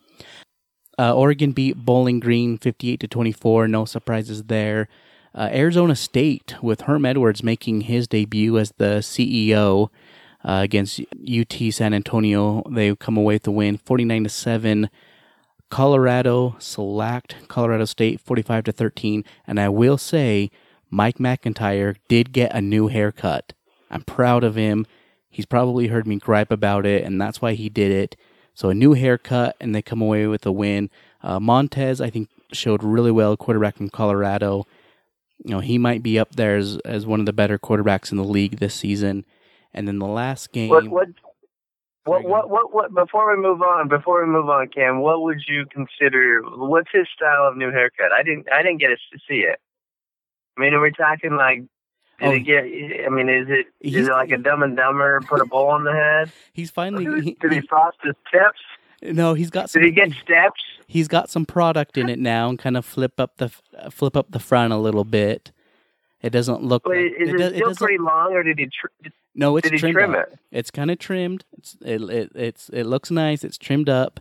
Uh, 0.97 1.13
Oregon 1.13 1.51
beat 1.51 1.75
Bowling 1.75 2.21
Green 2.21 2.57
fifty 2.57 2.89
eight 2.89 3.01
to 3.01 3.07
twenty 3.09 3.33
four. 3.33 3.67
No 3.67 3.83
surprises 3.83 4.43
there. 4.43 4.87
Uh, 5.35 5.49
Arizona 5.51 5.93
State 5.93 6.55
with 6.61 6.81
Herm 6.81 7.05
Edwards 7.05 7.43
making 7.43 7.81
his 7.81 8.07
debut 8.07 8.57
as 8.57 8.71
the 8.77 8.99
CEO 9.01 9.89
uh, 10.45 10.61
against 10.63 11.01
UT 11.01 11.53
San 11.71 11.93
Antonio. 11.93 12.63
They 12.71 12.95
come 12.95 13.17
away 13.17 13.35
with 13.35 13.43
the 13.43 13.51
win, 13.51 13.75
forty 13.77 14.05
nine 14.05 14.23
to 14.23 14.29
seven. 14.29 14.89
Colorado 15.69 16.55
select 16.59 17.35
Colorado 17.49 17.83
State, 17.83 18.21
forty 18.21 18.41
five 18.41 18.63
to 18.63 18.71
thirteen. 18.71 19.25
And 19.45 19.59
I 19.59 19.67
will 19.67 19.97
say, 19.97 20.49
Mike 20.89 21.17
McIntyre 21.17 21.97
did 22.07 22.31
get 22.31 22.55
a 22.55 22.61
new 22.61 22.87
haircut. 22.87 23.53
I'm 23.89 24.03
proud 24.03 24.43
of 24.43 24.55
him. 24.55 24.85
He's 25.29 25.45
probably 25.45 25.87
heard 25.87 26.07
me 26.07 26.17
gripe 26.17 26.51
about 26.51 26.85
it, 26.85 27.03
and 27.03 27.19
that's 27.19 27.41
why 27.41 27.53
he 27.53 27.69
did 27.69 27.91
it. 27.91 28.15
So 28.53 28.69
a 28.69 28.73
new 28.73 28.93
haircut, 28.93 29.55
and 29.59 29.75
they 29.75 29.81
come 29.81 30.01
away 30.01 30.25
with 30.27 30.45
a 30.45 30.51
win. 30.51 30.89
Uh, 31.21 31.39
Montez, 31.39 32.01
I 32.01 32.09
think, 32.09 32.29
showed 32.51 32.83
really 32.83 33.11
well. 33.11 33.37
Quarterback 33.37 33.77
from 33.77 33.89
Colorado. 33.89 34.65
You 35.43 35.51
know, 35.51 35.59
he 35.59 35.77
might 35.77 36.01
be 36.01 36.17
up 36.17 36.35
there 36.35 36.57
as, 36.57 36.77
as 36.83 37.05
one 37.05 37.19
of 37.19 37.25
the 37.25 37.33
better 37.33 37.59
quarterbacks 37.59 38.11
in 38.11 38.17
the 38.17 38.23
league 38.23 38.57
this 38.57 38.73
season. 38.73 39.25
And 39.73 39.87
then 39.87 39.99
the 39.99 40.07
last 40.07 40.51
game. 40.51 40.69
What 40.69 40.87
what 40.87 41.07
what 42.05 42.23
what 42.23 42.49
what, 42.49 42.73
what 42.73 42.93
before 42.95 43.35
we 43.35 43.39
move 43.39 43.61
on, 43.61 43.89
before 43.89 44.25
we 44.25 44.31
move 44.31 44.49
on, 44.49 44.69
Cam, 44.69 45.01
what 45.01 45.21
would 45.21 45.41
you 45.47 45.65
consider? 45.69 46.41
What's 46.41 46.89
his 46.91 47.05
style 47.13 47.47
of 47.47 47.57
new 47.57 47.69
haircut? 47.69 48.11
I 48.17 48.23
didn't 48.23 48.47
I 48.51 48.63
didn't 48.63 48.79
get 48.79 48.87
to 48.87 49.19
see 49.27 49.41
it. 49.41 49.59
I 50.57 50.61
mean, 50.61 50.73
are 50.73 50.81
we 50.81 50.91
talking 50.91 51.35
like? 51.35 51.59
Did 52.19 52.27
Oh. 52.29 52.31
he 52.31 52.39
get? 52.39 52.63
I 52.63 53.09
mean, 53.09 53.29
is 53.29 53.47
it 53.49 53.67
is 53.81 54.07
it 54.07 54.11
like 54.11 54.31
a 54.31 54.37
Dumb 54.37 54.63
and 54.63 54.75
Dumber? 54.75 55.21
Put 55.21 55.39
a 55.41 55.45
bowl 55.45 55.67
on 55.67 55.83
the 55.83 55.93
head? 55.93 56.31
He's 56.53 56.71
finally 56.71 57.05
he, 57.21 57.37
Did 57.39 57.53
he 57.53 57.61
frost 57.61 57.97
his 58.03 58.15
tips? 58.31 58.59
no, 59.15 59.35
he's 59.35 59.51
got 59.51 59.69
some 59.69 59.81
Did 59.83 59.89
he 59.89 59.93
get 59.93 60.11
steps? 60.23 60.59
he's 60.87 61.07
got 61.07 61.29
some 61.29 61.45
product 61.45 61.95
in 61.97 62.09
it 62.09 62.17
now 62.17 62.49
and 62.49 62.57
kind 62.57 62.75
of 62.75 62.85
flip 62.85 63.19
up 63.19 63.37
the 63.37 63.49
flip 63.91 64.17
up 64.17 64.31
the 64.31 64.39
front 64.39 64.73
a 64.73 64.77
little 64.77 65.03
bit. 65.03 65.51
It 66.23 66.31
doesn't 66.31 66.63
look 66.63 66.87
Wait, 66.87 67.11
like 67.13 67.21
is 67.21 67.29
it, 67.29 67.39
it 67.39 67.55
still 67.55 67.67
doesn't- 67.67 67.77
pretty 67.85 67.99
long, 68.01 68.33
or 68.33 68.41
did 68.41 68.57
he? 68.57 68.65
Tr- 68.65 69.09
No, 69.35 69.55
it's 69.57 69.65
did 69.69 69.73
he 69.73 69.79
trimmed 69.79 69.93
trim 69.93 70.15
up. 70.15 70.27
it? 70.33 70.39
It's 70.51 70.71
kind 70.71 70.89
of 70.89 70.97
trimmed. 70.97 71.45
It's 71.55 71.77
it, 71.85 72.01
it 72.01 72.31
it's 72.33 72.69
it 72.69 72.85
looks 72.85 73.11
nice. 73.11 73.43
It's 73.43 73.59
trimmed 73.59 73.89
up. 73.89 74.19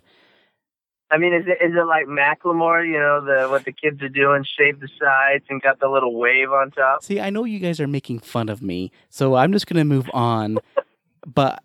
I 1.10 1.18
mean, 1.18 1.32
is 1.34 1.44
it 1.46 1.64
is 1.64 1.72
it 1.76 1.86
like 1.86 2.06
Macklemore? 2.06 2.84
You 2.86 2.98
know, 2.98 3.24
the 3.24 3.48
what 3.48 3.64
the 3.64 3.72
kids 3.72 4.02
are 4.02 4.08
doing, 4.08 4.44
shave 4.58 4.80
the 4.80 4.88
sides 5.00 5.44
and 5.48 5.62
got 5.62 5.78
the 5.78 5.88
little 5.88 6.18
wave 6.18 6.50
on 6.50 6.72
top. 6.72 7.04
See, 7.04 7.20
I 7.20 7.30
know 7.30 7.44
you 7.44 7.60
guys 7.60 7.80
are 7.80 7.86
making 7.86 8.20
fun 8.20 8.48
of 8.48 8.60
me, 8.60 8.90
so 9.08 9.34
I'm 9.36 9.52
just 9.52 9.66
gonna 9.66 9.84
move 9.84 10.10
on. 10.12 10.58
but 11.26 11.62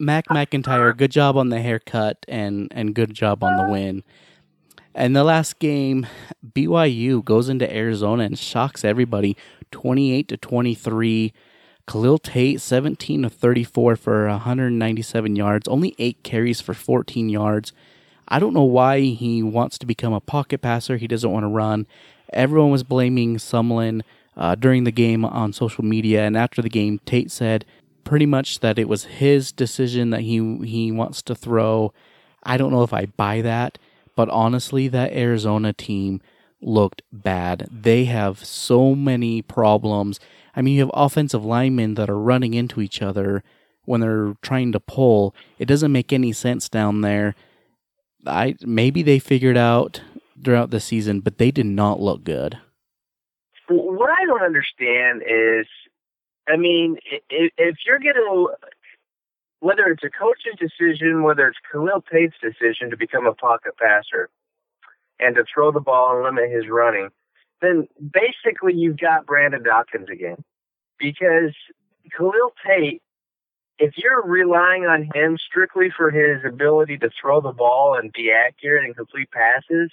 Mac 0.00 0.26
McIntyre, 0.28 0.96
good 0.96 1.12
job 1.12 1.36
on 1.36 1.50
the 1.50 1.60
haircut 1.60 2.24
and 2.26 2.68
and 2.72 2.94
good 2.94 3.14
job 3.14 3.44
on 3.44 3.56
the 3.56 3.72
win. 3.72 4.02
And 4.94 5.14
the 5.14 5.22
last 5.22 5.60
game, 5.60 6.06
BYU 6.44 7.24
goes 7.24 7.48
into 7.48 7.72
Arizona 7.72 8.24
and 8.24 8.36
shocks 8.36 8.84
everybody, 8.84 9.36
twenty-eight 9.70 10.26
to 10.28 10.36
twenty-three. 10.36 11.32
Khalil 11.86 12.18
Tate, 12.18 12.60
seventeen 12.60 13.22
to 13.22 13.30
thirty-four 13.30 13.96
for 13.96 14.26
197 14.28 15.36
yards, 15.36 15.68
only 15.68 15.94
eight 15.98 16.22
carries 16.24 16.60
for 16.60 16.74
14 16.74 17.28
yards. 17.28 17.72
I 18.30 18.38
don't 18.38 18.54
know 18.54 18.62
why 18.64 19.00
he 19.00 19.42
wants 19.42 19.76
to 19.78 19.86
become 19.86 20.12
a 20.12 20.20
pocket 20.20 20.62
passer. 20.62 20.96
He 20.96 21.08
doesn't 21.08 21.30
want 21.30 21.44
to 21.44 21.48
run. 21.48 21.86
Everyone 22.32 22.70
was 22.70 22.84
blaming 22.84 23.36
Sumlin 23.36 24.02
uh, 24.36 24.54
during 24.54 24.84
the 24.84 24.92
game 24.92 25.24
on 25.24 25.52
social 25.52 25.84
media, 25.84 26.22
and 26.22 26.36
after 26.36 26.62
the 26.62 26.68
game, 26.68 27.00
Tate 27.04 27.30
said 27.30 27.64
pretty 28.04 28.26
much 28.26 28.60
that 28.60 28.78
it 28.78 28.88
was 28.88 29.04
his 29.04 29.52
decision 29.52 30.10
that 30.10 30.22
he 30.22 30.58
he 30.64 30.92
wants 30.92 31.22
to 31.22 31.34
throw. 31.34 31.92
I 32.42 32.56
don't 32.56 32.72
know 32.72 32.82
if 32.82 32.92
I 32.92 33.06
buy 33.06 33.40
that, 33.42 33.78
but 34.14 34.28
honestly, 34.30 34.88
that 34.88 35.12
Arizona 35.12 35.72
team 35.72 36.20
looked 36.62 37.02
bad. 37.12 37.68
They 37.70 38.04
have 38.04 38.44
so 38.44 38.94
many 38.94 39.42
problems. 39.42 40.20
I 40.54 40.62
mean, 40.62 40.74
you 40.74 40.80
have 40.80 40.90
offensive 40.94 41.44
linemen 41.44 41.94
that 41.94 42.10
are 42.10 42.18
running 42.18 42.54
into 42.54 42.80
each 42.80 43.02
other 43.02 43.42
when 43.84 44.00
they're 44.00 44.34
trying 44.42 44.72
to 44.72 44.80
pull. 44.80 45.34
It 45.58 45.66
doesn't 45.66 45.92
make 45.92 46.12
any 46.12 46.32
sense 46.32 46.68
down 46.68 47.00
there. 47.00 47.34
I 48.26 48.56
maybe 48.62 49.02
they 49.02 49.18
figured 49.18 49.56
out 49.56 50.02
throughout 50.42 50.70
the 50.70 50.80
season, 50.80 51.20
but 51.20 51.38
they 51.38 51.50
did 51.50 51.66
not 51.66 52.00
look 52.00 52.24
good. 52.24 52.58
What 53.68 54.10
I 54.10 54.24
don't 54.26 54.42
understand 54.42 55.22
is, 55.22 55.66
I 56.48 56.56
mean, 56.56 56.96
if 57.30 57.76
you're 57.86 58.00
going 58.00 58.14
to, 58.14 58.48
whether 59.60 59.86
it's 59.86 60.02
a 60.02 60.10
coach's 60.10 60.58
decision, 60.58 61.22
whether 61.22 61.46
it's 61.46 61.58
Khalil 61.70 62.02
Tate's 62.10 62.34
decision 62.42 62.90
to 62.90 62.96
become 62.96 63.26
a 63.26 63.34
pocket 63.34 63.74
passer 63.78 64.28
and 65.20 65.36
to 65.36 65.44
throw 65.52 65.70
the 65.70 65.80
ball 65.80 66.16
and 66.16 66.24
limit 66.24 66.50
his 66.50 66.68
running, 66.68 67.10
then 67.62 67.86
basically 68.00 68.74
you've 68.74 68.98
got 68.98 69.26
Brandon 69.26 69.62
Dawkins 69.62 70.08
again. 70.10 70.42
Because 70.98 71.54
Khalil 72.16 72.52
Tate, 72.66 73.02
if 73.80 73.96
you're 73.96 74.22
relying 74.22 74.84
on 74.84 75.08
him 75.14 75.38
strictly 75.38 75.88
for 75.90 76.10
his 76.10 76.44
ability 76.44 76.98
to 76.98 77.10
throw 77.20 77.40
the 77.40 77.52
ball 77.52 77.96
and 77.98 78.12
be 78.12 78.30
accurate 78.30 78.84
and 78.84 78.94
complete 78.94 79.30
passes, 79.30 79.90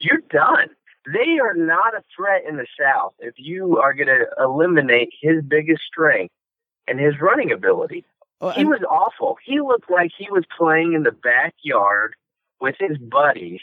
you're 0.00 0.22
done. 0.28 0.68
They 1.06 1.38
are 1.38 1.54
not 1.54 1.94
a 1.94 2.02
threat 2.14 2.42
in 2.48 2.56
the 2.56 2.66
South 2.78 3.14
if 3.20 3.34
you 3.36 3.78
are 3.78 3.94
going 3.94 4.08
to 4.08 4.26
eliminate 4.40 5.10
his 5.22 5.42
biggest 5.44 5.82
strength 5.84 6.34
and 6.88 6.98
his 6.98 7.14
running 7.20 7.52
ability. 7.52 8.04
Oh, 8.40 8.50
He 8.50 8.64
was 8.64 8.80
awful. 8.90 9.38
He 9.44 9.60
looked 9.60 9.88
like 9.88 10.10
he 10.18 10.28
was 10.28 10.44
playing 10.58 10.92
in 10.92 11.04
the 11.04 11.12
backyard 11.12 12.14
with 12.60 12.74
his 12.78 12.98
buddies, 12.98 13.60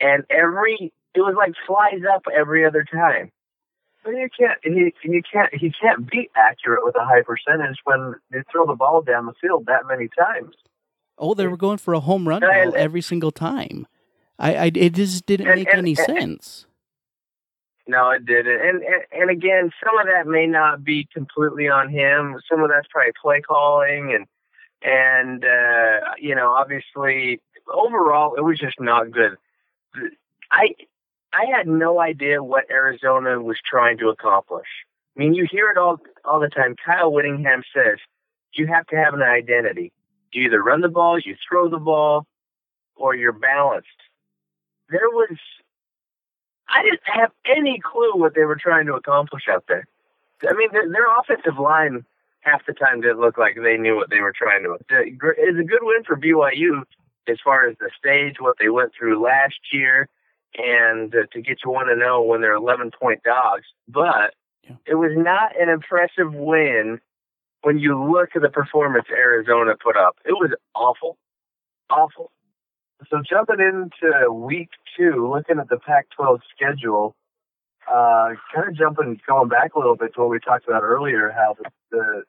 and 0.00 0.24
every 0.30 0.92
it 1.14 1.20
was 1.20 1.34
like 1.36 1.52
flies 1.66 2.00
up 2.10 2.22
every 2.34 2.64
other 2.64 2.84
time. 2.84 3.30
But 4.08 4.16
you 4.16 4.28
can't 4.38 4.58
he 4.62 4.94
you 5.04 5.22
can't 5.30 5.54
he 5.54 5.70
can't 5.70 6.10
be 6.10 6.30
accurate 6.34 6.80
with 6.82 6.96
a 6.96 7.04
high 7.04 7.20
percentage 7.20 7.76
when 7.84 8.14
you 8.32 8.42
throw 8.50 8.64
the 8.66 8.74
ball 8.74 9.02
down 9.02 9.26
the 9.26 9.34
field 9.38 9.66
that 9.66 9.86
many 9.86 10.08
times. 10.18 10.54
oh, 11.18 11.34
they 11.34 11.46
were 11.46 11.58
going 11.58 11.76
for 11.76 11.92
a 11.92 12.00
home 12.00 12.26
run 12.26 12.42
And- 12.42 12.72
ball 12.72 12.80
every 12.80 13.02
single 13.02 13.30
time. 13.30 13.86
I, 14.38 14.54
I 14.54 14.70
it 14.74 14.94
just 14.94 15.26
didn't 15.26 15.48
And- 15.48 15.56
make 15.56 15.68
and- 15.68 15.78
any 15.80 15.94
sense. 15.94 16.64
No, 17.86 18.08
it 18.08 18.24
didn't. 18.24 18.58
And, 18.66 18.82
and 18.82 19.02
and 19.12 19.30
again, 19.30 19.70
some 19.84 19.98
of 19.98 20.06
that 20.06 20.26
may 20.26 20.46
not 20.46 20.82
be 20.82 21.06
completely 21.12 21.68
on 21.68 21.90
him. 21.90 22.40
Some 22.50 22.62
of 22.62 22.70
that's 22.70 22.86
probably 22.90 23.12
play 23.20 23.42
calling 23.42 24.14
and 24.14 24.26
and 24.80 25.44
uh, 25.44 26.14
you 26.18 26.34
know, 26.34 26.52
obviously, 26.52 27.42
overall, 27.70 28.36
it 28.36 28.40
was 28.42 28.58
just 28.58 28.80
not 28.80 29.10
good. 29.10 29.36
I 30.50 30.68
I 31.32 31.44
had 31.54 31.66
no 31.66 32.00
idea 32.00 32.42
what 32.42 32.70
Arizona 32.70 33.40
was 33.40 33.58
trying 33.64 33.98
to 33.98 34.08
accomplish. 34.08 34.66
I 35.16 35.20
mean, 35.20 35.34
you 35.34 35.46
hear 35.50 35.70
it 35.70 35.78
all 35.78 35.98
all 36.24 36.40
the 36.40 36.48
time. 36.48 36.74
Kyle 36.84 37.12
Whittingham 37.12 37.62
says 37.74 37.98
you 38.52 38.66
have 38.66 38.86
to 38.86 38.96
have 38.96 39.14
an 39.14 39.22
identity. 39.22 39.92
You 40.32 40.44
either 40.44 40.62
run 40.62 40.80
the 40.80 40.88
ball, 40.88 41.18
you 41.18 41.36
throw 41.48 41.68
the 41.68 41.78
ball, 41.78 42.26
or 42.96 43.14
you're 43.14 43.32
balanced. 43.32 43.88
There 44.90 45.08
was 45.08 45.36
I 46.68 46.82
didn't 46.82 47.00
have 47.04 47.30
any 47.44 47.80
clue 47.82 48.12
what 48.14 48.34
they 48.34 48.44
were 48.44 48.56
trying 48.56 48.86
to 48.86 48.94
accomplish 48.94 49.44
out 49.50 49.64
there. 49.68 49.86
I 50.48 50.54
mean, 50.54 50.68
their, 50.72 50.88
their 50.88 51.18
offensive 51.18 51.58
line 51.58 52.04
half 52.40 52.64
the 52.66 52.72
time 52.72 53.00
didn't 53.00 53.20
look 53.20 53.38
like 53.38 53.56
they 53.56 53.76
knew 53.76 53.96
what 53.96 54.10
they 54.10 54.20
were 54.20 54.32
trying 54.32 54.62
to. 54.62 54.76
It's 54.90 55.58
a 55.58 55.64
good 55.64 55.80
win 55.82 56.04
for 56.04 56.16
BYU 56.16 56.82
as 57.26 57.38
far 57.42 57.68
as 57.68 57.76
the 57.78 57.90
stage, 57.98 58.36
what 58.38 58.56
they 58.58 58.68
went 58.68 58.92
through 58.96 59.22
last 59.22 59.58
year, 59.72 60.08
and 60.56 61.14
uh, 61.14 61.26
to 61.32 61.40
get 61.42 61.58
to 61.62 61.70
one 61.70 61.88
and 61.88 62.00
zero 62.00 62.22
when 62.22 62.40
they're 62.40 62.54
eleven 62.54 62.90
point 62.90 63.22
dogs. 63.22 63.64
But 63.86 64.34
Yeah. 64.64 64.76
it 64.86 64.94
was 64.94 65.12
not 65.14 65.58
an 65.60 65.68
impressive 65.68 66.32
win 66.34 67.00
when 67.62 67.78
you 67.78 68.00
look 68.10 68.30
at 68.36 68.42
the 68.42 68.48
performance 68.50 69.06
Arizona 69.10 69.74
put 69.82 69.96
up. 69.96 70.16
It 70.24 70.32
was 70.32 70.50
awful, 70.74 71.18
awful. 71.90 72.30
So 73.10 73.22
jumping 73.28 73.60
into 73.60 74.30
week 74.32 74.70
two, 74.96 75.30
looking 75.32 75.58
at 75.60 75.68
the 75.68 75.78
Pac-12 75.78 76.40
schedule, 76.54 77.14
uh, 77.88 78.30
kind 78.54 78.68
of 78.68 78.74
jumping, 78.76 79.20
going 79.26 79.48
back 79.48 79.74
a 79.74 79.78
little 79.78 79.96
bit 79.96 80.14
to 80.14 80.20
what 80.20 80.30
we 80.30 80.40
talked 80.40 80.66
about 80.66 80.82
earlier, 80.82 81.30
how 81.30 81.54
the 81.62 81.70
the, 81.90 82.22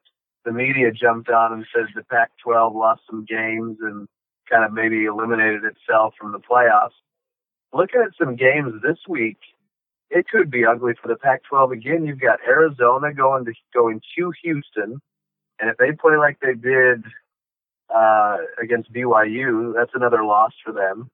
the 0.45 0.51
media 0.51 0.91
jumped 0.91 1.29
on 1.29 1.53
and 1.53 1.65
said 1.73 1.85
the 1.95 2.03
Pac-12 2.03 2.73
lost 2.75 3.01
some 3.09 3.25
games 3.25 3.77
and 3.81 4.07
kind 4.49 4.63
of 4.63 4.71
maybe 4.71 5.05
eliminated 5.05 5.63
itself 5.65 6.13
from 6.19 6.31
the 6.31 6.39
playoffs. 6.39 6.95
Looking 7.73 8.01
at 8.01 8.11
some 8.17 8.35
games 8.35 8.81
this 8.81 8.97
week, 9.07 9.37
it 10.09 10.27
could 10.27 10.49
be 10.49 10.65
ugly 10.65 10.93
for 11.01 11.07
the 11.07 11.15
Pac-12 11.15 11.71
again. 11.71 12.05
You've 12.05 12.19
got 12.19 12.39
Arizona 12.47 13.13
going 13.13 13.45
to 13.45 13.53
going 13.73 14.01
to 14.17 14.31
Houston, 14.43 14.99
and 15.59 15.69
if 15.69 15.77
they 15.77 15.91
play 15.91 16.17
like 16.17 16.39
they 16.39 16.55
did 16.55 17.03
uh, 17.93 18.37
against 18.61 18.91
BYU, 18.91 19.73
that's 19.75 19.91
another 19.93 20.23
loss 20.23 20.53
for 20.65 20.71
them. 20.73 21.09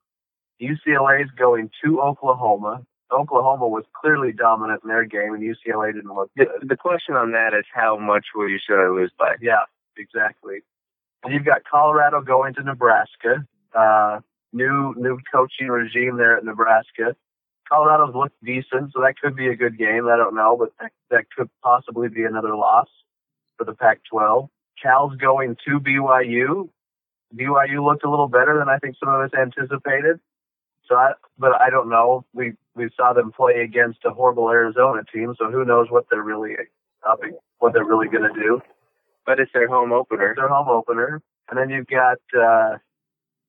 UCLA 0.61 1.23
is 1.23 1.29
going 1.37 1.69
to 1.83 2.01
Oklahoma. 2.01 2.85
Oklahoma 3.11 3.67
was 3.67 3.83
clearly 3.99 4.31
dominant 4.31 4.81
in 4.83 4.89
their 4.89 5.05
game, 5.05 5.33
and 5.33 5.43
UCLA 5.43 5.93
didn't 5.93 6.13
look 6.13 6.31
The, 6.35 6.45
good. 6.45 6.69
the 6.69 6.77
question 6.77 7.15
on 7.15 7.31
that 7.33 7.53
is 7.53 7.65
how 7.73 7.97
much 7.97 8.27
will 8.33 8.49
you 8.49 8.59
should 8.65 8.81
I 8.83 8.89
lose 8.89 9.11
by? 9.19 9.35
Yeah, 9.41 9.63
exactly. 9.97 10.59
And 11.23 11.33
you've 11.33 11.45
got 11.45 11.63
Colorado 11.69 12.21
going 12.21 12.53
to 12.55 12.63
Nebraska. 12.63 13.45
Uh, 13.77 14.21
new 14.55 14.95
new 14.97 15.19
coaching 15.31 15.67
regime 15.67 16.17
there 16.17 16.37
at 16.37 16.45
Nebraska. 16.45 17.15
Colorado's 17.69 18.15
looked 18.15 18.43
decent, 18.43 18.93
so 18.93 19.01
that 19.01 19.15
could 19.21 19.35
be 19.35 19.47
a 19.49 19.55
good 19.55 19.77
game. 19.77 20.07
I 20.07 20.17
don't 20.17 20.35
know, 20.35 20.55
but 20.57 20.69
that, 20.79 20.91
that 21.11 21.25
could 21.35 21.49
possibly 21.63 22.09
be 22.09 22.23
another 22.23 22.55
loss 22.55 22.87
for 23.57 23.65
the 23.65 23.73
Pac-12. 23.73 24.49
Cal's 24.81 25.15
going 25.17 25.57
to 25.67 25.79
BYU. 25.79 26.69
BYU 27.35 27.83
looked 27.83 28.05
a 28.05 28.09
little 28.09 28.27
better 28.27 28.59
than 28.59 28.69
I 28.69 28.77
think 28.79 28.95
some 28.99 29.09
of 29.09 29.21
us 29.21 29.31
anticipated. 29.37 30.19
So, 30.87 30.95
I, 30.95 31.13
but 31.39 31.59
I 31.59 31.71
don't 31.71 31.89
know. 31.89 32.25
We 32.33 32.53
we 32.75 32.89
saw 32.95 33.13
them 33.13 33.31
play 33.31 33.61
against 33.61 33.99
a 34.05 34.11
horrible 34.11 34.49
Arizona 34.49 35.03
team, 35.11 35.35
so 35.39 35.51
who 35.51 35.65
knows 35.65 35.87
what 35.89 36.05
they're 36.11 36.23
really 36.23 36.55
up, 37.07 37.19
what 37.59 37.73
they're 37.73 37.85
really 37.85 38.07
going 38.07 38.31
to 38.31 38.39
do 38.39 38.61
But 39.25 39.39
it's 39.39 39.51
their 39.53 39.67
home 39.67 39.91
opener. 39.91 40.33
their 40.35 40.49
home 40.49 40.69
opener. 40.69 41.21
And 41.49 41.57
then 41.59 41.69
you've 41.69 41.87
got 41.87 42.17
uh, 42.39 42.77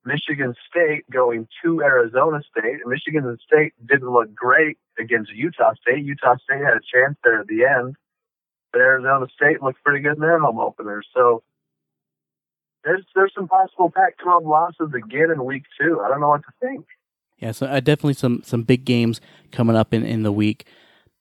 Michigan 0.06 0.54
State 0.70 1.04
going 1.10 1.48
to 1.64 1.82
Arizona 1.82 2.40
State. 2.50 2.78
Michigan 2.86 3.36
State 3.44 3.74
didn't 3.84 4.10
look 4.10 4.32
great 4.34 4.78
against 4.98 5.32
Utah 5.32 5.74
State. 5.74 6.04
Utah 6.04 6.36
State 6.36 6.62
had 6.62 6.74
a 6.74 6.80
chance 6.80 7.18
there 7.24 7.40
at 7.40 7.48
the 7.48 7.64
end, 7.64 7.96
but 8.72 8.80
Arizona 8.80 9.26
State 9.34 9.60
looked 9.62 9.82
pretty 9.82 10.00
good 10.00 10.14
in 10.14 10.20
their 10.20 10.38
home 10.38 10.60
opener. 10.60 11.02
So 11.12 11.42
there's 12.84 13.04
there's 13.16 13.32
some 13.34 13.48
possible 13.48 13.90
Pac-12 13.90 14.46
losses 14.46 14.94
again 14.94 15.32
in 15.32 15.44
week 15.44 15.64
two. 15.78 16.00
I 16.00 16.08
don't 16.08 16.20
know 16.20 16.28
what 16.28 16.42
to 16.42 16.52
think. 16.60 16.86
Yeah, 17.38 17.50
so 17.50 17.66
uh, 17.66 17.80
definitely 17.80 18.14
some 18.14 18.42
some 18.44 18.62
big 18.62 18.84
games 18.84 19.20
coming 19.50 19.76
up 19.76 19.92
in 19.92 20.04
in 20.04 20.22
the 20.22 20.32
week. 20.32 20.66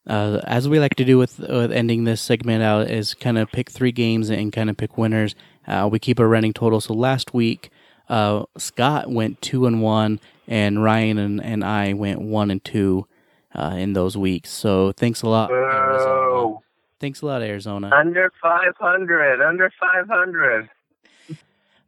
Uh, 0.07 0.39
as 0.43 0.69
we 0.69 0.79
like 0.79 0.93
to 0.93 1.03
do 1.03 1.17
with, 1.17 1.39
with 1.39 1.71
ending 1.71 2.03
this 2.03 2.21
segment 2.21 2.61
out, 2.61 2.91
is 2.91 3.15
kind 3.15 3.39
of 3.39 3.51
pick 3.51 3.71
three 3.71 3.91
games 3.91 4.29
and 4.29 4.53
kind 4.53 4.69
of 4.69 4.77
pick 4.77 4.99
winners. 4.99 5.33
Uh, 5.67 5.89
we 5.91 5.97
keep 5.97 6.19
a 6.19 6.27
running 6.27 6.53
total. 6.53 6.79
So 6.79 6.93
last 6.93 7.33
week, 7.33 7.71
uh, 8.09 8.45
Scott 8.57 9.09
went 9.09 9.41
two 9.41 9.65
and 9.65 9.81
one, 9.81 10.19
and 10.47 10.83
Ryan 10.83 11.17
and, 11.17 11.43
and 11.43 11.63
I 11.63 11.93
went 11.93 12.21
one 12.21 12.51
and 12.51 12.63
two 12.63 13.07
uh, 13.53 13.75
in 13.77 13.93
those 13.93 14.17
weeks. 14.17 14.49
So 14.51 14.91
thanks 14.91 15.21
a 15.21 15.27
lot, 15.29 15.51
Arizona. 15.51 16.57
Thanks 16.99 17.21
a 17.21 17.25
lot, 17.25 17.41
Arizona. 17.41 17.91
Under 17.93 18.31
500. 18.41 19.41
Under 19.41 19.71
500. 19.79 20.69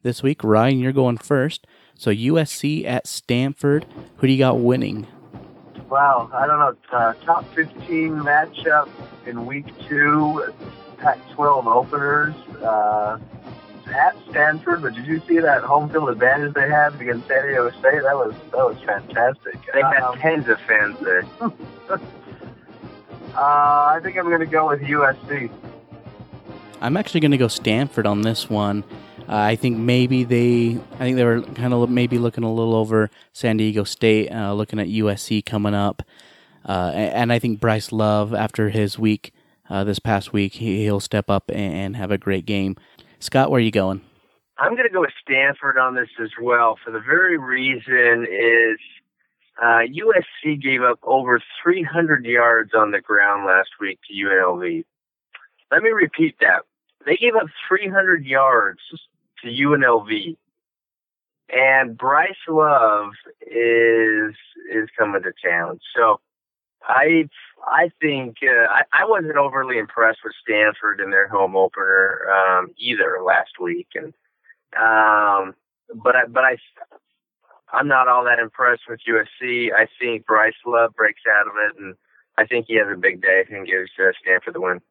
This 0.03 0.21
week, 0.21 0.43
Ryan, 0.43 0.79
you're 0.79 0.91
going 0.91 1.17
first. 1.17 1.65
So 1.95 2.11
USC 2.11 2.85
at 2.85 3.07
Stanford. 3.07 3.85
Who 4.17 4.27
do 4.27 4.33
you 4.33 4.39
got 4.39 4.59
winning? 4.59 5.07
Wow, 5.89 6.29
I 6.33 6.45
don't 6.45 6.59
know. 6.59 6.75
Uh, 6.91 7.13
top 7.25 7.45
15 7.55 8.11
matchup 8.11 8.89
in 9.25 9.45
week 9.45 9.65
two, 9.87 10.53
Pac-12 10.97 11.65
openers 11.65 12.35
uh, 12.61 13.17
at 13.89 14.15
Stanford. 14.29 14.81
But 14.81 14.93
did 14.95 15.05
you 15.05 15.21
see 15.27 15.39
that 15.39 15.63
home 15.63 15.89
field 15.89 16.09
advantage 16.09 16.53
they 16.53 16.69
had 16.69 16.99
against 16.99 17.27
San 17.27 17.47
Diego 17.47 17.69
State? 17.71 18.03
That 18.03 18.15
was 18.15 18.33
that 18.51 18.57
was 18.57 18.77
fantastic. 18.85 19.59
They 19.73 19.81
had 19.81 20.01
um, 20.03 20.17
tens 20.19 20.47
of 20.47 20.59
fans 20.61 20.97
there. 21.01 21.25
uh, 21.41 21.97
I 23.35 23.99
think 24.03 24.17
I'm 24.17 24.25
going 24.25 24.39
to 24.39 24.45
go 24.45 24.69
with 24.69 24.81
USC. 24.81 25.49
I'm 26.79 26.95
actually 26.97 27.21
going 27.21 27.31
to 27.31 27.37
go 27.37 27.47
Stanford 27.47 28.05
on 28.05 28.21
this 28.21 28.49
one. 28.49 28.83
Uh, 29.27 29.35
I 29.35 29.55
think 29.55 29.77
maybe 29.77 30.23
they, 30.23 30.79
I 30.93 30.97
think 30.99 31.17
they 31.17 31.25
were 31.25 31.41
kind 31.41 31.73
of 31.73 31.89
maybe 31.89 32.17
looking 32.17 32.43
a 32.43 32.53
little 32.53 32.75
over 32.75 33.09
San 33.33 33.57
Diego 33.57 33.83
State, 33.83 34.31
uh, 34.31 34.53
looking 34.53 34.79
at 34.79 34.87
USC 34.87 35.45
coming 35.45 35.73
up, 35.73 36.01
uh, 36.65 36.91
and 36.93 37.33
I 37.33 37.39
think 37.39 37.59
Bryce 37.59 37.91
Love 37.91 38.33
after 38.33 38.69
his 38.69 38.97
week 38.97 39.33
uh, 39.69 39.83
this 39.83 39.99
past 39.99 40.33
week, 40.33 40.53
he, 40.53 40.89
will 40.89 40.99
step 40.99 41.29
up 41.29 41.51
and 41.53 41.95
have 41.95 42.11
a 42.11 42.17
great 42.17 42.45
game. 42.45 42.75
Scott, 43.19 43.51
where 43.51 43.59
are 43.59 43.61
you 43.61 43.71
going? 43.71 44.01
I'm 44.59 44.75
going 44.75 44.87
to 44.87 44.93
go 44.93 45.01
with 45.01 45.11
Stanford 45.21 45.77
on 45.77 45.95
this 45.95 46.09
as 46.21 46.31
well. 46.41 46.77
For 46.83 46.91
the 46.91 46.99
very 46.99 47.37
reason 47.37 48.25
is 48.29 48.79
USC 49.61 50.53
uh, 50.53 50.61
gave 50.61 50.81
up 50.81 50.99
over 51.03 51.41
300 51.63 52.25
yards 52.25 52.71
on 52.75 52.91
the 52.91 53.01
ground 53.01 53.45
last 53.45 53.69
week 53.79 53.99
to 54.07 54.13
UNLV. 54.13 54.83
Let 55.71 55.83
me 55.83 55.89
repeat 55.89 56.35
that. 56.41 56.63
They 57.05 57.17
gave 57.17 57.35
up 57.35 57.47
300 57.67 58.25
yards 58.25 58.79
to 59.43 59.47
UNLV. 59.47 60.35
And 61.49 61.97
Bryce 61.97 62.35
Love 62.47 63.11
is 63.41 64.35
is 64.69 64.89
coming 64.97 65.23
to 65.23 65.31
town. 65.43 65.79
So 65.95 66.19
I 66.83 67.29
I 67.65 67.91
think 68.01 68.37
uh, 68.43 68.67
I, 68.69 68.81
I 68.93 69.05
wasn't 69.05 69.37
overly 69.37 69.77
impressed 69.77 70.19
with 70.23 70.33
Stanford 70.41 70.99
in 70.99 71.11
their 71.11 71.27
home 71.27 71.55
opener 71.55 72.29
um, 72.29 72.71
either 72.77 73.19
last 73.25 73.59
week, 73.59 73.87
and 73.95 74.13
um, 74.75 75.55
but 75.95 76.15
I 76.15 76.25
but 76.27 76.43
I 76.43 76.57
I'm 77.73 77.87
not 77.87 78.07
all 78.07 78.23
that 78.25 78.39
impressed 78.39 78.83
with 78.89 78.99
USC. 79.07 79.73
I 79.73 79.87
think 79.99 80.25
Bryce 80.25 80.53
Love 80.65 80.93
breaks 80.95 81.21
out 81.29 81.47
of 81.47 81.53
it, 81.69 81.81
and 81.81 81.95
I 82.37 82.45
think 82.45 82.65
he 82.67 82.75
has 82.77 82.87
a 82.91 82.97
big 82.97 83.21
day 83.21 83.45
and 83.49 83.67
gives 83.67 83.91
uh, 83.99 84.11
Stanford 84.21 84.55
the 84.55 84.61
win. 84.61 84.81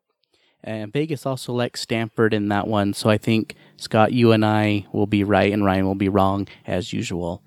And 0.64 0.92
Vegas 0.92 1.24
also 1.24 1.52
likes 1.52 1.80
Stanford 1.80 2.34
in 2.34 2.48
that 2.48 2.66
one. 2.66 2.92
So 2.92 3.08
I 3.08 3.18
think, 3.18 3.54
Scott, 3.76 4.12
you 4.12 4.32
and 4.32 4.44
I 4.44 4.86
will 4.92 5.06
be 5.06 5.22
right 5.22 5.52
and 5.52 5.64
Ryan 5.64 5.86
will 5.86 5.94
be 5.94 6.08
wrong 6.08 6.48
as 6.66 6.92
usual. 6.92 7.42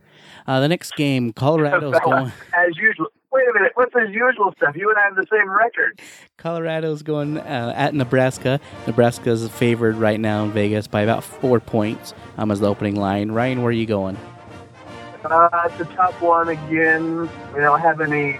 Uh, 0.47 0.61
the 0.61 0.69
next 0.69 0.95
game, 0.95 1.33
Colorado's 1.35 1.99
going. 1.99 2.31
As 2.53 2.77
usual. 2.77 3.07
Wait 3.39 3.47
a 3.47 3.53
minute. 3.53 3.71
What's 3.75 3.93
his 3.97 4.13
usual 4.13 4.53
stuff? 4.57 4.75
You 4.75 4.89
and 4.89 4.99
I 4.99 5.03
have 5.03 5.15
the 5.15 5.25
same 5.31 5.49
record. 5.49 6.01
Colorado's 6.35 7.03
going 7.03 7.37
uh, 7.37 7.71
at 7.73 7.93
Nebraska. 7.93 8.59
Nebraska's 8.85 9.47
favored 9.47 9.95
right 9.95 10.19
now 10.19 10.43
in 10.43 10.51
Vegas 10.51 10.87
by 10.87 11.01
about 11.01 11.23
four 11.23 11.61
points 11.61 12.13
um, 12.37 12.51
as 12.51 12.59
the 12.59 12.67
opening 12.67 12.97
line. 12.97 13.31
Ryan, 13.31 13.61
where 13.61 13.69
are 13.69 13.71
you 13.71 13.85
going? 13.85 14.17
Uh, 15.23 15.49
it's 15.65 15.79
a 15.79 15.85
tough 15.95 16.21
one 16.21 16.49
again. 16.49 17.29
We 17.53 17.61
don't 17.61 17.79
have 17.79 18.01
any. 18.01 18.39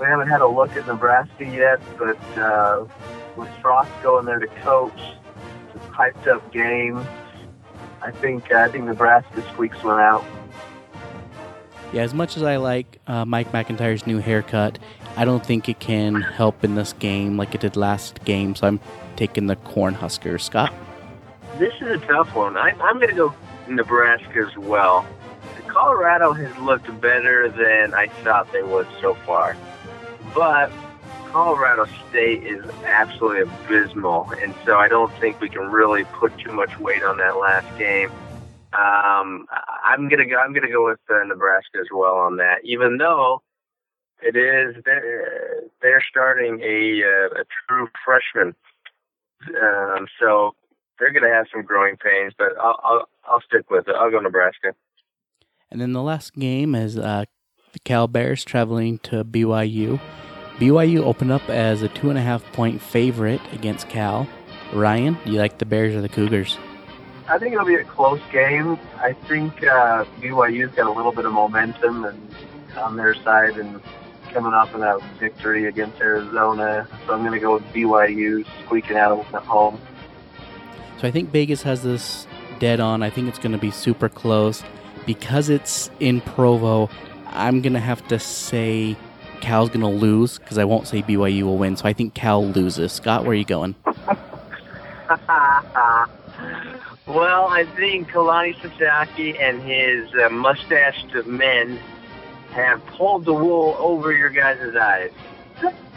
We 0.00 0.06
haven't 0.06 0.28
had 0.28 0.40
a 0.40 0.48
look 0.48 0.76
at 0.76 0.88
Nebraska 0.88 1.44
yet, 1.44 1.80
but 1.96 2.18
uh, 2.36 2.84
with 3.36 3.48
Frost 3.60 3.92
going 4.02 4.26
there 4.26 4.40
to 4.40 4.48
coach, 4.62 5.00
it's 5.72 5.84
a 5.84 5.88
hyped 5.90 6.26
up 6.26 6.52
game. 6.52 7.06
I 8.00 8.10
think 8.10 8.50
uh, 8.50 8.56
I 8.56 8.68
think 8.68 8.86
Nebraska 8.86 9.40
squeaks 9.52 9.80
one 9.84 10.00
out. 10.00 10.24
Yeah, 11.92 12.02
as 12.02 12.14
much 12.14 12.38
as 12.38 12.42
I 12.42 12.56
like 12.56 12.98
uh, 13.06 13.26
Mike 13.26 13.52
McIntyre's 13.52 14.06
new 14.06 14.18
haircut, 14.18 14.78
I 15.16 15.26
don't 15.26 15.44
think 15.44 15.68
it 15.68 15.78
can 15.78 16.22
help 16.22 16.64
in 16.64 16.74
this 16.74 16.94
game 16.94 17.36
like 17.36 17.54
it 17.54 17.60
did 17.60 17.76
last 17.76 18.24
game. 18.24 18.54
So 18.54 18.66
I'm 18.66 18.80
taking 19.16 19.46
the 19.46 19.56
Cornhuskers. 19.56 20.40
Scott, 20.40 20.72
this 21.58 21.74
is 21.82 22.02
a 22.02 22.06
tough 22.06 22.34
one. 22.34 22.56
I, 22.56 22.70
I'm 22.80 22.96
going 22.96 23.10
to 23.10 23.14
go 23.14 23.34
Nebraska 23.68 24.46
as 24.48 24.56
well. 24.56 25.06
Colorado 25.66 26.32
has 26.32 26.56
looked 26.58 27.00
better 27.00 27.48
than 27.48 27.94
I 27.94 28.06
thought 28.22 28.50
they 28.52 28.62
would 28.62 28.86
so 29.00 29.14
far, 29.26 29.56
but 30.34 30.70
Colorado 31.30 31.86
State 32.08 32.44
is 32.44 32.64
absolutely 32.84 33.42
abysmal, 33.42 34.30
and 34.42 34.54
so 34.66 34.76
I 34.76 34.88
don't 34.88 35.12
think 35.14 35.40
we 35.40 35.48
can 35.48 35.70
really 35.70 36.04
put 36.04 36.36
too 36.38 36.52
much 36.52 36.78
weight 36.78 37.02
on 37.02 37.16
that 37.18 37.38
last 37.38 37.66
game. 37.78 38.10
Um, 38.74 39.46
I'm 39.84 40.08
gonna 40.08 40.26
go. 40.26 40.36
I'm 40.36 40.52
gonna 40.52 40.70
go 40.70 40.86
with 40.86 41.00
uh, 41.10 41.24
Nebraska 41.24 41.78
as 41.80 41.88
well 41.92 42.14
on 42.16 42.36
that, 42.36 42.58
even 42.64 42.98
though 42.98 43.42
it 44.22 44.36
is 44.36 44.82
they're, 44.84 45.62
they're 45.80 46.04
starting 46.08 46.60
a 46.60 47.02
uh, 47.02 47.40
a 47.40 47.44
true 47.66 47.88
freshman, 48.04 48.54
um, 49.60 50.06
so 50.20 50.54
they're 50.98 51.12
gonna 51.12 51.32
have 51.32 51.46
some 51.52 51.62
growing 51.62 51.96
pains. 51.96 52.32
But 52.36 52.58
I'll, 52.60 52.78
I'll 52.82 53.08
I'll 53.24 53.40
stick 53.40 53.70
with 53.70 53.88
it. 53.88 53.94
I'll 53.94 54.10
go 54.10 54.20
Nebraska. 54.20 54.74
And 55.70 55.80
then 55.80 55.92
the 55.92 56.02
last 56.02 56.34
game 56.34 56.74
is 56.74 56.98
uh, 56.98 57.24
the 57.72 57.78
Cal 57.78 58.06
Bears 58.06 58.44
traveling 58.44 58.98
to 59.00 59.24
BYU. 59.24 60.00
BYU 60.58 61.00
opened 61.00 61.32
up 61.32 61.48
as 61.48 61.82
a 61.82 61.88
two 61.88 62.10
and 62.10 62.18
a 62.18 62.22
half 62.22 62.44
point 62.52 62.80
favorite 62.80 63.40
against 63.52 63.88
Cal. 63.88 64.28
Ryan, 64.72 65.18
do 65.24 65.32
you 65.32 65.38
like 65.38 65.58
the 65.58 65.64
Bears 65.64 65.94
or 65.94 66.00
the 66.00 66.08
Cougars? 66.08 66.58
I 67.28 67.38
think 67.38 67.54
it'll 67.54 67.66
be 67.66 67.76
a 67.76 67.84
close 67.84 68.20
game. 68.30 68.78
I 68.96 69.12
think 69.12 69.62
uh, 69.62 70.04
BYU's 70.20 70.74
got 70.74 70.86
a 70.86 70.92
little 70.92 71.12
bit 71.12 71.24
of 71.24 71.32
momentum 71.32 72.04
and 72.04 72.34
on 72.76 72.96
their 72.96 73.14
side 73.14 73.58
and 73.58 73.80
coming 74.32 74.52
off 74.52 74.72
of 74.74 74.80
that 74.80 75.00
victory 75.18 75.66
against 75.66 76.00
Arizona. 76.00 76.86
So 77.06 77.14
I'm 77.14 77.20
going 77.20 77.32
to 77.32 77.38
go 77.38 77.54
with 77.54 77.64
BYU 77.64 78.46
squeaking 78.64 78.96
out 78.96 79.26
at 79.34 79.42
home. 79.42 79.80
So 81.00 81.08
I 81.08 81.10
think 81.10 81.30
Vegas 81.30 81.62
has 81.62 81.82
this 81.82 82.26
dead 82.58 82.80
on. 82.80 83.02
I 83.02 83.10
think 83.10 83.28
it's 83.28 83.38
going 83.38 83.52
to 83.52 83.58
be 83.58 83.70
super 83.70 84.08
close. 84.08 84.62
Because 85.04 85.48
it's 85.48 85.90
in 85.98 86.20
Provo, 86.20 86.88
I'm 87.26 87.60
going 87.60 87.72
to 87.72 87.80
have 87.80 88.06
to 88.08 88.20
say 88.20 88.96
Cal's 89.40 89.68
going 89.68 89.80
to 89.80 89.88
lose 89.88 90.38
because 90.38 90.58
I 90.58 90.64
won't 90.64 90.86
say 90.86 91.02
BYU 91.02 91.42
will 91.42 91.58
win. 91.58 91.76
So 91.76 91.86
I 91.86 91.92
think 91.92 92.14
Cal 92.14 92.46
loses. 92.46 92.92
Scott, 92.92 93.22
where 93.22 93.32
are 93.32 93.34
you 93.34 93.44
going? 93.44 93.74
well, 97.06 97.46
I 97.48 97.64
think 97.76 98.08
Kalani 98.08 98.54
Sitake 98.60 99.40
and 99.40 99.60
his 99.62 100.08
uh, 100.14 100.28
mustached 100.28 101.26
men 101.26 101.78
have 102.52 102.84
pulled 102.86 103.24
the 103.24 103.32
wool 103.32 103.76
over 103.78 104.12
your 104.12 104.30
guys' 104.30 104.76
eyes. 104.76 105.10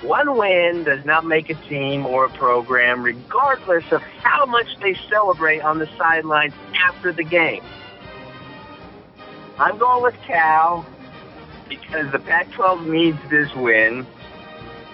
One 0.01 0.37
win 0.37 0.83
does 0.83 1.03
not 1.05 1.25
make 1.25 1.49
a 1.49 1.55
team 1.69 2.05
or 2.05 2.25
a 2.25 2.29
program, 2.29 3.03
regardless 3.03 3.83
of 3.91 4.01
how 4.01 4.45
much 4.45 4.67
they 4.81 4.95
celebrate 5.09 5.61
on 5.61 5.79
the 5.79 5.89
sidelines 5.97 6.53
after 6.75 7.11
the 7.11 7.23
game. 7.23 7.63
I'm 9.57 9.77
going 9.77 10.03
with 10.03 10.15
Cal 10.27 10.85
because 11.69 12.11
the 12.11 12.19
Pac-12 12.19 12.87
needs 12.87 13.17
this 13.29 13.53
win. 13.55 14.05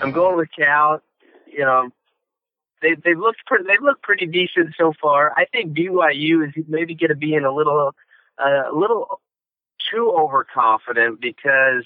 I'm 0.01 0.11
going 0.11 0.37
with 0.37 0.49
Cal. 0.55 1.01
You 1.47 1.65
know, 1.65 1.89
they 2.81 2.95
they've 2.95 3.17
looked 3.17 3.45
pretty 3.45 3.65
they 3.65 3.77
look 3.81 4.01
pretty 4.01 4.25
decent 4.25 4.75
so 4.77 4.93
far. 5.01 5.33
I 5.35 5.45
think 5.45 5.75
BYU 5.77 6.47
is 6.47 6.65
maybe 6.67 6.95
going 6.95 7.09
to 7.09 7.15
be 7.15 7.33
in 7.33 7.45
a 7.45 7.53
little 7.53 7.93
uh, 8.37 8.71
a 8.71 8.75
little 8.75 9.21
too 9.91 10.13
overconfident 10.17 11.21
because 11.21 11.85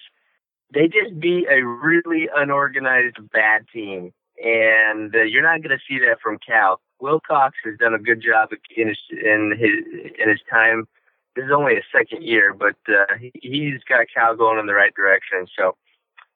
they 0.74 0.88
just 0.88 1.20
beat 1.20 1.48
a 1.50 1.62
really 1.62 2.28
unorganized 2.36 3.18
bad 3.32 3.66
team, 3.72 4.14
and 4.44 5.16
uh, 5.16 5.22
you're 5.22 5.44
not 5.44 5.62
going 5.62 5.78
to 5.78 5.84
see 5.88 6.00
that 6.00 6.20
from 6.22 6.38
Cal. 6.46 6.80
Wilcox 7.00 7.56
has 7.66 7.78
done 7.78 7.94
a 7.94 8.00
good 8.00 8.22
job 8.22 8.50
in 8.76 8.88
his 8.90 8.98
in 9.12 9.52
his 9.58 10.12
in 10.20 10.30
his 10.30 10.40
time 10.50 10.88
this 11.36 11.46
is 11.46 11.52
only 11.52 11.76
his 11.76 11.84
second 11.92 12.24
year, 12.24 12.54
but 12.54 12.76
uh, 12.88 13.14
he, 13.20 13.72
has 13.72 13.82
got 13.88 14.08
Cal 14.14 14.36
going 14.36 14.60
in 14.60 14.68
the 14.68 14.74
right 14.74 14.94
direction. 14.96 15.48
So 15.58 15.76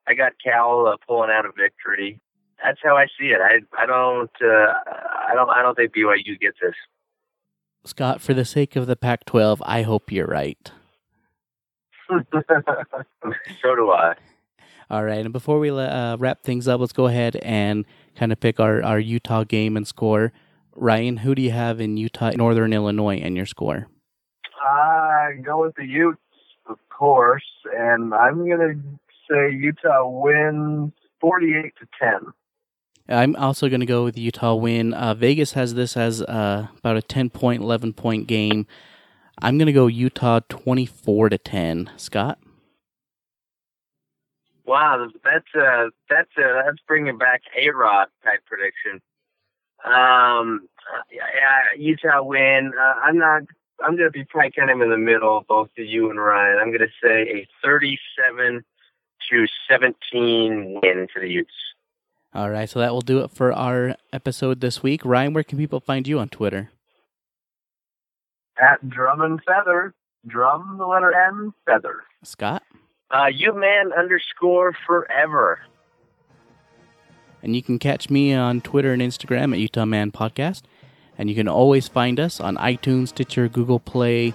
I 0.07 0.14
got 0.14 0.34
Cal 0.43 0.88
uh, 0.88 0.97
pulling 1.07 1.30
out 1.32 1.45
a 1.45 1.51
victory. 1.51 2.20
That's 2.64 2.80
how 2.84 2.97
I 2.97 3.05
see 3.20 3.28
it. 3.28 3.39
I 3.41 3.60
I 3.82 3.86
don't 3.86 4.32
uh, 4.41 4.74
I 5.30 5.34
don't 5.34 5.49
I 5.49 5.62
don't 5.62 5.76
think 5.76 5.93
BYU 5.93 6.39
gets 6.39 6.57
this. 6.62 6.76
Scott, 7.86 8.22
for 8.22 8.34
the 8.34 8.43
sake 8.43 8.76
of 8.76 8.88
the 8.88 8.97
Pac-12, 8.97 9.60
I 9.62 9.84
hope 9.84 10.12
you're 10.12 10.28
right. 10.28 10.72
so 12.10 13.76
do 13.76 13.91
I. 13.91 14.16
All 14.89 15.03
right, 15.03 15.20
and 15.24 15.32
before 15.32 15.60
we 15.60 15.70
uh, 15.70 16.18
wrap 16.18 16.43
things 16.43 16.68
up, 16.68 16.82
let's 16.82 16.93
go 16.93 17.07
ahead 17.07 17.38
and 17.38 17.86
kind 18.16 18.32
of 18.32 18.39
pick 18.39 18.60
our, 18.60 18.84
our 18.84 18.99
Utah 18.99 19.43
game 19.43 19.78
and 19.78 19.88
score. 19.88 20.34
Ryan, 20.76 21.18
who 21.18 21.36
do 21.36 21.41
you 21.41 21.51
have 21.51 21.80
in 21.80 21.95
Utah, 21.95 22.32
Northern 22.32 22.74
Illinois, 22.74 23.18
and 23.18 23.38
your 23.38 23.45
score? 23.45 23.88
I 24.62 25.34
go 25.43 25.62
with 25.62 25.76
the 25.76 25.86
Utes, 25.86 26.20
of 26.68 26.78
course, 26.89 27.45
and 27.78 28.14
I'm 28.14 28.47
going 28.47 28.60
to 28.60 28.99
say 29.30 29.55
Utah 29.55 30.10
wins 30.10 30.91
48 31.22 31.74
to 31.80 31.88
10. 31.99 32.34
I'm 33.10 33.36
also 33.36 33.70
going 33.70 33.80
to 33.80 33.86
go 33.86 34.03
with 34.03 34.18
Utah 34.18 34.53
win. 34.53 34.93
Uh, 34.93 35.16
Vegas 35.16 35.53
has 35.53 35.74
this 35.74 35.97
as 35.97 36.22
uh, 36.22 36.68
about 36.78 36.97
a 36.97 37.01
10 37.01 37.32
point, 37.32 37.64
11 37.64 37.93
point 37.93 38.28
game. 38.28 38.68
I'm 39.41 39.57
going 39.57 39.68
to 39.68 39.74
go 39.74 39.88
Utah 39.88 40.41
24 40.47 41.30
to 41.30 41.38
10. 41.38 41.89
Scott? 41.97 42.38
Wow, 44.66 45.07
that's 45.24 45.47
uh, 45.55 45.89
that's 46.12 46.30
uh, 46.38 46.62
that's 46.64 46.78
bringing 46.88 47.18
back 47.18 47.41
a 47.60 47.72
Rod 47.72 48.07
type 48.24 48.41
prediction. 48.45 49.01
Um, 49.84 50.68
yeah, 51.12 51.76
Utah 51.76 52.22
win. 52.22 52.74
Uh, 52.80 52.93
I'm 53.01 53.18
not. 53.18 53.43
I'm 53.84 53.95
going 53.95 54.07
to 54.07 54.12
be 54.12 54.26
probably 54.26 54.51
kind 54.51 54.70
of 54.70 54.80
in 54.82 54.91
the 54.91 54.97
middle, 54.97 55.43
both 55.47 55.70
of 55.76 55.86
you 55.86 56.12
and 56.12 56.20
Ryan. 56.20 56.60
I'm 56.60 56.68
going 56.68 56.82
to 56.82 56.88
say 57.01 57.22
a 57.22 57.47
37 57.64 58.64
to 59.32 59.45
17 59.68 60.82
win 60.84 61.07
for 61.12 61.20
the 61.20 61.30
Utes. 61.30 61.51
All 62.34 62.49
right, 62.49 62.69
so 62.69 62.80
that 62.80 62.93
will 62.93 63.01
do 63.01 63.19
it 63.19 63.32
for 63.32 63.51
our 63.51 63.95
episode 64.13 64.61
this 64.61 64.84
week. 64.84 65.03
Ryan, 65.03 65.34
where 65.34 65.43
can 65.43 65.57
people 65.57 65.80
find 65.80 66.07
you 66.07 66.19
on 66.19 66.30
Twitter? 66.30 66.69
At 68.61 68.88
Drum 68.88 69.21
and 69.21 69.41
Feather. 69.43 69.93
Drum, 70.27 70.75
the 70.77 70.86
letter 70.86 71.11
N, 71.13 71.53
Feather. 71.65 72.03
Scott? 72.23 72.63
Uh, 73.09 73.27
you 73.34 73.53
man 73.53 73.91
underscore 73.97 74.75
forever. 74.86 75.59
And 77.41 77.55
you 77.55 77.63
can 77.63 77.80
catch 77.80 78.09
me 78.09 78.34
on 78.34 78.61
Twitter 78.61 78.93
and 78.93 79.01
Instagram 79.01 79.53
at 79.53 79.59
Utah 79.59 79.86
Man 79.86 80.11
Podcast. 80.11 80.63
And 81.17 81.30
you 81.30 81.36
can 81.36 81.47
always 81.47 81.88
find 81.88 82.19
us 82.19 82.39
on 82.39 82.57
iTunes, 82.57 83.09
Stitcher, 83.09 83.47
Google 83.47 83.80
Play, 83.80 84.34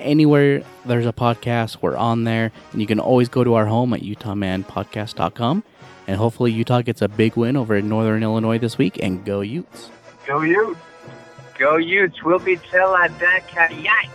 anywhere 0.00 0.62
there's 0.84 1.06
a 1.06 1.12
podcast, 1.12 1.78
we're 1.80 1.96
on 1.96 2.24
there. 2.24 2.52
And 2.72 2.80
you 2.80 2.86
can 2.86 3.00
always 3.00 3.28
go 3.28 3.44
to 3.44 3.54
our 3.54 3.66
home 3.66 3.94
at 3.94 4.00
UtahManPodcast.com. 4.00 5.62
And 6.10 6.18
hopefully 6.18 6.50
Utah 6.50 6.82
gets 6.82 7.02
a 7.02 7.08
big 7.08 7.36
win 7.36 7.56
over 7.56 7.76
in 7.76 7.88
Northern 7.88 8.24
Illinois 8.24 8.58
this 8.58 8.76
week. 8.76 8.98
And 9.00 9.24
go 9.24 9.42
Utes. 9.42 9.90
Go 10.26 10.40
Utes. 10.40 10.80
Go 11.56 11.76
Utes. 11.76 12.24
We'll 12.24 12.40
be 12.40 12.58
till 12.68 12.88
I 12.88 13.06
die. 13.06 14.10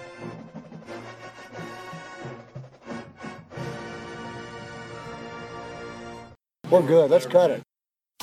We're 6.69 6.81
good. 6.81 7.09
Let's 7.09 7.25
cut 7.25 7.51
it. 7.51 7.63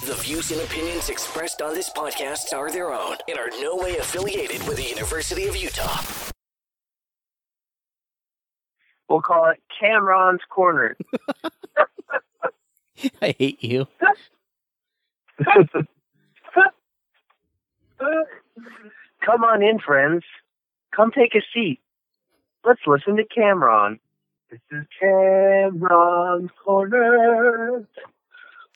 The 0.05 0.17
views 0.17 0.51
and 0.51 0.61
opinions 0.61 1.09
expressed 1.09 1.63
on 1.63 1.73
this 1.73 1.89
podcast 1.89 2.53
are 2.53 2.71
their 2.71 2.93
own 2.93 3.17
and 3.27 3.39
are 3.39 3.49
no 3.63 3.77
way 3.77 3.97
affiliated 3.97 4.69
with 4.69 4.77
the 4.77 4.85
University 4.85 5.47
of 5.47 5.57
Utah. 5.57 6.03
We'll 9.09 9.23
call 9.23 9.49
it 9.49 9.63
Cameron's 9.81 10.43
Corner. 10.51 10.95
I 13.23 13.35
hate 13.39 13.63
you. 13.63 13.87
Come 19.25 19.45
on 19.45 19.63
in, 19.63 19.79
friends. 19.79 20.25
Come 20.95 21.11
take 21.13 21.35
a 21.35 21.43
seat. 21.55 21.81
Let's 22.65 22.81
listen 22.87 23.17
to 23.17 23.25
Cameron. 23.25 23.99
This 24.51 24.61
is 24.71 24.85
Cameron's 25.01 26.51
Corner. 26.65 27.87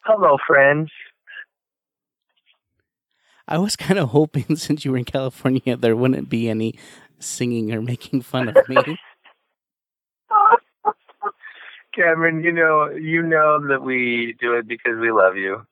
Hello, 0.04 0.38
friends. 0.46 0.90
I 3.48 3.58
was 3.58 3.76
kind 3.76 3.98
of 3.98 4.08
hoping 4.10 4.56
since 4.56 4.84
you 4.84 4.92
were 4.92 4.98
in 4.98 5.04
California 5.04 5.76
there 5.76 5.96
wouldn't 5.96 6.28
be 6.28 6.48
any 6.48 6.78
singing 7.18 7.72
or 7.72 7.80
making 7.82 8.22
fun 8.22 8.48
of 8.48 8.68
me. 8.68 8.98
Cameron, 11.96 12.44
you 12.44 12.52
know, 12.52 12.90
you 12.90 13.22
know 13.22 13.66
that 13.68 13.82
we 13.82 14.36
do 14.40 14.54
it 14.56 14.68
because 14.68 14.98
we 15.00 15.10
love 15.10 15.36
you. 15.36 15.66